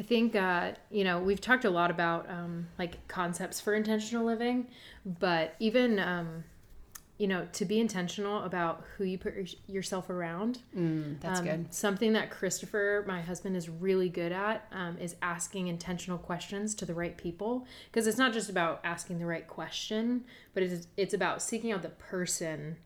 I 0.00 0.02
think 0.02 0.34
uh, 0.34 0.72
you 0.90 1.04
know 1.04 1.20
we've 1.20 1.42
talked 1.42 1.66
a 1.66 1.70
lot 1.70 1.90
about 1.90 2.26
um, 2.30 2.68
like 2.78 3.06
concepts 3.06 3.60
for 3.60 3.74
intentional 3.74 4.24
living, 4.24 4.68
but 5.04 5.56
even 5.58 5.98
um, 5.98 6.44
you 7.18 7.28
know 7.28 7.46
to 7.52 7.64
be 7.64 7.78
intentional 7.78 8.42
about 8.42 8.84
who 8.96 9.04
you 9.04 9.18
put 9.18 9.34
yourself 9.66 10.10
around. 10.10 10.60
Mm, 10.76 11.20
that's 11.20 11.40
um, 11.40 11.44
good. 11.44 11.74
Something 11.74 12.12
that 12.14 12.30
Christopher, 12.30 13.04
my 13.06 13.20
husband, 13.20 13.56
is 13.56 13.68
really 13.68 14.08
good 14.08 14.32
at 14.32 14.66
um, 14.72 14.98
is 14.98 15.16
asking 15.22 15.68
intentional 15.68 16.18
questions 16.18 16.74
to 16.76 16.86
the 16.86 16.94
right 16.94 17.16
people 17.16 17.66
because 17.90 18.06
it's 18.06 18.18
not 18.18 18.32
just 18.32 18.50
about 18.50 18.80
asking 18.84 19.18
the 19.18 19.26
right 19.26 19.46
question, 19.46 20.24
but 20.54 20.62
it's 20.62 20.86
it's 20.96 21.14
about 21.14 21.42
seeking 21.42 21.72
out 21.72 21.82
the 21.82 21.90
person 21.90 22.76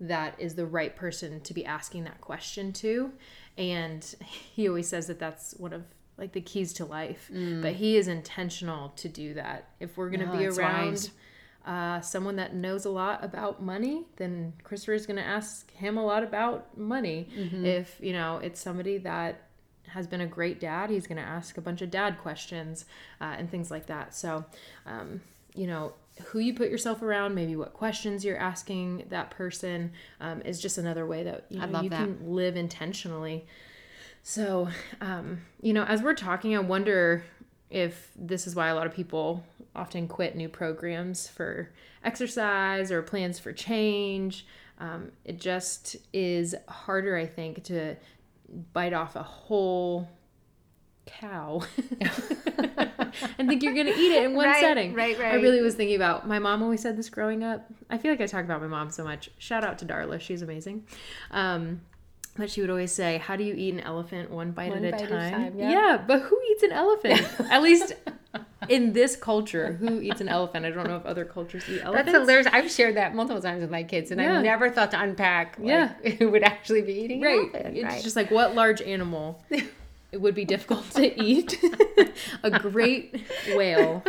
that 0.00 0.34
is 0.38 0.56
the 0.56 0.66
right 0.66 0.96
person 0.96 1.40
to 1.40 1.54
be 1.54 1.64
asking 1.64 2.04
that 2.04 2.20
question 2.20 2.72
to 2.72 3.12
and 3.56 4.14
he 4.54 4.68
always 4.68 4.88
says 4.88 5.06
that 5.06 5.18
that's 5.18 5.54
one 5.54 5.72
of 5.72 5.84
like 6.16 6.32
the 6.32 6.40
keys 6.40 6.72
to 6.74 6.84
life. 6.84 7.30
Mm. 7.32 7.62
But 7.62 7.74
he 7.74 7.96
is 7.96 8.08
intentional 8.08 8.90
to 8.90 9.08
do 9.08 9.34
that. 9.34 9.68
If 9.80 9.96
we're 9.96 10.10
going 10.10 10.20
to 10.20 10.26
no, 10.26 10.38
be 10.38 10.46
around 10.46 11.10
uh, 11.66 12.00
someone 12.00 12.36
that 12.36 12.54
knows 12.54 12.84
a 12.84 12.90
lot 12.90 13.24
about 13.24 13.62
money, 13.62 14.04
then 14.16 14.52
Christopher 14.62 14.92
is 14.92 15.06
going 15.06 15.16
to 15.16 15.26
ask 15.26 15.70
him 15.72 15.96
a 15.96 16.04
lot 16.04 16.22
about 16.22 16.76
money. 16.76 17.28
Mm-hmm. 17.36 17.64
If 17.64 17.96
you 18.00 18.12
know 18.12 18.38
it's 18.38 18.60
somebody 18.60 18.98
that 18.98 19.40
has 19.88 20.06
been 20.06 20.20
a 20.20 20.26
great 20.26 20.60
dad, 20.60 20.90
he's 20.90 21.06
going 21.06 21.18
to 21.18 21.22
ask 21.22 21.56
a 21.56 21.60
bunch 21.60 21.80
of 21.80 21.90
dad 21.90 22.18
questions 22.18 22.84
uh, 23.20 23.36
and 23.38 23.50
things 23.50 23.70
like 23.70 23.86
that. 23.86 24.14
So, 24.14 24.44
um, 24.86 25.20
you 25.54 25.66
know, 25.68 25.92
who 26.26 26.40
you 26.40 26.52
put 26.54 26.68
yourself 26.68 27.00
around, 27.00 27.34
maybe 27.34 27.54
what 27.54 27.72
questions 27.74 28.24
you're 28.24 28.38
asking 28.38 29.04
that 29.10 29.30
person, 29.30 29.92
um, 30.20 30.42
is 30.42 30.60
just 30.60 30.78
another 30.78 31.06
way 31.06 31.22
that 31.24 31.44
you, 31.48 31.64
know, 31.64 31.80
you 31.80 31.90
that. 31.90 32.00
can 32.00 32.18
live 32.26 32.56
intentionally. 32.56 33.46
So, 34.22 34.68
um, 35.00 35.42
you 35.60 35.72
know, 35.72 35.84
as 35.84 36.02
we're 36.02 36.14
talking, 36.14 36.56
I 36.56 36.60
wonder 36.60 37.24
if 37.70 38.10
this 38.16 38.46
is 38.46 38.54
why 38.54 38.68
a 38.68 38.74
lot 38.74 38.86
of 38.86 38.94
people 38.94 39.44
often 39.74 40.08
quit 40.08 40.36
new 40.36 40.48
programs 40.48 41.28
for 41.28 41.70
exercise 42.04 42.92
or 42.92 43.02
plans 43.02 43.38
for 43.38 43.52
change. 43.52 44.46
Um, 44.78 45.12
it 45.24 45.40
just 45.40 45.96
is 46.12 46.54
harder, 46.68 47.16
I 47.16 47.26
think, 47.26 47.64
to 47.64 47.96
bite 48.72 48.92
off 48.92 49.16
a 49.16 49.22
whole 49.22 50.08
cow 51.06 51.62
and 53.38 53.48
think 53.48 53.62
you're 53.62 53.74
going 53.74 53.86
to 53.86 53.94
eat 53.94 54.12
it 54.12 54.24
in 54.24 54.34
one 54.34 54.46
right, 54.46 54.60
setting. 54.60 54.94
Right, 54.94 55.18
right. 55.18 55.32
I 55.32 55.36
really 55.36 55.60
was 55.60 55.74
thinking 55.74 55.96
about 55.96 56.26
my 56.26 56.38
mom 56.38 56.62
always 56.62 56.80
said 56.80 56.96
this 56.96 57.08
growing 57.08 57.44
up. 57.44 57.66
I 57.90 57.98
feel 57.98 58.10
like 58.10 58.20
I 58.20 58.26
talk 58.26 58.44
about 58.44 58.60
my 58.60 58.66
mom 58.66 58.90
so 58.90 59.04
much. 59.04 59.30
Shout 59.38 59.64
out 59.64 59.78
to 59.78 59.86
Darla. 59.86 60.20
She's 60.20 60.42
amazing. 60.42 60.86
Um, 61.30 61.82
but 62.36 62.50
she 62.50 62.60
would 62.60 62.70
always 62.70 62.90
say, 62.90 63.18
"How 63.18 63.36
do 63.36 63.44
you 63.44 63.54
eat 63.54 63.74
an 63.74 63.80
elephant 63.80 64.30
one 64.30 64.50
bite 64.50 64.70
one 64.70 64.84
at 64.84 64.94
a 64.94 64.96
bite 64.96 65.08
time?" 65.08 65.32
time 65.32 65.58
yeah. 65.58 65.70
yeah. 65.70 66.04
but 66.04 66.22
who 66.22 66.40
eats 66.50 66.64
an 66.64 66.72
elephant? 66.72 67.22
at 67.50 67.62
least 67.62 67.94
in 68.68 68.92
this 68.92 69.16
culture, 69.16 69.72
who 69.72 70.00
eats 70.00 70.20
an 70.20 70.28
elephant? 70.28 70.66
I 70.66 70.70
don't 70.70 70.86
know 70.86 70.96
if 70.96 71.06
other 71.06 71.24
cultures 71.24 71.64
eat 71.68 71.80
elephants. 71.82 72.12
That's 72.12 72.22
hilarious. 72.22 72.46
I've 72.52 72.70
shared 72.70 72.96
that 72.96 73.14
multiple 73.14 73.42
times 73.42 73.60
with 73.60 73.70
my 73.70 73.82
kids, 73.82 74.10
and 74.10 74.20
yeah. 74.20 74.38
I 74.38 74.42
never 74.42 74.70
thought 74.70 74.90
to 74.92 75.00
unpack. 75.00 75.58
Like, 75.58 75.68
yeah, 75.68 75.88
who 76.18 76.30
would 76.30 76.42
actually 76.42 76.82
be 76.82 76.92
eating 76.92 77.20
right. 77.20 77.38
Elephant, 77.38 77.76
it's 77.76 77.84
right. 77.84 78.02
just 78.02 78.16
like 78.16 78.30
what 78.30 78.54
large 78.54 78.82
animal 78.82 79.42
it 80.14 80.20
would 80.20 80.34
be 80.36 80.44
difficult 80.44 80.88
to 80.92 81.22
eat 81.22 81.60
a 82.44 82.50
great 82.60 83.20
whale. 83.56 84.04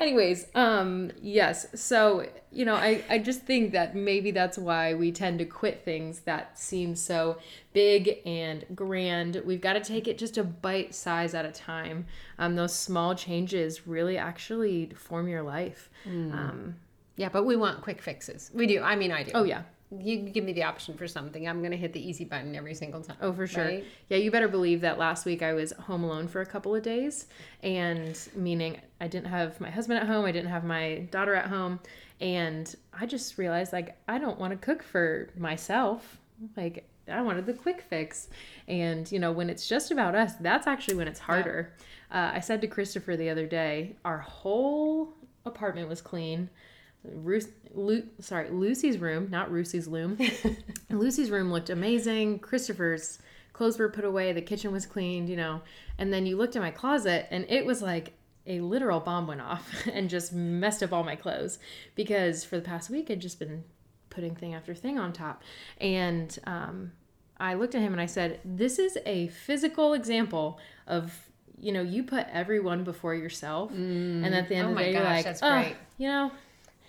Anyways, 0.00 0.46
um 0.54 1.12
yes. 1.20 1.66
So, 1.74 2.26
you 2.50 2.64
know, 2.64 2.74
I 2.74 3.04
I 3.10 3.18
just 3.18 3.42
think 3.42 3.72
that 3.72 3.94
maybe 3.94 4.30
that's 4.30 4.56
why 4.56 4.94
we 4.94 5.12
tend 5.12 5.38
to 5.40 5.44
quit 5.44 5.84
things 5.84 6.20
that 6.20 6.58
seem 6.58 6.96
so 6.96 7.36
big 7.74 8.20
and 8.24 8.64
grand. 8.74 9.42
We've 9.44 9.60
got 9.60 9.74
to 9.74 9.80
take 9.80 10.08
it 10.08 10.16
just 10.16 10.38
a 10.38 10.44
bite 10.44 10.94
size 10.94 11.34
at 11.34 11.44
a 11.44 11.52
time. 11.52 12.06
Um 12.38 12.56
those 12.56 12.74
small 12.74 13.14
changes 13.14 13.86
really 13.86 14.16
actually 14.16 14.90
form 14.96 15.28
your 15.28 15.42
life. 15.42 15.90
Mm. 16.08 16.32
Um 16.32 16.76
yeah, 17.16 17.28
but 17.28 17.44
we 17.44 17.56
want 17.56 17.82
quick 17.82 18.00
fixes. 18.00 18.50
We 18.54 18.66
do. 18.66 18.80
I 18.80 18.96
mean, 18.96 19.12
I 19.12 19.22
do. 19.24 19.32
Oh 19.34 19.44
yeah 19.44 19.64
you 20.00 20.18
give 20.18 20.44
me 20.44 20.52
the 20.52 20.64
option 20.64 20.96
for 20.96 21.06
something, 21.06 21.48
I'm 21.48 21.60
going 21.60 21.70
to 21.72 21.76
hit 21.76 21.92
the 21.92 22.06
easy 22.06 22.24
button 22.24 22.54
every 22.54 22.74
single 22.74 23.02
time. 23.02 23.16
Oh, 23.20 23.32
for 23.32 23.46
sure. 23.46 23.64
Right? 23.64 23.84
Yeah, 24.08 24.18
you 24.18 24.30
better 24.30 24.48
believe 24.48 24.80
that 24.82 24.98
last 24.98 25.26
week 25.26 25.42
I 25.42 25.52
was 25.52 25.72
home 25.72 26.04
alone 26.04 26.28
for 26.28 26.40
a 26.40 26.46
couple 26.46 26.74
of 26.74 26.82
days, 26.82 27.26
and 27.62 28.18
meaning 28.34 28.80
I 29.00 29.08
didn't 29.08 29.28
have 29.28 29.60
my 29.60 29.70
husband 29.70 30.00
at 30.00 30.06
home, 30.06 30.24
I 30.24 30.32
didn't 30.32 30.50
have 30.50 30.64
my 30.64 31.06
daughter 31.10 31.34
at 31.34 31.46
home, 31.46 31.80
and 32.20 32.74
I 32.92 33.06
just 33.06 33.38
realized 33.38 33.72
like 33.72 33.96
I 34.08 34.18
don't 34.18 34.38
want 34.38 34.52
to 34.52 34.56
cook 34.56 34.82
for 34.82 35.30
myself. 35.36 36.18
Like 36.56 36.88
I 37.08 37.22
wanted 37.22 37.46
the 37.46 37.54
quick 37.54 37.82
fix. 37.82 38.28
And, 38.68 39.10
you 39.10 39.18
know, 39.18 39.32
when 39.32 39.50
it's 39.50 39.68
just 39.68 39.90
about 39.90 40.14
us, 40.14 40.34
that's 40.36 40.66
actually 40.66 40.94
when 40.94 41.08
it's 41.08 41.20
harder. 41.20 41.72
Yeah. 42.10 42.28
Uh, 42.28 42.36
I 42.36 42.40
said 42.40 42.60
to 42.60 42.66
Christopher 42.66 43.16
the 43.16 43.30
other 43.30 43.46
day, 43.46 43.96
our 44.04 44.18
whole 44.18 45.14
apartment 45.44 45.88
was 45.88 46.00
clean. 46.00 46.48
Ruth, 47.04 47.52
Lu, 47.74 48.04
sorry, 48.20 48.50
Lucy's 48.50 48.98
room, 48.98 49.28
not 49.30 49.52
Lucy's 49.52 49.88
loom. 49.88 50.18
Lucy's 50.90 51.30
room 51.30 51.50
looked 51.50 51.70
amazing. 51.70 52.38
Christopher's 52.38 53.18
clothes 53.52 53.78
were 53.78 53.88
put 53.88 54.04
away. 54.04 54.32
The 54.32 54.42
kitchen 54.42 54.72
was 54.72 54.86
cleaned, 54.86 55.28
you 55.28 55.36
know. 55.36 55.62
And 55.98 56.12
then 56.12 56.26
you 56.26 56.36
looked 56.36 56.56
in 56.56 56.62
my 56.62 56.70
closet, 56.70 57.26
and 57.30 57.44
it 57.48 57.66
was 57.66 57.82
like 57.82 58.12
a 58.46 58.60
literal 58.60 59.00
bomb 59.00 59.26
went 59.26 59.40
off 59.40 59.86
and 59.92 60.08
just 60.08 60.32
messed 60.32 60.82
up 60.82 60.92
all 60.92 61.04
my 61.04 61.16
clothes 61.16 61.58
because 61.94 62.44
for 62.44 62.56
the 62.56 62.62
past 62.62 62.90
week 62.90 63.08
I'd 63.08 63.20
just 63.20 63.38
been 63.38 63.62
putting 64.10 64.34
thing 64.34 64.54
after 64.54 64.74
thing 64.74 64.98
on 64.98 65.12
top. 65.12 65.42
And 65.80 66.36
um, 66.44 66.92
I 67.38 67.54
looked 67.54 67.74
at 67.74 67.80
him 67.80 67.92
and 67.92 68.00
I 68.00 68.06
said, 68.06 68.40
"This 68.44 68.78
is 68.78 68.98
a 69.06 69.28
physical 69.28 69.94
example 69.94 70.58
of." 70.86 71.28
You 71.60 71.70
know, 71.70 71.82
you 71.82 72.02
put 72.02 72.26
everyone 72.32 72.82
before 72.82 73.14
yourself, 73.14 73.70
mm. 73.72 74.24
and 74.24 74.34
at 74.34 74.48
the 74.48 74.56
end 74.56 74.66
oh 74.66 74.70
of 74.72 74.78
the 74.78 74.82
day, 74.82 74.92
gosh, 74.94 75.24
you're 75.24 75.32
like, 75.32 75.38
"Oh, 75.42 75.62
great. 75.62 75.76
you 75.96 76.08
know, 76.08 76.32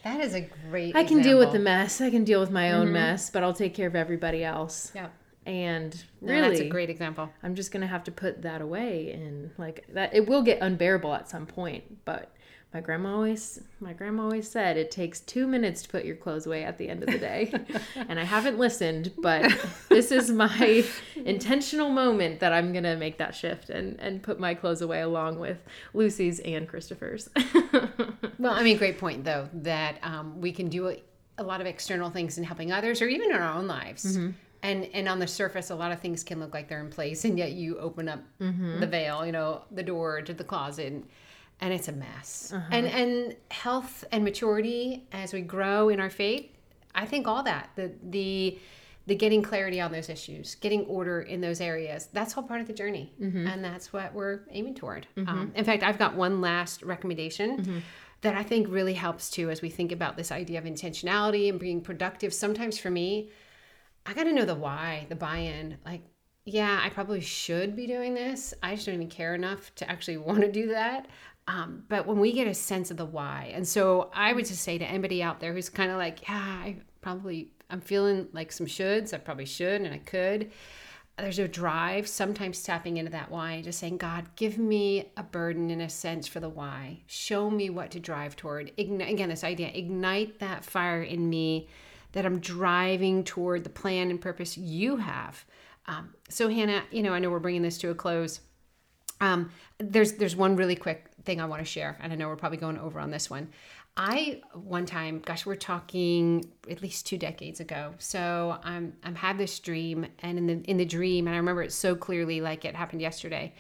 that 0.04 0.20
is 0.20 0.36
a 0.36 0.42
great. 0.70 0.96
I 0.96 1.04
can 1.04 1.20
example. 1.20 1.24
deal 1.24 1.40
with 1.40 1.52
the 1.52 1.60
mess. 1.60 2.02
I 2.02 2.10
can 2.10 2.24
deal 2.24 2.40
with 2.40 2.52
my 2.52 2.74
own 2.74 2.86
mm-hmm. 2.86 2.94
mess, 2.94 3.30
but 3.30 3.44
I'll 3.44 3.54
take 3.54 3.74
care 3.74 3.88
of 3.88 3.96
everybody 3.96 4.44
else. 4.44 4.92
Yeah. 4.94 5.08
And 5.46 6.04
No, 6.22 6.34
really, 6.34 6.48
that's 6.48 6.62
a 6.62 6.70
great 6.70 6.90
example. 6.90 7.30
I'm 7.42 7.56
just 7.56 7.72
gonna 7.72 7.88
have 7.88 8.04
to 8.06 8.12
put 8.12 8.42
that 8.44 8.62
away 8.62 9.12
and 9.12 9.52
like 9.58 9.86
that. 9.94 10.14
It 10.14 10.28
will 10.28 10.42
get 10.42 10.60
unbearable 10.62 11.14
at 11.14 11.30
some 11.30 11.46
point, 11.46 12.06
but 12.06 12.34
my 12.74 12.82
grandma 12.82 13.14
always 13.14 13.62
my 13.80 13.94
grandma 13.94 14.24
always 14.24 14.50
said 14.50 14.78
it 14.78 14.90
takes 14.90 15.20
two 15.20 15.46
minutes 15.48 15.84
to 15.84 15.90
put 15.90 16.06
your 16.06 16.16
clothes 16.16 16.46
away 16.48 16.64
at 16.64 16.78
the 16.78 16.90
end 16.90 17.04
of 17.04 17.10
the 17.10 17.20
day. 17.20 17.54
And 18.10 18.20
i 18.20 18.24
haven't 18.24 18.58
listened 18.58 19.12
but 19.22 19.52
this 19.90 20.12
is 20.12 20.32
my 20.32 20.84
intentional 21.26 21.90
moment 21.90 22.40
that 22.40 22.52
i'm 22.54 22.74
gonna 22.74 22.96
make 22.96 23.18
that 23.20 23.36
shift 23.36 23.70
and 23.70 24.00
and 24.00 24.22
put 24.24 24.40
my 24.40 24.54
clothes 24.54 24.82
away 24.82 25.02
along 25.02 25.40
with 25.40 25.58
lucy's 25.94 26.40
and 26.40 26.68
christopher's. 26.68 27.30
Well, 28.40 28.54
I 28.54 28.64
mean, 28.64 28.78
great 28.78 28.98
point 28.98 29.24
though 29.24 29.48
that 29.54 30.00
um, 30.04 30.42
we 30.42 30.52
can 30.52 30.68
do 30.68 30.90
a, 30.90 31.02
a 31.38 31.44
lot 31.44 31.62
of 31.62 31.68
external 31.68 32.10
things 32.10 32.38
in 32.38 32.44
helping 32.44 32.72
others, 32.74 33.02
or 33.02 33.08
even 33.08 33.30
in 33.32 33.38
our 33.38 33.54
own 33.58 33.68
lives. 33.68 34.18
And 34.64 34.86
and 34.94 35.08
on 35.08 35.20
the 35.20 35.28
surface, 35.28 35.70
a 35.70 35.76
lot 35.76 35.92
of 35.94 36.00
things 36.02 36.24
can 36.24 36.40
look 36.42 36.54
like 36.54 36.68
they're 36.68 36.82
in 36.82 36.90
place, 36.90 37.24
and 37.26 37.38
yet 37.38 37.52
you 37.54 37.78
open 37.78 38.10
up 38.10 38.20
the 38.80 38.88
veil, 38.88 39.26
you 39.26 39.32
know, 39.32 39.62
the 39.72 39.84
door 39.84 40.22
to 40.24 40.34
the 40.34 40.44
closet, 40.44 40.92
and, 40.92 41.04
and 41.60 41.74
it's 41.74 41.88
a 41.88 41.94
mess. 41.94 42.52
Uh-huh. 42.54 42.68
And 42.72 42.88
and 42.88 43.36
health 43.52 44.04
and 44.12 44.24
maturity 44.24 45.08
as 45.12 45.34
we 45.34 45.42
grow 45.42 45.90
in 45.90 46.00
our 46.00 46.10
faith, 46.10 46.50
I 46.94 47.06
think 47.06 47.28
all 47.28 47.44
that 47.44 47.70
the 47.76 47.92
the 48.04 48.60
the 49.06 49.16
getting 49.16 49.42
clarity 49.42 49.82
on 49.82 49.92
those 49.92 50.10
issues, 50.10 50.56
getting 50.56 50.86
order 50.86 51.22
in 51.22 51.42
those 51.42 51.60
areas, 51.60 52.08
that's 52.14 52.38
all 52.38 52.44
part 52.44 52.62
of 52.62 52.68
the 52.68 52.74
journey. 52.74 53.12
Mm-hmm. 53.22 53.48
And 53.48 53.64
that's 53.64 53.92
what 53.92 54.14
we're 54.14 54.42
aiming 54.52 54.76
toward. 54.76 55.08
Mm-hmm. 55.18 55.30
Um, 55.30 55.52
in 55.56 55.66
fact, 55.66 55.84
I've 55.84 55.98
got 55.98 56.16
one 56.16 56.40
last 56.40 56.84
recommendation 56.84 57.58
mm-hmm. 57.58 57.80
that 58.22 58.36
I 58.36 58.44
think 58.44 58.68
really 58.70 58.94
helps 58.94 59.30
too 59.30 59.50
as 59.50 59.62
we 59.62 59.70
think 59.70 59.92
about 59.92 60.16
this 60.16 60.32
idea 60.32 60.58
of 60.58 60.64
intentionality 60.64 61.50
and 61.50 61.60
being 61.60 61.82
productive. 61.82 62.34
Sometimes 62.34 62.78
for 62.80 62.90
me, 62.90 63.30
I 64.06 64.14
got 64.14 64.24
to 64.24 64.34
know 64.34 64.46
the 64.46 64.56
why, 64.56 65.06
the 65.10 65.16
buy 65.16 65.38
in. 65.38 65.78
Like, 65.86 66.04
yeah, 66.46 66.80
I 66.82 66.90
probably 66.90 67.22
should 67.22 67.76
be 67.76 67.88
doing 67.88 68.14
this. 68.14 68.54
I 68.64 68.76
just 68.76 68.86
don't 68.86 68.96
even 68.96 69.10
care 69.10 69.36
enough 69.36 69.74
to 69.76 69.90
actually 69.90 70.18
want 70.18 70.42
to 70.42 70.52
do 70.52 70.68
that. 70.70 71.08
Um, 71.48 71.84
but 71.90 72.08
when 72.08 72.20
we 72.20 72.32
get 72.32 72.48
a 72.48 72.54
sense 72.54 72.90
of 72.90 72.98
the 72.98 73.06
why, 73.06 73.52
and 73.54 73.68
so 73.68 74.10
I 74.14 74.34
would 74.34 74.46
just 74.46 74.64
say 74.64 74.78
to 74.78 74.86
anybody 74.86 75.22
out 75.22 75.40
there 75.40 75.54
who's 75.54 75.70
kind 75.70 75.92
of 75.92 75.98
like, 75.98 76.28
yeah, 76.28 76.38
I 76.38 76.78
probably, 77.02 77.50
I'm 77.70 77.82
feeling 77.82 78.28
like 78.32 78.52
some 78.52 78.66
shoulds. 78.66 79.14
I 79.14 79.18
probably 79.18 79.46
should 79.46 79.82
and 79.82 79.94
I 79.94 79.98
could. 79.98 80.52
There's 81.18 81.38
a 81.38 81.48
drive, 81.48 82.08
sometimes 82.08 82.64
tapping 82.64 82.98
into 82.98 83.12
that 83.12 83.30
why, 83.30 83.62
just 83.62 83.78
saying, 83.78 83.98
God, 83.98 84.26
give 84.36 84.58
me 84.58 85.12
a 85.16 85.22
burden 85.22 85.70
in 85.70 85.82
a 85.82 85.90
sense 85.90 86.28
for 86.28 86.40
the 86.40 86.50
why. 86.50 87.02
Show 87.06 87.52
me 87.52 87.70
what 87.70 87.92
to 87.92 88.00
drive 88.00 88.36
toward. 88.36 88.76
Igni- 88.78 89.12
again, 89.12 89.30
this 89.30 89.44
idea, 89.44 89.70
ignite 89.74 90.40
that 90.40 90.66
fire 90.66 91.04
in 91.04 91.30
me 91.30 91.68
that 92.14 92.26
I'm 92.26 92.40
driving 92.40 93.24
toward 93.24 93.64
the 93.64 93.70
plan 93.70 94.10
and 94.10 94.20
purpose 94.20 94.58
you 94.58 94.96
have. 94.96 95.46
Um, 95.86 96.16
so, 96.30 96.50
Hannah, 96.50 96.84
you 96.90 97.04
know, 97.04 97.14
I 97.14 97.20
know 97.20 97.30
we're 97.30 97.40
bringing 97.40 97.62
this 97.62 97.78
to 97.80 97.92
a 97.92 97.96
close. 97.96 98.40
Um, 99.22 99.52
there's 99.78 100.14
there's 100.14 100.36
one 100.36 100.56
really 100.56 100.76
quick 100.76 101.06
thing 101.26 101.42
I 101.42 101.46
want 101.46 101.62
to 101.62 101.66
share, 101.66 101.98
and 102.02 102.12
I 102.12 102.16
know 102.16 102.28
we're 102.28 102.36
probably 102.36 102.58
going 102.58 102.78
over 102.78 103.00
on 103.00 103.12
this 103.12 103.30
one. 103.30 103.50
I 103.96 104.42
one 104.54 104.86
time, 104.86 105.22
gosh, 105.24 105.46
we're 105.46 105.56
talking 105.56 106.50
at 106.70 106.82
least 106.82 107.06
two 107.06 107.18
decades 107.18 107.60
ago. 107.60 107.94
So 108.00 108.58
I'm 108.64 108.94
I'm 109.04 109.16
had 109.16 109.38
this 109.38 109.60
dream, 109.60 110.08
and 110.20 110.38
in 110.38 110.48
the 110.48 110.54
in 110.70 110.78
the 110.78 110.86
dream, 110.86 111.28
and 111.28 111.36
I 111.36 111.38
remember 111.38 111.62
it 111.62 111.72
so 111.72 111.96
clearly, 111.96 112.42
like 112.42 112.66
it 112.66 112.76
happened 112.76 113.02
yesterday. 113.02 113.54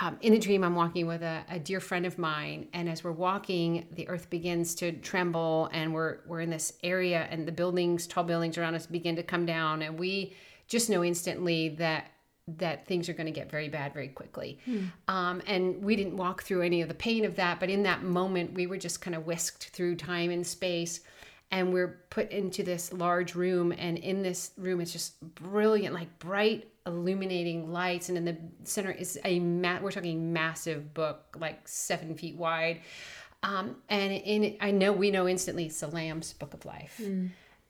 Um, 0.00 0.18
in 0.20 0.32
the 0.32 0.38
dream, 0.38 0.62
I'm 0.62 0.74
walking 0.74 1.06
with 1.06 1.22
a, 1.22 1.44
a 1.50 1.58
dear 1.58 1.80
friend 1.80 2.06
of 2.06 2.18
mine, 2.18 2.68
and 2.72 2.88
as 2.88 3.02
we're 3.02 3.12
walking, 3.12 3.86
the 3.92 4.08
earth 4.08 4.30
begins 4.30 4.74
to 4.76 4.92
tremble, 4.92 5.70
and 5.72 5.94
we're 5.94 6.18
we're 6.26 6.40
in 6.40 6.50
this 6.50 6.74
area, 6.82 7.26
and 7.30 7.46
the 7.46 7.52
buildings, 7.52 8.06
tall 8.06 8.24
buildings 8.24 8.58
around 8.58 8.74
us, 8.74 8.86
begin 8.86 9.16
to 9.16 9.22
come 9.22 9.46
down, 9.46 9.82
and 9.82 9.98
we 9.98 10.34
just 10.66 10.90
know 10.90 11.02
instantly 11.02 11.70
that 11.70 12.10
that 12.56 12.86
things 12.86 13.08
are 13.08 13.12
going 13.12 13.26
to 13.26 13.32
get 13.32 13.50
very 13.50 13.68
bad 13.68 13.92
very 13.92 14.08
quickly. 14.08 14.58
Um, 15.06 15.42
and 15.46 15.82
we 15.82 15.94
didn't 15.94 16.16
walk 16.16 16.42
through 16.42 16.62
any 16.62 16.80
of 16.80 16.88
the 16.88 16.94
pain 16.94 17.24
of 17.24 17.36
that, 17.36 17.60
but 17.60 17.68
in 17.68 17.82
that 17.82 18.02
moment, 18.02 18.54
we 18.54 18.66
were 18.66 18.78
just 18.78 19.00
kind 19.00 19.14
of 19.14 19.26
whisked 19.26 19.68
through 19.68 19.96
time 19.96 20.30
and 20.30 20.46
space. 20.46 21.00
And 21.50 21.72
we're 21.72 22.02
put 22.10 22.30
into 22.30 22.62
this 22.62 22.92
large 22.92 23.34
room, 23.34 23.72
and 23.72 23.96
in 23.96 24.22
this 24.22 24.50
room, 24.58 24.82
it's 24.82 24.92
just 24.92 25.18
brilliant, 25.34 25.94
like 25.94 26.18
bright, 26.18 26.68
illuminating 26.86 27.72
lights. 27.72 28.10
And 28.10 28.18
in 28.18 28.24
the 28.26 28.36
center 28.64 28.90
is 28.90 29.18
a 29.24 29.40
ma- 29.40 29.78
we're 29.80 29.90
talking 29.90 30.32
massive 30.32 30.92
book, 30.92 31.36
like 31.40 31.66
seven 31.66 32.14
feet 32.16 32.36
wide. 32.36 32.80
Um, 33.42 33.76
and 33.88 34.12
in 34.12 34.44
it, 34.44 34.56
I 34.60 34.72
know 34.72 34.92
we 34.92 35.10
know 35.10 35.26
instantly 35.26 35.66
it's 35.66 35.80
the 35.80 35.86
Lamb's 35.86 36.32
Book 36.34 36.52
of 36.52 36.66
Life 36.66 37.00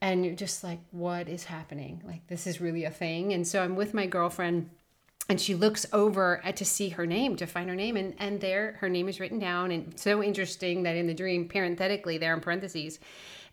and 0.00 0.24
you're 0.24 0.34
just 0.34 0.62
like 0.62 0.80
what 0.90 1.28
is 1.28 1.44
happening? 1.44 2.02
Like 2.06 2.26
this 2.28 2.46
is 2.46 2.60
really 2.60 2.84
a 2.84 2.90
thing. 2.90 3.32
And 3.32 3.46
so 3.46 3.62
i'm 3.62 3.76
with 3.76 3.94
my 3.94 4.06
girlfriend 4.06 4.70
and 5.30 5.40
she 5.40 5.54
looks 5.54 5.84
over 5.92 6.40
at, 6.42 6.56
to 6.56 6.64
see 6.64 6.88
her 6.90 7.06
name 7.06 7.36
to 7.36 7.46
find 7.46 7.68
her 7.68 7.76
name 7.76 7.96
and 7.96 8.14
and 8.18 8.40
there 8.40 8.76
her 8.80 8.88
name 8.88 9.08
is 9.08 9.20
written 9.20 9.38
down. 9.38 9.70
And 9.70 9.98
so 9.98 10.22
interesting 10.22 10.82
that 10.84 10.96
in 10.96 11.06
the 11.06 11.14
dream 11.14 11.48
parenthetically 11.48 12.18
there 12.18 12.34
in 12.34 12.40
parentheses 12.40 12.98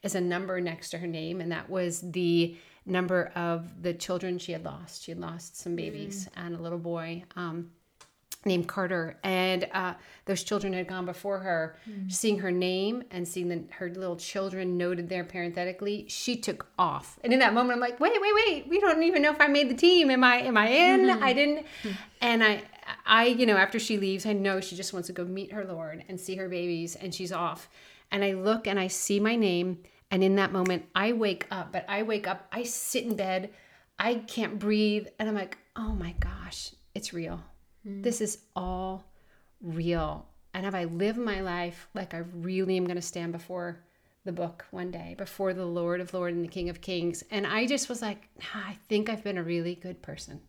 is 0.03 0.15
a 0.15 0.21
number 0.21 0.61
next 0.61 0.89
to 0.91 0.97
her 0.99 1.07
name 1.07 1.41
and 1.41 1.51
that 1.51 1.69
was 1.69 2.01
the 2.01 2.55
number 2.85 3.31
of 3.35 3.81
the 3.81 3.93
children 3.93 4.37
she 4.37 4.51
had 4.51 4.63
lost. 4.63 5.03
She 5.03 5.11
had 5.11 5.19
lost 5.19 5.57
some 5.57 5.75
babies 5.75 6.29
and 6.35 6.55
a 6.55 6.61
little 6.61 6.77
boy. 6.77 7.23
Um, 7.35 7.71
named 8.45 8.67
Carter, 8.67 9.17
and 9.23 9.67
uh, 9.73 9.95
those 10.25 10.43
children 10.43 10.73
had 10.73 10.87
gone 10.87 11.05
before 11.05 11.39
her. 11.39 11.75
Hmm. 11.85 12.09
Seeing 12.09 12.39
her 12.39 12.51
name 12.51 13.03
and 13.11 13.27
seeing 13.27 13.49
the, 13.49 13.63
her 13.71 13.89
little 13.89 14.15
children 14.15 14.77
noted 14.77 15.09
there 15.09 15.23
parenthetically, 15.23 16.05
she 16.07 16.35
took 16.35 16.67
off. 16.77 17.19
And 17.23 17.33
in 17.33 17.39
that 17.39 17.53
moment, 17.53 17.73
I'm 17.73 17.79
like, 17.79 17.99
wait, 17.99 18.13
wait, 18.21 18.33
wait! 18.35 18.67
We 18.67 18.79
don't 18.79 19.01
even 19.03 19.21
know 19.21 19.31
if 19.31 19.41
I 19.41 19.47
made 19.47 19.69
the 19.69 19.75
team. 19.75 20.11
Am 20.11 20.23
I? 20.23 20.37
Am 20.37 20.57
I 20.57 20.67
in? 20.67 21.01
Mm-hmm. 21.01 21.23
I 21.23 21.33
didn't. 21.33 21.65
Hmm. 21.81 21.89
And 22.21 22.43
I, 22.43 22.63
I, 23.05 23.25
you 23.25 23.45
know, 23.45 23.57
after 23.57 23.79
she 23.79 23.97
leaves, 23.97 24.25
I 24.25 24.33
know 24.33 24.61
she 24.61 24.75
just 24.75 24.93
wants 24.93 25.07
to 25.07 25.13
go 25.13 25.25
meet 25.25 25.51
her 25.51 25.65
Lord 25.65 26.03
and 26.07 26.19
see 26.19 26.35
her 26.35 26.47
babies, 26.47 26.95
and 26.95 27.13
she's 27.13 27.31
off. 27.31 27.67
And 28.11 28.23
I 28.23 28.33
look 28.33 28.67
and 28.67 28.79
I 28.79 28.87
see 28.87 29.19
my 29.19 29.35
name, 29.35 29.79
and 30.11 30.23
in 30.23 30.35
that 30.35 30.51
moment, 30.51 30.85
I 30.93 31.13
wake 31.13 31.47
up. 31.49 31.71
But 31.71 31.85
I 31.89 32.03
wake 32.03 32.27
up, 32.27 32.47
I 32.51 32.63
sit 32.63 33.05
in 33.05 33.15
bed, 33.15 33.49
I 33.97 34.15
can't 34.15 34.59
breathe, 34.59 35.07
and 35.17 35.27
I'm 35.27 35.35
like, 35.35 35.57
oh 35.75 35.95
my 35.95 36.13
gosh, 36.19 36.71
it's 36.93 37.11
real. 37.11 37.41
This 37.85 38.21
is 38.21 38.39
all 38.55 39.05
real. 39.61 40.25
And 40.53 40.65
have 40.65 40.75
I 40.75 40.85
lived 40.85 41.19
my 41.19 41.41
life 41.41 41.87
like 41.93 42.13
I 42.13 42.23
really 42.33 42.77
am 42.77 42.85
going 42.85 42.95
to 42.95 43.01
stand 43.01 43.31
before 43.31 43.79
the 44.23 44.31
book 44.31 44.65
one 44.71 44.89
day, 44.89 45.15
before 45.17 45.53
the 45.53 45.65
Lord 45.65 46.01
of 46.01 46.13
Lords 46.13 46.35
and 46.35 46.43
the 46.43 46.49
King 46.49 46.69
of 46.69 46.81
Kings? 46.81 47.23
And 47.29 47.45
I 47.45 47.67
just 47.67 47.89
was 47.89 48.01
like, 48.01 48.29
"Nah, 48.39 48.61
I 48.67 48.77
think 48.89 49.09
I've 49.09 49.23
been 49.23 49.37
a 49.37 49.43
really 49.43 49.75
good 49.75 50.01
person. 50.01 50.41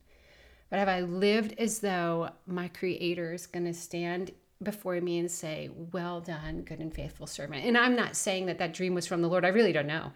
But 0.71 0.79
have 0.79 0.89
I 0.89 1.01
lived 1.03 1.55
as 1.59 1.81
though 1.81 2.31
my 2.47 2.69
Creator 2.69 3.35
is 3.35 3.47
going 3.47 3.67
to 3.67 3.75
stand 3.75 4.33
before 4.63 5.01
me 5.01 5.19
and 5.19 5.31
say, 5.31 5.71
Well 5.93 6.21
done, 6.21 6.63
good 6.63 6.81
and 6.81 6.93
faithful 6.93 7.27
servant? 7.27 7.65
And 7.65 7.77
I'm 7.77 7.95
not 7.95 8.17
saying 8.17 8.47
that 8.47 8.59
that 8.59 8.75
dream 8.75 8.95
was 8.95 9.07
from 9.07 9.23
the 9.23 9.29
Lord. 9.29 9.45
I 9.45 9.49
really 9.49 9.73
don't 9.73 9.87
know. 9.87 10.13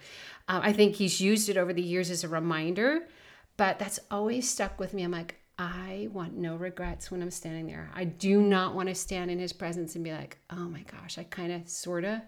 Um, 0.48 0.62
I 0.62 0.72
think 0.72 0.96
He's 0.96 1.20
used 1.20 1.48
it 1.48 1.56
over 1.56 1.72
the 1.72 1.82
years 1.82 2.10
as 2.10 2.24
a 2.24 2.28
reminder, 2.28 3.06
but 3.56 3.78
that's 3.78 4.00
always 4.10 4.48
stuck 4.48 4.80
with 4.80 4.94
me. 4.94 5.02
I'm 5.02 5.10
like, 5.10 5.39
I 5.60 6.08
want 6.14 6.38
no 6.38 6.56
regrets 6.56 7.10
when 7.10 7.20
I'm 7.20 7.30
standing 7.30 7.66
there. 7.66 7.90
I 7.94 8.04
do 8.04 8.40
not 8.40 8.74
want 8.74 8.88
to 8.88 8.94
stand 8.94 9.30
in 9.30 9.38
His 9.38 9.52
presence 9.52 9.94
and 9.94 10.02
be 10.02 10.10
like, 10.10 10.38
Oh 10.48 10.66
my 10.68 10.82
gosh, 10.90 11.18
I 11.18 11.24
kind 11.24 11.52
of, 11.52 11.68
sort 11.68 12.04
of, 12.04 12.22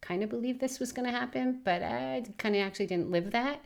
kind 0.00 0.22
of 0.22 0.30
believe 0.30 0.58
this 0.58 0.80
was 0.80 0.90
going 0.90 1.04
to 1.04 1.12
happen, 1.12 1.60
but 1.64 1.82
I 1.82 2.24
kind 2.38 2.56
of 2.56 2.62
actually 2.62 2.86
didn't 2.86 3.10
live 3.10 3.32
that. 3.32 3.62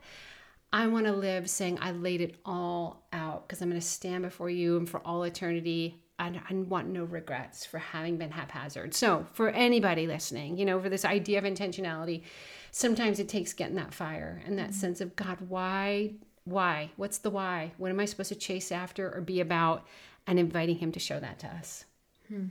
I 0.73 0.87
want 0.87 1.05
to 1.05 1.13
live 1.13 1.49
saying, 1.49 1.77
I 1.79 1.91
laid 1.91 2.19
it 2.19 2.35
all 2.43 3.07
out 3.13 3.47
because 3.47 3.61
I'm 3.61 3.69
going 3.69 3.79
to 3.79 3.87
stand 3.87 4.23
before 4.23 4.49
you 4.49 4.75
and 4.75 4.89
for 4.89 4.99
all 5.07 5.23
eternity. 5.23 6.03
And 6.19 6.41
I 6.49 6.53
want 6.53 6.89
no 6.89 7.05
regrets 7.05 7.65
for 7.65 7.77
having 7.77 8.17
been 8.17 8.31
haphazard. 8.31 8.93
So, 8.93 9.25
for 9.33 9.49
anybody 9.49 10.05
listening, 10.05 10.57
you 10.57 10.65
know, 10.65 10.81
for 10.81 10.89
this 10.89 11.05
idea 11.05 11.37
of 11.37 11.43
intentionality, 11.43 12.23
sometimes 12.71 13.19
it 13.19 13.29
takes 13.29 13.53
getting 13.53 13.75
that 13.77 13.93
fire 13.93 14.41
and 14.45 14.57
that 14.59 14.69
mm-hmm. 14.69 14.79
sense 14.79 15.01
of 15.01 15.15
God, 15.15 15.37
why, 15.47 16.13
why? 16.45 16.91
What's 16.95 17.17
the 17.19 17.29
why? 17.29 17.71
What 17.77 17.89
am 17.89 17.99
I 17.99 18.05
supposed 18.05 18.29
to 18.29 18.35
chase 18.35 18.71
after 18.71 19.13
or 19.13 19.21
be 19.21 19.39
about? 19.39 19.85
And 20.25 20.39
inviting 20.39 20.77
Him 20.77 20.91
to 20.93 20.99
show 20.99 21.19
that 21.19 21.39
to 21.39 21.47
us. 21.47 21.83
Hmm. 22.29 22.47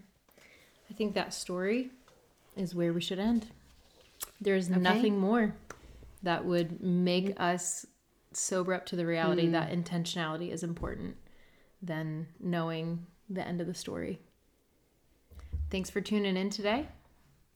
I 0.90 0.94
think 0.94 1.14
that 1.14 1.32
story 1.32 1.90
is 2.54 2.74
where 2.74 2.92
we 2.92 3.00
should 3.00 3.18
end. 3.18 3.46
There's 4.40 4.68
nothing 4.68 5.18
more 5.18 5.54
that 6.22 6.44
would 6.44 6.82
make 6.82 7.32
us 7.40 7.86
sober 8.34 8.74
up 8.74 8.86
to 8.86 8.96
the 8.96 9.06
reality 9.06 9.46
hmm. 9.46 9.52
that 9.52 9.70
intentionality 9.70 10.50
is 10.50 10.62
important 10.62 11.16
than 11.80 12.26
knowing 12.38 13.06
the 13.28 13.46
end 13.46 13.60
of 13.60 13.66
the 13.66 13.74
story. 13.74 14.20
Thanks 15.70 15.88
for 15.88 16.02
tuning 16.02 16.36
in 16.36 16.50
today. 16.50 16.88